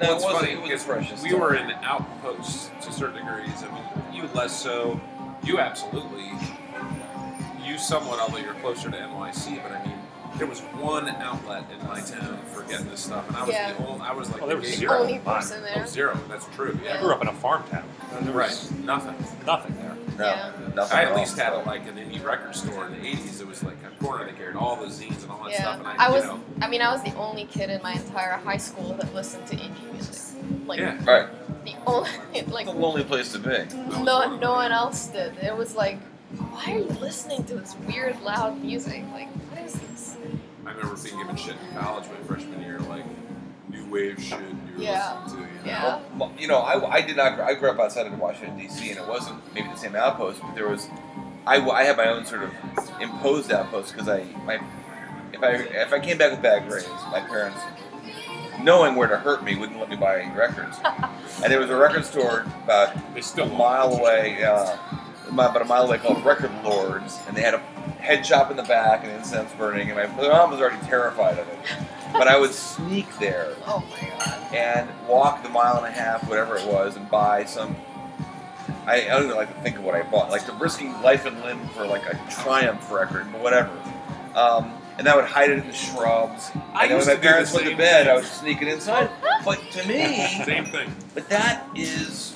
no, 0.01 0.09
Well, 0.09 0.19
it 0.19 0.23
wasn't. 0.23 0.33
funny 0.41 0.53
It 0.53 0.61
was 0.61 0.69
because 0.69 0.85
precious. 0.85 1.23
we 1.23 1.35
were 1.35 1.55
in 1.55 1.71
outposts 1.83 2.71
to 2.83 2.93
certain 2.93 3.25
degrees. 3.27 3.63
I 3.63 3.73
mean, 3.75 3.85
you 4.13 4.29
less 4.35 4.55
so. 4.57 5.01
You 5.43 5.59
absolutely. 5.61 6.31
You 7.65 7.79
somewhat, 7.79 8.19
although 8.21 8.39
you're 8.39 8.55
closer 8.55 8.91
to 8.91 8.97
NYC. 8.97 9.63
But 9.63 9.73
I 9.73 9.85
mean, 9.85 9.98
there 10.39 10.47
was 10.47 10.61
one 10.61 11.09
outlet 11.09 11.65
in 11.73 11.87
my 11.87 12.01
town 12.01 12.39
for 12.53 12.63
getting 12.63 12.89
this 12.89 13.01
stuff, 13.01 13.27
and 13.29 13.37
I 13.37 13.41
was 13.45 13.51
Yeah. 13.55 13.73
the 13.73 13.87
only. 13.87 14.01
I 14.07 14.13
was 14.13 14.31
like 14.31 14.41
Well, 14.41 14.49
there 14.49 14.57
the 14.59 14.67
was 14.67 14.77
zero. 14.77 14.99
only 15.01 15.19
person 15.19 15.63
Oh, 15.69 15.75
there. 15.75 15.87
zero. 15.87 16.19
That's 16.29 16.47
true. 16.55 16.79
I 16.81 16.85
Yeah. 16.85 17.01
grew 17.01 17.13
up 17.13 17.21
in 17.23 17.29
a 17.29 17.33
farm 17.33 17.65
town. 17.71 17.85
There 18.23 18.33
Right. 18.33 18.49
was 18.51 18.71
Nothing. 18.71 19.15
nothing 19.47 19.77
there. 19.77 19.95
No, 20.19 20.25
Yeah. 20.27 20.51
nothing 20.75 20.97
I 20.99 21.03
at 21.03 21.07
at 21.09 21.13
all. 21.13 21.19
least 21.19 21.39
had 21.39 21.53
it 21.53 21.67
like 21.67 21.87
an 21.89 21.97
indie 21.97 22.25
record 22.25 22.55
store 22.57 22.87
in 22.87 22.93
the 23.01 23.07
'80s. 23.07 23.41
It 23.41 23.47
was 23.47 23.63
like 23.63 23.77
a 23.85 24.05
corner 24.05 24.25
that 24.25 24.37
carried 24.37 24.57
all 24.57 24.77
the 24.77 24.87
zines 24.87 25.23
and 25.23 25.31
all 25.31 25.43
that 25.45 25.53
Yeah, 25.53 25.61
stuff. 25.63 25.79
And 25.79 25.87
I, 25.87 26.07
I 26.07 26.11
was. 26.11 26.25
you 26.25 26.31
know, 26.31 26.41
I 26.63 26.69
mean, 26.69 26.83
I 26.83 26.93
was 26.93 27.03
the 27.03 27.15
only 27.17 27.45
kid 27.45 27.71
in 27.71 27.81
my 27.83 27.93
entire 27.93 28.33
high 28.33 28.57
school 28.57 28.95
that 28.95 29.15
listened 29.15 29.47
to 29.49 29.57
indie 29.57 29.93
music. 29.93 30.17
Like 30.67 30.79
yeah. 30.81 30.97
Right. 31.05 31.29
the 31.65 31.75
only, 31.87 32.09
like 32.49 32.67
It's 32.67 32.75
a 32.75 32.79
lonely 32.79 33.05
place 33.05 33.33
to 33.33 33.39
be. 33.39 33.65
no, 34.03 34.37
no 34.37 34.53
one 34.53 34.73
else 34.73 35.07
did. 35.07 35.37
It 35.39 35.57
was 35.57 35.75
like, 35.77 35.99
why 36.37 36.65
are 36.75 36.79
you 36.79 36.85
listening 37.01 37.45
to 37.45 37.55
this 37.55 37.75
weird, 37.87 38.21
loud 38.23 38.63
music? 38.63 39.03
Like, 39.13 39.29
what 39.29 39.33
is 39.33 39.48
this? 39.48 39.48
I 40.69 40.73
remember 40.73 40.97
being 41.03 41.17
given 41.19 41.37
shit 41.37 41.57
in 41.71 41.79
college 41.79 42.05
my 42.09 42.17
freshman 42.27 42.61
year, 42.63 42.79
like 42.81 43.05
new 43.71 43.87
wave 43.91 44.23
shit 44.23 44.39
you 44.41 44.77
were 44.77 44.83
Yeah. 44.83 45.23
listening 45.25 45.47
to. 45.47 45.53
You 45.53 45.59
know? 45.61 45.67
Yeah. 45.67 46.01
Well, 46.19 46.33
you 46.39 46.47
know, 46.47 46.59
I, 46.59 46.97
I 46.97 47.01
did 47.01 47.17
not. 47.17 47.41
I 47.41 47.55
grew 47.55 47.71
up 47.71 47.79
outside 47.79 48.07
of 48.07 48.19
Washington 48.19 48.59
D.C. 48.59 48.91
and 48.91 48.99
it 49.01 49.09
wasn't 49.09 49.41
maybe 49.55 49.69
the 49.69 49.77
same 49.77 49.97
outpost, 49.97 50.41
but 50.43 50.55
there 50.55 50.69
was. 50.69 50.89
I, 51.47 51.57
I 51.57 51.85
had 51.85 51.97
my 51.97 52.09
own 52.09 52.27
sort 52.27 52.43
of 52.43 52.53
imposed 53.01 53.51
outpost 53.51 53.93
because 53.93 54.09
I 54.09 54.25
my 54.45 54.61
if 55.33 55.43
I 55.43 55.53
if 55.53 55.93
I 55.93 56.01
came 56.01 56.19
back 56.19 56.33
with 56.33 56.43
bad 56.43 56.69
grades, 56.69 56.87
my 57.11 57.21
parents, 57.21 57.61
knowing 58.61 58.95
where 58.95 59.09
to 59.09 59.17
hurt 59.17 59.43
me, 59.43 59.57
wouldn't 59.57 59.79
let 59.81 59.89
me 59.89 59.97
buy 59.97 60.21
any 60.21 60.37
records. 60.37 60.77
and 61.43 61.51
there 61.51 61.61
was 61.61 61.71
a 61.71 61.77
record 61.77 62.05
store 62.05 62.45
about 62.65 62.95
They 63.15 63.43
a 63.43 63.47
mile 63.47 63.95
away, 63.95 64.45
uh, 64.45 64.77
about 65.31 65.63
a 65.63 65.65
mile 65.65 65.87
away 65.87 65.97
called 65.99 66.23
Record 66.25 66.51
Lords, 66.63 67.19
and 67.27 67.35
they 67.35 67.41
had 67.41 67.55
a 67.55 67.63
head 68.01 68.25
shop 68.25 68.51
in 68.51 68.57
the 68.57 68.63
back 68.63 69.05
and 69.05 69.13
incense 69.13 69.53
burning, 69.55 69.91
and 69.91 69.97
my 70.17 70.29
mom 70.29 70.51
was 70.51 70.61
already 70.61 70.85
terrified 70.87 71.39
of 71.39 71.49
it. 71.49 71.59
But 72.13 72.27
I 72.29 72.39
would 72.39 72.53
sneak 72.53 73.07
there 73.19 73.55
Oh 73.67 73.85
my 73.91 74.09
god. 74.09 74.55
and 74.55 74.89
walk 75.07 75.43
the 75.43 75.49
mile 75.51 75.77
and 75.77 75.87
a 75.87 75.91
half, 75.91 76.27
whatever 76.29 76.57
it 76.57 76.67
was, 76.67 76.97
and 76.97 77.09
buy 77.11 77.45
some. 77.45 77.77
I, 78.87 79.03
I 79.03 79.09
don't 79.09 79.25
even 79.25 79.37
like 79.37 79.55
to 79.55 79.61
think 79.63 79.77
of 79.77 79.85
what 79.85 79.95
I 79.95 80.03
bought, 80.03 80.31
like 80.31 80.47
the 80.47 80.55
risking 80.55 80.93
life 81.03 81.27
and 81.27 81.39
limb 81.43 81.69
for 81.69 81.87
like 81.87 82.07
a 82.07 82.19
Triumph 82.31 82.91
record, 82.91 83.27
but 83.31 83.43
whatever. 83.43 83.71
Um, 84.35 84.73
and 84.99 85.07
I 85.09 85.15
would 85.15 85.27
hide 85.27 85.51
it 85.51 85.59
in 85.59 85.67
the 85.67 85.73
shrubs. 85.75 86.51
I 86.75 86.85
and 86.85 86.91
then 86.91 86.91
when 86.91 86.97
used 86.97 87.07
my 87.09 87.15
to 87.15 87.17
do 87.17 87.23
the 87.23 87.29
parents 87.29 87.53
went 87.55 87.67
to 87.67 87.77
bed, 87.77 88.05
thing. 88.05 88.13
I 88.13 88.15
would 88.17 88.25
sneak 88.25 88.63
it 88.63 88.69
inside. 88.69 89.11
But 89.45 89.61
to 89.73 89.87
me, 89.87 90.27
Same 90.45 90.65
thing. 90.65 90.95
but 91.15 91.29
that 91.29 91.67
is 91.75 92.35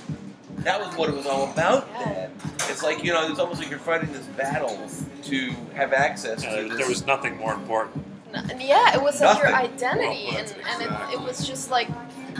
that 0.64 0.80
was 0.80 0.94
what 0.96 1.08
it 1.08 1.14
was 1.14 1.26
all 1.26 1.50
about 1.50 1.88
then. 1.98 2.30
It's 2.68 2.82
like 2.82 3.02
you 3.04 3.12
know, 3.12 3.28
it's 3.30 3.38
almost 3.38 3.60
like 3.60 3.70
you're 3.70 3.78
fighting 3.78 4.12
this 4.12 4.26
battle 4.26 4.88
to 5.24 5.50
have 5.74 5.92
access 5.92 6.42
to 6.42 6.48
this. 6.68 6.78
there 6.78 6.88
was 6.88 7.06
nothing 7.06 7.36
more 7.36 7.54
important. 7.54 8.04
N- 8.34 8.60
yeah, 8.60 8.94
it 8.94 9.02
was 9.02 9.20
like 9.20 9.38
your 9.42 9.50
Nothing. 9.50 9.72
identity, 9.72 10.28
and, 10.28 10.48
that's 10.48 10.52
and 10.52 10.82
it, 10.82 11.14
it 11.14 11.20
was 11.20 11.46
just 11.46 11.70
like 11.70 11.88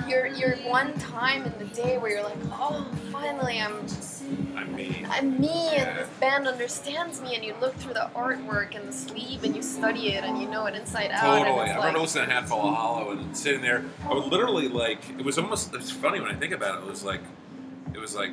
your 0.08 0.26
your 0.26 0.56
one 0.58 0.92
time 0.98 1.44
in 1.44 1.52
the 1.58 1.66
day 1.74 1.98
where 1.98 2.10
you're 2.10 2.22
like, 2.22 2.38
oh, 2.52 2.86
finally, 3.10 3.60
I'm 3.60 3.86
I 4.56 4.64
mean, 4.64 5.06
I'm 5.10 5.40
me, 5.40 5.68
and 5.76 5.98
this 5.98 6.08
band 6.20 6.46
understands 6.48 7.20
me, 7.20 7.34
and 7.34 7.44
you 7.44 7.54
look 7.60 7.74
through 7.76 7.94
the 7.94 8.08
artwork 8.14 8.74
and 8.74 8.88
the 8.88 8.92
sleeve, 8.92 9.44
and 9.44 9.54
you 9.54 9.62
study 9.62 10.12
it, 10.12 10.24
and 10.24 10.40
you 10.40 10.48
know 10.48 10.66
it 10.66 10.74
inside 10.74 11.10
out. 11.10 11.20
Totally. 11.20 11.50
And 11.50 11.60
I 11.60 11.64
it's 11.64 11.68
remember 11.76 11.98
like, 11.98 12.02
listening 12.02 12.28
to 12.28 12.32
Hatful 12.32 12.60
of 12.68 12.74
Hollow 12.74 13.10
and 13.10 13.36
sitting 13.36 13.60
there. 13.60 13.84
I 14.08 14.14
would 14.14 14.26
literally 14.26 14.68
like. 14.68 15.00
It 15.18 15.24
was 15.24 15.36
almost. 15.38 15.74
It's 15.74 15.90
funny 15.90 16.20
when 16.20 16.30
I 16.30 16.34
think 16.34 16.52
about 16.52 16.78
it. 16.78 16.86
It 16.86 16.90
was 16.90 17.04
like. 17.04 17.20
It 17.94 17.98
was 17.98 18.14
like. 18.14 18.32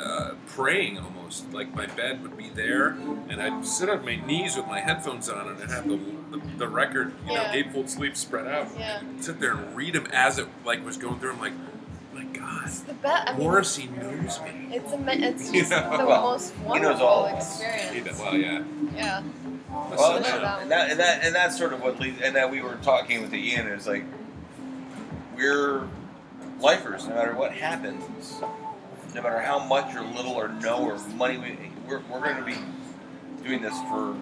Uh, 0.00 0.34
praying 0.46 0.96
almost 0.96 1.52
like 1.52 1.74
my 1.74 1.84
bed 1.86 2.22
would 2.22 2.36
be 2.36 2.48
there 2.50 2.90
and 3.28 3.42
I'd 3.42 3.66
sit 3.66 3.88
on 3.88 4.04
my 4.04 4.14
knees 4.14 4.56
with 4.56 4.68
my 4.68 4.78
headphones 4.78 5.28
on 5.28 5.48
and 5.48 5.60
I'd 5.60 5.70
have 5.70 5.88
the, 5.88 5.96
the, 6.30 6.40
the 6.56 6.68
record 6.68 7.12
you 7.26 7.32
Yeah. 7.32 7.42
know 7.52 7.52
gatefold 7.52 7.88
sleep 7.88 8.16
spread 8.16 8.46
out 8.46 8.68
Yeah. 8.78 9.00
sit 9.18 9.40
there 9.40 9.54
and 9.54 9.74
read 9.74 9.94
them 9.94 10.06
as 10.12 10.38
it 10.38 10.46
like 10.64 10.84
was 10.86 10.96
going 10.98 11.18
through 11.18 11.32
I'm 11.32 11.40
like 11.40 11.52
my 12.14 12.22
god 12.22 12.66
it's 12.66 12.78
the 12.82 12.94
best. 12.94 13.28
I 13.28 13.32
mean, 13.32 13.42
Morrissey 13.42 13.88
knows 13.88 14.40
me 14.42 14.68
it's 14.70 14.92
a, 14.92 14.98
it's 15.08 15.52
You 15.52 15.60
just 15.62 15.72
know, 15.72 15.96
the 15.98 16.06
well, 16.06 16.30
most 16.30 16.54
he 16.54 16.62
wonderful 16.64 17.04
all 17.04 17.24
of 17.26 17.30
he 17.32 17.36
experience. 17.38 18.20
well 18.20 18.36
yeah 18.36 18.62
Yeah. 18.94 19.22
Well, 19.68 20.14
and, 20.16 20.24
that, 20.24 20.62
and 20.62 20.70
that 20.70 20.90
and 20.92 21.00
that 21.00 21.24
and 21.24 21.34
that's 21.34 21.58
sort 21.58 21.72
of 21.72 21.82
what 21.82 21.98
leads. 21.98 22.22
And 22.22 22.36
that 22.36 22.52
we 22.52 22.62
were 22.62 22.76
talking 22.82 23.20
with 23.20 23.34
Ian 23.34 23.66
is 23.66 23.88
like 23.88 24.04
we're 25.36 25.88
lifers. 26.60 27.06
No 27.08 27.14
matter 27.16 27.34
what 27.34 27.52
happens, 27.52 28.40
no 29.18 29.24
matter 29.24 29.40
how 29.40 29.58
much 29.58 29.96
or 29.96 30.02
little 30.02 30.32
or 30.32 30.48
no 30.48 30.78
or 30.78 30.96
money 31.16 31.38
we 31.38 31.58
we're, 31.88 32.00
we're 32.08 32.20
going 32.22 32.36
to 32.36 32.44
be 32.44 32.54
doing 33.42 33.60
this 33.60 33.74
for 33.90 34.16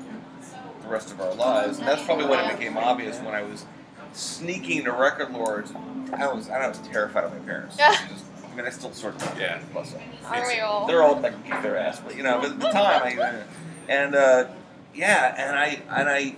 the 0.83 0.89
rest 0.89 1.11
of 1.13 1.21
our 1.21 1.35
lives. 1.35 1.79
And 1.79 1.87
that's 1.87 2.03
probably 2.03 2.25
when 2.27 2.43
it 2.49 2.59
became 2.59 2.79
obvious 2.79 3.19
when 3.19 3.35
I 3.35 3.43
was 3.43 3.67
sneaking 4.15 4.85
to 4.85 4.93
record 4.93 5.33
lords. 5.33 5.71
I 6.17 6.33
was 6.33 6.49
I 6.49 6.67
was 6.67 6.79
terrified 6.79 7.25
of 7.25 7.33
my 7.33 7.41
parents. 7.41 7.77
Yeah. 7.79 7.91
Just- 8.09 8.25
I 8.51 8.59
mean, 8.59 8.65
I 8.65 8.71
still 8.71 8.91
sort 8.95 9.17
of 9.17 9.39
Yeah. 9.39 9.61
bless 9.75 9.93
them. 9.93 10.01
Are 10.25 10.47
we 10.47 10.61
all? 10.61 10.87
They're 10.87 11.03
all 11.03 11.21
like 11.21 11.45
kick 11.45 11.61
their 11.61 11.77
ass, 11.77 12.01
but 12.01 12.17
you 12.17 12.23
know, 12.23 12.41
but 12.41 12.53
at 12.53 12.59
the 12.61 12.71
time, 12.71 13.03
I, 13.03 13.43
and 13.87 14.15
uh, 14.15 14.47
yeah, 14.95 15.35
and 15.37 15.59
I 15.59 15.83
and 15.91 16.09
I, 16.09 16.37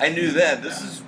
I 0.00 0.08
knew 0.08 0.30
then 0.30 0.62
this 0.62 0.80
is 0.80 1.02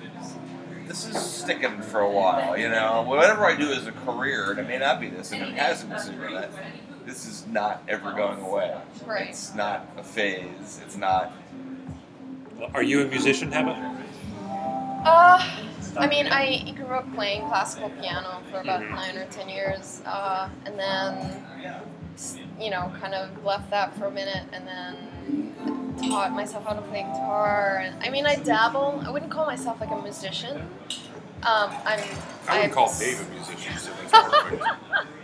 this 0.87 1.07
is 1.07 1.17
sticking 1.19 1.81
for 1.81 2.01
a 2.01 2.11
while. 2.11 2.59
You 2.59 2.69
know, 2.69 3.05
whatever 3.07 3.47
I 3.47 3.57
do 3.57 3.73
as 3.73 3.87
a 3.87 3.93
career, 3.93 4.51
and 4.51 4.59
it 4.59 4.69
may 4.69 4.77
not 4.77 5.01
be 5.01 5.09
this, 5.09 5.33
and 5.33 5.41
it 5.41 5.55
hasn't 5.55 5.89
been 5.89 5.99
secret 6.01 6.33
that 6.35 6.51
this 7.11 7.27
is 7.27 7.45
not 7.49 7.83
ever 7.89 8.13
going 8.13 8.41
away. 8.41 8.73
Right. 9.05 9.31
It's 9.31 9.53
not 9.55 9.87
a 9.99 10.03
phase. 10.05 10.81
It's 10.85 10.97
not. 10.97 11.33
Are 12.73 12.83
you 12.85 13.03
a 13.03 13.07
musician, 13.07 13.51
Heba? 13.51 13.75
Uh, 15.05 15.43
I 15.97 16.07
mean, 16.07 16.29
I 16.29 16.71
grew 16.77 16.95
up 16.95 17.13
playing 17.15 17.43
classical 17.49 17.91
piano 17.91 18.41
for 18.51 18.61
about 18.61 18.83
Mhm. 18.83 18.91
nine 18.95 19.17
or 19.17 19.25
ten 19.27 19.49
years, 19.49 20.03
uh, 20.07 20.49
and 20.67 20.79
then, 20.79 21.45
you 22.61 22.71
know, 22.71 22.93
kind 23.01 23.15
of 23.15 23.45
left 23.45 23.71
that 23.71 23.97
for 23.97 24.07
a 24.07 24.11
minute, 24.11 24.45
and 24.53 24.69
then 24.69 25.97
taught 26.09 26.31
myself 26.33 26.65
how 26.65 26.75
to 26.75 26.83
play 26.83 27.03
guitar. 27.03 27.79
And 27.83 28.01
I 28.05 28.11
mean, 28.11 28.25
I 28.27 28.37
dabble. 28.37 29.03
I 29.05 29.11
wouldn't 29.11 29.33
call 29.33 29.47
myself 29.47 29.81
like 29.81 29.91
a 29.91 29.97
musician. 30.01 30.59
Um, 31.43 31.71
I'm. 31.85 32.01
I 32.47 32.57
would 32.59 32.65
I'm 32.67 32.71
call 32.71 32.87
s- 32.91 33.01
Dave 33.01 33.21
a 33.21 33.35
musician 33.35 33.77
so 33.79 33.91
that's 34.01 34.31
perfect 34.31 34.63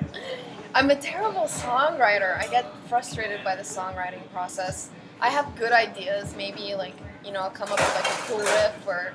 I'm 0.77 0.91
a 0.91 0.97
terrible 0.97 1.45
songwriter. 1.45 2.37
I 2.37 2.49
get 2.49 2.67
frustrated 2.87 3.43
by 3.43 3.57
the 3.57 3.63
songwriting 3.63 4.31
process. 4.31 4.91
I 5.23 5.31
have 5.31 5.57
good 5.57 5.73
ideas, 5.73 6.35
maybe 6.37 6.75
like 6.75 6.93
you 7.25 7.33
know, 7.33 7.41
I'll 7.41 7.51
come 7.51 7.73
up 7.73 7.79
with 7.79 7.95
like 7.95 8.05
a 8.05 8.17
cool 8.29 8.39
riff, 8.41 8.87
or 8.87 9.15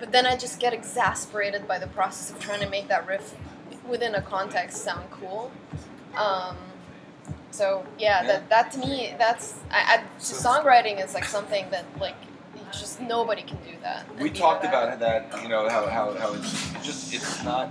but 0.00 0.10
then 0.10 0.26
I 0.26 0.36
just 0.36 0.58
get 0.58 0.72
exasperated 0.72 1.68
by 1.68 1.78
the 1.78 1.86
process 1.86 2.32
of 2.34 2.40
trying 2.40 2.58
to 2.60 2.68
make 2.68 2.88
that 2.88 3.06
riff 3.06 3.36
within 3.88 4.16
a 4.16 4.20
context 4.22 4.78
sound 4.82 5.08
cool. 5.12 5.52
Um, 6.16 6.56
so 7.52 7.86
yeah, 7.96 8.22
Yeah. 8.22 8.26
that 8.26 8.48
that 8.48 8.72
to 8.72 8.78
me, 8.80 9.14
that's 9.16 9.60
I, 9.70 9.98
I, 9.98 10.04
So- 10.18 10.34
songwriting 10.48 11.02
is 11.04 11.14
like 11.14 11.24
something 11.24 11.70
that 11.70 11.84
like 12.00 12.16
just 12.72 13.00
nobody 13.00 13.42
can 13.42 13.58
do 13.58 13.76
that. 13.82 14.06
We 14.18 14.28
talked 14.30 14.64
either 14.64 14.76
about 14.76 14.98
that. 14.98 15.40
You 15.40 15.48
know 15.50 15.68
how 15.68 15.86
how, 15.86 16.14
how 16.14 16.32
it's 16.34 16.74
it's 16.74 16.84
just 16.84 17.14
it's 17.14 17.44
not 17.44 17.70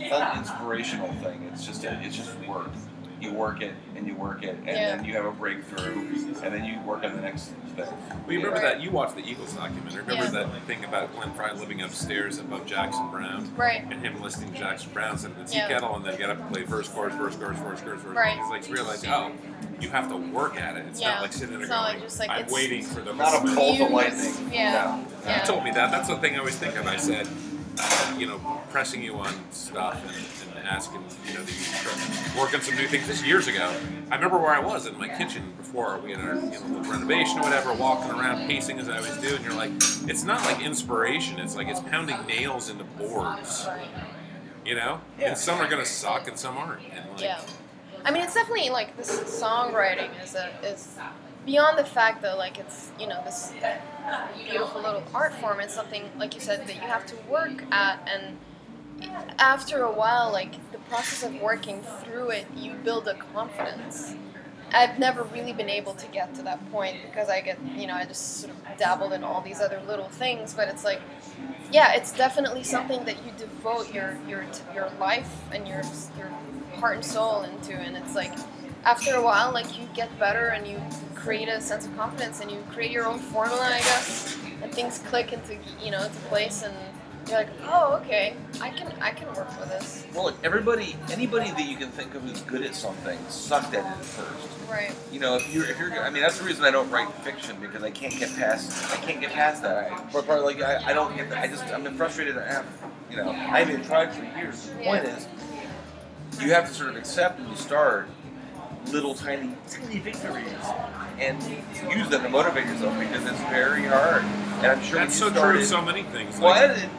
it's 0.00 0.10
not 0.10 0.32
an 0.34 0.38
inspirational 0.40 1.12
thing. 1.14 1.48
It's 1.52 1.64
just 1.66 1.84
a, 1.84 1.98
it's 2.02 2.16
just 2.16 2.34
work. 2.46 2.68
You 3.18 3.32
work 3.32 3.62
it 3.62 3.72
and 3.96 4.06
you 4.06 4.14
work 4.14 4.42
it, 4.42 4.56
and 4.58 4.66
Yeah. 4.66 4.96
then 4.96 5.04
you 5.06 5.14
have 5.14 5.24
a 5.24 5.30
breakthrough, 5.32 5.94
and 6.42 6.52
then 6.54 6.66
you 6.66 6.78
work 6.86 7.02
on 7.02 7.16
the 7.16 7.22
next 7.22 7.46
thing. 7.74 7.86
Well, 7.86 7.88
you 8.28 8.36
remember 8.38 8.56
Right. 8.56 8.62
that 8.74 8.82
you 8.82 8.90
watched 8.90 9.16
the 9.16 9.26
Eagles 9.26 9.54
documentary. 9.54 10.02
Remember 10.02 10.24
Yeah. 10.24 10.30
that 10.44 10.62
thing 10.66 10.84
about 10.84 11.14
Glenn 11.16 11.32
Frey 11.32 11.50
living 11.54 11.80
upstairs 11.80 12.38
above 12.38 12.66
Jackson 12.66 13.08
Browne 13.10 13.50
Right. 13.56 13.82
and 13.90 14.04
him 14.04 14.20
listening 14.22 14.52
to 14.52 14.58
Jackson 14.58 14.90
Browne 14.92 15.16
sit 15.16 15.30
at 15.30 15.38
the 15.38 15.50
tea 15.50 15.58
Yeah. 15.58 15.68
kettle 15.68 15.96
and 15.96 16.04
then 16.04 16.18
get 16.18 16.28
up 16.28 16.38
and 16.40 16.52
play 16.52 16.64
first 16.64 16.92
chorus, 16.94 17.14
first 17.14 17.40
chorus, 17.40 17.58
first 17.58 17.84
chorus, 17.84 18.02
first 18.02 18.14
Right. 18.14 18.36
He's 18.38 18.50
like 18.50 18.68
realizing, 18.68 19.10
oh, 19.10 19.32
you 19.80 19.88
have 19.88 20.10
to 20.10 20.16
work 20.16 20.60
at 20.60 20.76
it. 20.76 20.84
It's 20.90 21.00
Yeah. 21.00 21.12
not 21.14 21.22
like 21.22 21.32
sitting 21.32 21.52
there 21.54 21.60
It's 21.60 21.70
not 21.70 21.84
going, 21.84 21.94
like 21.94 22.02
just 22.02 22.18
like 22.20 22.28
I'm 22.30 22.36
it's- 22.40 22.52
waiting 22.52 22.82
for 22.82 23.00
the 23.00 23.14
Not 23.14 23.28
a 23.34 23.38
moment." 23.38 23.56
bolt 23.56 23.80
of 23.80 23.90
Muse. 23.90 23.92
lightning. 23.92 24.52
Yeah. 24.52 24.72
No. 24.72 25.04
Yeah. 25.30 25.40
You 25.40 25.46
told 25.46 25.64
me 25.64 25.70
that. 25.70 25.90
That's 25.90 26.08
the 26.08 26.16
thing 26.18 26.34
I 26.34 26.38
always 26.40 26.56
think 26.56 26.76
of. 26.76 26.86
I 26.86 26.96
said, 26.96 27.26
you 28.18 28.26
know, 28.26 28.38
pressing 28.70 29.02
you 29.02 29.14
on 29.16 29.32
stuff 29.50 30.02
and, 30.04 30.56
and 30.58 30.66
asking, 30.68 31.02
you 31.26 31.34
know, 31.34 31.42
that 31.42 31.52
you 32.34 32.40
work 32.40 32.54
on 32.54 32.60
some 32.60 32.76
new 32.76 32.86
things. 32.86 33.06
This 33.06 33.24
years 33.24 33.46
ago, 33.48 33.72
I 34.10 34.14
remember 34.14 34.38
where 34.38 34.50
I 34.52 34.58
was 34.58 34.86
in 34.86 34.98
my 34.98 35.08
kitchen 35.08 35.52
before 35.58 35.98
we 35.98 36.12
had 36.12 36.20
our 36.20 36.34
you 36.36 36.40
know, 36.40 36.82
renovation 36.90 37.38
or 37.38 37.42
whatever, 37.42 37.72
walking 37.74 38.10
around, 38.10 38.46
pacing 38.48 38.78
as 38.78 38.88
I 38.88 38.96
always 38.98 39.16
do, 39.18 39.34
and 39.34 39.44
you're 39.44 39.54
like, 39.54 39.70
it's 40.08 40.24
not 40.24 40.40
like 40.44 40.60
inspiration. 40.64 41.38
It's 41.38 41.56
like 41.56 41.68
it's 41.68 41.80
pounding 41.80 42.16
nails 42.26 42.70
into 42.70 42.84
boards. 42.84 43.66
You 44.64 44.74
know, 44.74 45.00
Yeah. 45.18 45.28
and 45.28 45.38
some 45.38 45.60
are 45.60 45.68
gonna 45.68 45.84
suck 45.86 46.26
and 46.28 46.36
some 46.38 46.56
aren't. 46.56 46.82
And 46.92 47.10
like, 47.12 47.20
Yeah, 47.20 47.40
I 48.04 48.10
mean 48.10 48.22
it's 48.22 48.34
definitely 48.34 48.70
like 48.70 48.96
this 48.96 49.10
songwriting 49.40 50.10
is 50.22 50.34
a 50.34 50.48
is 50.64 50.96
beyond 51.46 51.78
the 51.78 51.84
fact 51.84 52.20
that 52.22 52.36
like 52.36 52.58
it's 52.58 52.90
you 53.00 53.06
know 53.06 53.22
this 53.24 53.54
beautiful 54.50 54.82
little 54.82 55.02
art 55.14 55.32
form. 55.34 55.60
It's 55.60 55.74
something 55.74 56.10
like 56.18 56.34
you 56.34 56.40
said 56.40 56.66
that 56.66 56.74
you 56.74 56.82
have 56.82 57.06
to 57.06 57.16
work 57.30 57.64
at, 57.70 58.06
and 58.12 58.36
after 59.38 59.82
a 59.82 59.92
while, 59.92 60.30
like 60.32 60.52
the 60.72 60.78
process 60.90 61.22
of 61.22 61.40
working 61.40 61.82
through 62.02 62.30
it, 62.30 62.46
you 62.56 62.74
build 62.74 63.08
a 63.08 63.14
confidence. 63.14 64.14
I've 64.72 64.98
never 64.98 65.22
really 65.22 65.52
been 65.52 65.70
able 65.70 65.94
to 65.94 66.06
get 66.08 66.34
to 66.34 66.42
that 66.42 66.72
point 66.72 66.96
because 67.06 67.28
I 67.28 67.40
get, 67.40 67.58
you 67.76 67.86
know, 67.86 67.94
I 67.94 68.04
just 68.04 68.38
sort 68.38 68.52
of 68.52 68.78
dabbled 68.78 69.12
in 69.12 69.22
all 69.22 69.40
these 69.40 69.60
other 69.60 69.80
little 69.86 70.08
things. 70.08 70.54
But 70.54 70.68
it's 70.68 70.84
like, 70.84 71.00
yeah, 71.72 71.94
it's 71.94 72.12
definitely 72.12 72.64
something 72.64 73.04
that 73.04 73.24
you 73.24 73.32
devote 73.38 73.92
your 73.92 74.18
your 74.28 74.44
your 74.74 74.90
life 74.98 75.30
and 75.52 75.66
your 75.68 75.82
your 76.18 76.30
heart 76.80 76.96
and 76.96 77.04
soul 77.04 77.42
into, 77.42 77.74
and 77.74 77.96
it's 77.96 78.14
like 78.14 78.32
after 78.86 79.16
a 79.16 79.22
while, 79.22 79.52
like 79.52 79.78
you 79.78 79.86
get 79.94 80.16
better 80.18 80.46
and 80.48 80.66
you 80.66 80.80
create 81.14 81.48
a 81.48 81.60
sense 81.60 81.86
of 81.86 81.94
confidence 81.96 82.40
and 82.40 82.50
you 82.50 82.58
create 82.72 82.92
your 82.92 83.06
own 83.06 83.18
formula, 83.18 83.60
I 83.62 83.78
guess, 83.78 84.38
and 84.62 84.72
things 84.72 84.98
click 85.06 85.32
into 85.32 85.56
you 85.82 85.90
know 85.90 86.02
into 86.04 86.16
place, 86.30 86.62
and 86.62 86.72
you're 87.28 87.38
like, 87.38 87.48
oh, 87.64 88.00
okay, 88.02 88.34
I 88.60 88.70
can 88.70 88.92
I 89.00 89.10
can 89.10 89.26
work 89.34 89.48
with 89.58 89.68
this, 89.70 90.06
Well, 90.14 90.26
look, 90.26 90.36
everybody, 90.44 90.94
anybody 91.10 91.50
that 91.50 91.68
you 91.68 91.76
can 91.76 91.90
think 91.90 92.14
of 92.14 92.22
who's 92.22 92.40
good 92.42 92.62
at 92.62 92.76
something 92.76 93.18
sucked 93.28 93.74
at 93.74 93.80
it 93.80 93.86
at 93.86 94.04
first. 94.04 94.48
right? 94.70 94.94
You 95.10 95.18
know, 95.18 95.34
if 95.34 95.52
you're, 95.52 95.64
if 95.64 95.76
you're, 95.80 95.92
I 96.00 96.08
mean, 96.10 96.22
that's 96.22 96.38
the 96.38 96.44
reason 96.44 96.64
I 96.64 96.70
don't 96.70 96.88
write 96.88 97.12
fiction 97.24 97.56
because 97.60 97.82
I 97.82 97.90
can't 97.90 98.16
get 98.16 98.32
past, 98.36 98.92
I 98.92 98.98
can't 98.98 99.20
get 99.20 99.32
past 99.32 99.62
that. 99.62 99.76
I, 99.76 100.00
but 100.12 100.24
part 100.28 100.42
like 100.44 100.62
I, 100.62 100.90
I 100.90 100.92
don't 100.92 101.16
get 101.16 101.28
that. 101.30 101.38
I 101.38 101.48
just, 101.48 101.64
I'm 101.64 101.92
frustrated. 101.96 102.38
I 102.38 102.46
have, 102.46 102.66
you 103.10 103.16
know, 103.16 103.30
I 103.30 103.64
haven't 103.64 103.84
tried 103.84 104.12
for 104.14 104.22
years. 104.38 104.68
The 104.68 104.74
point 104.84 105.04
Yeah. 105.04 105.16
is, 105.16 105.28
you 106.40 106.52
have 106.52 106.68
to 106.68 106.74
sort 106.74 106.90
of 106.90 106.96
accept 106.96 107.40
when 107.40 107.48
you 107.48 107.56
start 107.56 108.08
little 108.92 109.14
tiny, 109.14 109.52
tiny 109.70 109.98
victories 109.98 110.46
and 111.18 111.42
use 111.90 112.08
them 112.08 112.22
to 112.22 112.28
motivate 112.28 112.66
yourself 112.66 112.98
because 112.98 113.24
it's 113.26 113.40
very 113.50 113.84
hard. 113.84 114.22
And 114.58 114.66
I'm 114.66 114.82
sure 114.82 114.98
That's 115.00 115.14
so 115.16 115.28
you 115.28 115.32
true 115.34 115.58
of 115.58 115.64
so 115.64 115.82
many 115.82 116.02
things. 116.04 116.38
Well, 116.38 116.50
Like, 116.50 116.78
it- 116.78 116.84
it- 116.84 116.90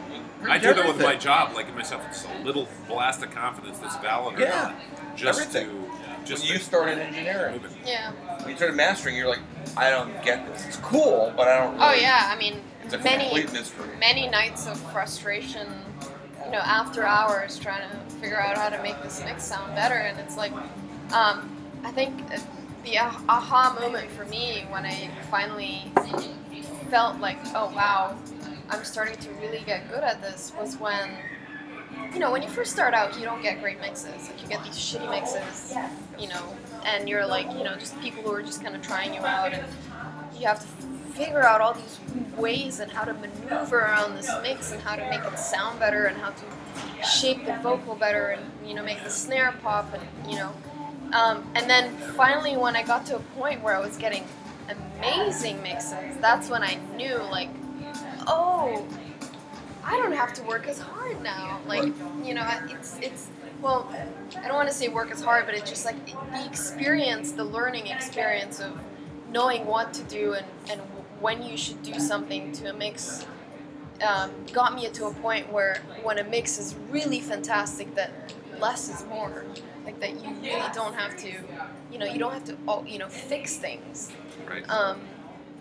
I 0.49 0.57
do 0.59 0.73
that 0.73 0.85
with 0.87 1.01
my 1.01 1.15
job, 1.15 1.53
like 1.55 1.65
give 1.67 1.75
myself 1.75 2.03
just 2.07 2.27
a 2.27 2.43
little 2.45 2.67
blast 2.87 3.23
of 3.23 3.31
confidence 3.33 3.79
that's 3.79 3.95
valid 3.97 4.37
or 4.37 4.41
Yeah. 4.41 4.49
not, 4.61 4.75
just 5.15 5.39
Everything. 5.41 5.67
to 5.69 6.25
just 6.25 6.43
When 6.43 6.53
you 6.53 6.59
started 6.59 6.97
engineering. 6.99 7.61
Yeah. 7.85 8.11
when 8.41 8.49
you 8.51 8.55
started 8.55 8.75
mastering, 8.75 9.15
you're 9.15 9.29
like, 9.29 9.39
I 9.75 9.89
don't 9.89 10.21
get 10.23 10.45
this. 10.51 10.65
It's 10.65 10.77
cool, 10.77 11.33
but 11.35 11.47
I 11.47 11.57
don't. 11.57 11.73
Really, 11.73 11.85
Oh 11.85 11.93
yeah, 11.93 12.29
I 12.31 12.37
mean, 12.37 12.61
It's 12.83 12.93
a 12.93 12.97
many 12.99 13.23
complete 13.25 13.51
mystery. 13.53 13.89
many 13.99 14.27
nights 14.29 14.67
of 14.67 14.77
frustration, 14.91 15.67
you 16.45 16.51
know, 16.51 16.59
after 16.59 17.05
hours 17.05 17.57
trying 17.57 17.81
to 17.89 18.15
figure 18.15 18.39
out 18.39 18.57
how 18.57 18.69
to 18.69 18.81
make 18.83 19.01
this 19.03 19.21
mix 19.23 19.43
sound 19.43 19.73
better, 19.75 19.95
and 19.95 20.19
it's 20.19 20.37
like, 20.37 20.51
um, 21.13 21.49
I 21.87 21.91
think 21.91 22.27
the 22.83 22.97
ah- 22.97 23.23
aha 23.29 23.77
moment 23.79 24.11
for 24.11 24.25
me 24.25 24.65
when 24.69 24.85
I 24.85 25.09
finally 25.31 25.89
felt 26.89 27.21
like, 27.21 27.37
oh 27.55 27.71
wow, 27.73 28.17
I'm 28.69 28.83
starting 28.83 29.15
to 29.19 29.29
really 29.35 29.63
get 29.65 29.89
good 29.89 30.03
at 30.03 30.21
this 30.21 30.51
was 30.59 30.75
when. 30.75 31.09
You 32.11 32.19
know, 32.19 32.31
when 32.31 32.41
you 32.41 32.49
first 32.49 32.73
start 32.73 32.93
out, 32.93 33.17
you 33.17 33.23
don't 33.23 33.41
get 33.41 33.61
great 33.61 33.79
mixes. 33.79 34.27
Like 34.27 34.41
you 34.41 34.49
get 34.49 34.63
these 34.65 34.75
shitty 34.75 35.09
mixes, 35.09 35.75
you 36.19 36.27
know, 36.27 36.57
and 36.85 37.07
you're 37.07 37.25
like, 37.25 37.49
you 37.53 37.63
know, 37.63 37.75
just 37.75 37.99
people 38.01 38.21
who 38.21 38.31
are 38.33 38.43
just 38.43 38.61
kind 38.61 38.75
of 38.75 38.81
trying 38.81 39.13
you 39.13 39.21
out, 39.21 39.53
and 39.53 39.65
you 40.37 40.45
have 40.45 40.59
to 40.59 40.67
figure 41.13 41.43
out 41.43 41.61
all 41.61 41.73
these 41.73 41.99
ways 42.35 42.81
and 42.81 42.91
how 42.91 43.05
to 43.05 43.13
maneuver 43.13 43.79
around 43.79 44.15
this 44.15 44.29
mix 44.43 44.73
and 44.73 44.81
how 44.81 44.97
to 44.97 45.09
make 45.09 45.21
it 45.21 45.39
sound 45.39 45.79
better 45.79 46.05
and 46.05 46.17
how 46.17 46.31
to 46.31 46.45
shape 47.07 47.45
the 47.45 47.57
vocal 47.63 47.95
better 47.95 48.27
and 48.29 48.45
you 48.67 48.75
know 48.75 48.83
make 48.83 49.01
the 49.03 49.09
snare 49.09 49.53
pop 49.63 49.91
and 49.93 50.31
you 50.31 50.37
know 50.37 50.53
um, 51.13 51.49
and 51.55 51.69
then 51.69 51.95
finally 52.15 52.57
when 52.57 52.75
i 52.75 52.83
got 52.83 53.05
to 53.05 53.15
a 53.15 53.19
point 53.37 53.61
where 53.61 53.75
i 53.75 53.79
was 53.79 53.97
getting 53.97 54.23
amazing 54.69 55.61
mixes 55.61 56.17
that's 56.19 56.49
when 56.49 56.63
i 56.63 56.75
knew 56.95 57.15
like 57.31 57.49
oh 58.27 58.85
i 59.83 59.95
don't 59.97 60.11
have 60.13 60.33
to 60.33 60.43
work 60.43 60.67
as 60.67 60.79
hard 60.79 61.21
now. 61.23 61.59
Like 61.65 61.93
you 62.23 62.33
know 62.33 62.45
it's 62.69 62.97
it's 63.01 63.29
well 63.61 63.89
i 64.37 64.47
don't 64.47 64.55
want 64.55 64.67
to 64.67 64.73
say 64.73 64.87
work 64.87 65.11
as 65.11 65.21
hard 65.21 65.45
but 65.45 65.55
it's 65.55 65.69
just 65.69 65.85
like 65.85 65.95
the 66.05 66.45
experience 66.45 67.31
the 67.31 67.43
learning 67.43 67.87
experience 67.87 68.59
of 68.59 68.77
knowing 69.31 69.65
what 69.65 69.93
to 69.93 70.03
do 70.03 70.33
and, 70.33 70.45
and 70.69 70.81
when 71.19 71.41
you 71.41 71.57
should 71.57 71.81
do 71.81 71.99
something 71.99 72.51
to 72.51 72.69
a 72.69 72.73
mix 72.73 73.25
um, 74.07 74.31
got 74.53 74.75
me 74.75 74.87
to 74.87 75.05
a 75.05 75.13
point 75.15 75.51
where 75.51 75.81
when 76.03 76.19
a 76.19 76.23
mix 76.23 76.59
is 76.59 76.75
really 76.91 77.19
fantastic 77.19 77.95
that 77.95 78.11
less 78.59 78.89
is 78.89 79.05
more 79.07 79.43
like 79.87 79.99
that 80.01 80.13
you 80.23 80.29
really 80.41 80.69
don't 80.73 80.93
have 80.93 81.15
to 81.17 81.31
you 81.91 81.97
know 81.97 82.05
you 82.05 82.19
don't 82.19 82.33
have 82.33 82.43
to 82.43 82.57
oh, 82.67 82.83
you 82.85 82.99
know 82.99 83.07
fix 83.07 83.55
things 83.57 84.11
Right. 84.47 84.69
um, 84.69 84.99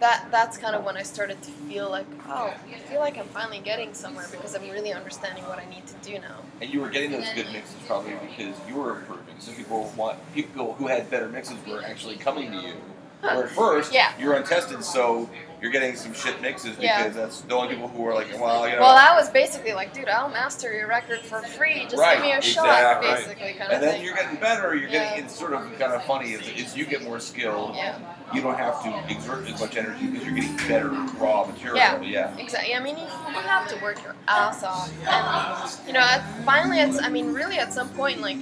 that 0.00 0.28
that's 0.30 0.58
kind 0.58 0.76
of 0.76 0.84
when 0.84 0.96
I 0.96 1.02
started 1.02 1.40
to 1.42 1.50
feel 1.50 1.88
like 1.88 2.06
oh 2.28 2.52
I 2.74 2.78
feel 2.80 3.00
like 3.00 3.16
I'm 3.18 3.28
finally 3.28 3.60
getting 3.60 3.94
somewhere 3.94 4.26
because 4.30 4.54
I'm 4.54 4.68
really 4.70 4.92
understanding 4.92 5.44
what 5.44 5.58
I 5.58 5.66
need 5.70 5.86
to 5.86 5.94
do 6.02 6.18
now 6.18 6.38
And 6.60 6.72
you 6.72 6.80
were 6.80 6.88
getting 6.88 7.12
those 7.12 7.28
good 7.34 7.50
mixes 7.52 7.76
probably 7.86 8.14
because 8.28 8.54
you 8.68 8.74
were 8.76 8.98
improving. 8.98 9.34
So 9.38 9.52
people 9.52 9.92
want 9.96 10.18
people 10.34 10.74
who 10.74 10.86
had 10.88 11.08
better 11.10 11.28
mixes 11.28 11.56
were 11.66 11.82
actually 11.82 12.16
coming 12.16 12.50
to 12.50 12.58
you. 12.58 12.74
Where 13.20 13.44
at 13.44 13.50
first 13.50 13.92
Yeah. 13.92 14.12
you're 14.18 14.34
untested, 14.34 14.84
so 14.84 15.28
you're 15.62 15.72
getting 15.72 15.96
some 15.96 16.12
shit 16.12 16.40
mixes 16.42 16.72
because 16.76 16.82
Yeah. 16.82 17.08
that's 17.08 17.40
the 17.40 17.54
only 17.54 17.74
people 17.74 17.88
who 17.88 18.06
are 18.06 18.14
like, 18.14 18.28
well, 18.38 18.68
you 18.68 18.76
know. 18.76 18.82
well 18.82 18.94
that 18.94 19.14
was 19.14 19.30
basically 19.30 19.72
like 19.72 19.94
dude 19.94 20.06
I'll 20.08 20.28
master 20.28 20.72
your 20.76 20.86
record 20.86 21.20
for 21.20 21.40
free 21.40 21.84
just 21.84 21.96
Right, 21.96 22.16
give 22.16 22.26
me 22.26 22.32
a 22.32 22.42
shot 22.42 22.66
exactly. 22.66 23.08
basically 23.10 23.52
kind 23.54 23.62
of 23.62 23.70
and 23.72 23.82
then 23.82 23.94
thing 23.94 24.04
you're 24.04 24.14
getting 24.14 24.36
better. 24.38 24.74
You're 24.76 24.90
getting 24.90 25.24
it's 25.24 25.36
sort 25.36 25.54
of 25.54 25.62
kind 25.78 25.92
of 25.94 26.04
funny 26.04 26.32
is, 26.32 26.46
is 26.48 26.76
you 26.76 26.84
get 26.84 27.02
more 27.04 27.18
skilled. 27.18 27.74
yeah 27.74 27.96
You 28.34 28.42
don't 28.42 28.58
have 28.58 28.82
to 28.84 29.12
exert 29.12 29.48
as 29.48 29.58
much 29.58 29.76
energy 29.76 30.06
because 30.08 30.26
you're 30.26 30.34
getting 30.34 30.56
better 30.68 30.90
raw 31.18 31.46
material. 31.46 31.76
Yeah. 31.78 32.00
yeah. 32.02 32.36
Exactly. 32.36 32.74
I 32.74 32.80
mean, 32.80 32.98
you, 32.98 33.04
you 33.04 33.40
have 33.40 33.66
to 33.68 33.76
work 33.80 34.02
your 34.02 34.14
ass 34.28 34.62
off, 34.62 34.90
and 35.06 35.86
you 35.86 35.92
know, 35.94 36.04
finally, 36.44 36.80
it's. 36.80 37.00
I 37.00 37.08
mean, 37.08 37.32
really, 37.32 37.56
at 37.58 37.72
some 37.72 37.88
point, 37.90 38.20
like 38.20 38.36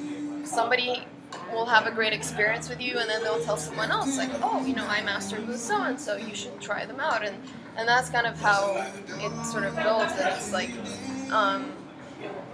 somebody 0.45 1.07
will 1.55 1.67
have 1.67 1.87
a 1.87 1.91
great 1.91 2.13
experience 2.13 2.69
with 2.69 2.81
you, 2.81 2.99
and 2.99 3.09
then 3.09 3.23
they'll 3.23 3.43
tell 3.45 3.57
someone 3.57 3.91
else, 3.91 4.19
like, 4.19 4.31
oh, 4.43 4.65
you 4.67 4.75
know, 4.75 4.87
I 4.87 5.03
mastered 5.03 5.47
with 5.47 5.61
so 5.61 5.83
and 5.83 5.99
so. 5.99 6.17
You 6.17 6.35
should 6.35 6.61
try 6.61 6.85
them 6.85 7.01
out, 7.01 7.25
and 7.25 7.37
and 7.77 7.89
that's 7.89 8.11
kind 8.11 8.27
of 8.27 8.39
how 8.41 8.87
it 9.09 9.47
sort 9.47 9.65
of 9.65 9.75
goes. 9.77 10.13
That 10.17 10.37
it's 10.37 10.53
like, 10.53 10.71
um, 11.33 11.73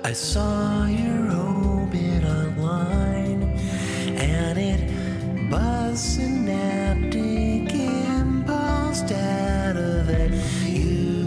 I 0.03 0.13
saw 0.13 0.85
your 0.85 1.28
synaptic 5.99 7.73
impulse 7.73 9.01
out 9.11 9.75
of 9.75 10.07
it. 10.09 10.31
You 10.65 11.25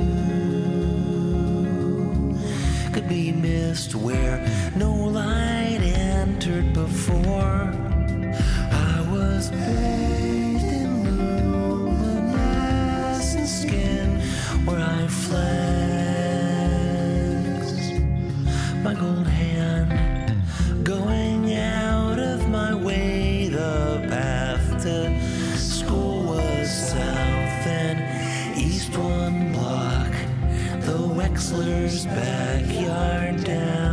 could 2.90 3.06
be 3.06 3.32
missed 3.32 3.94
where 3.94 4.40
no 4.74 4.94
light 4.94 5.82
entered 5.82 6.72
before. 6.72 7.70
I 8.72 9.06
was 9.10 9.50
bathed 9.50 10.64
in 10.64 11.18
luminescent 11.18 13.48
skin 13.48 14.22
where 14.64 14.80
I 14.80 15.06
flexed 15.06 15.71
Hustler's 31.42 32.06
Backyard 32.06 33.42
Down. 33.42 33.91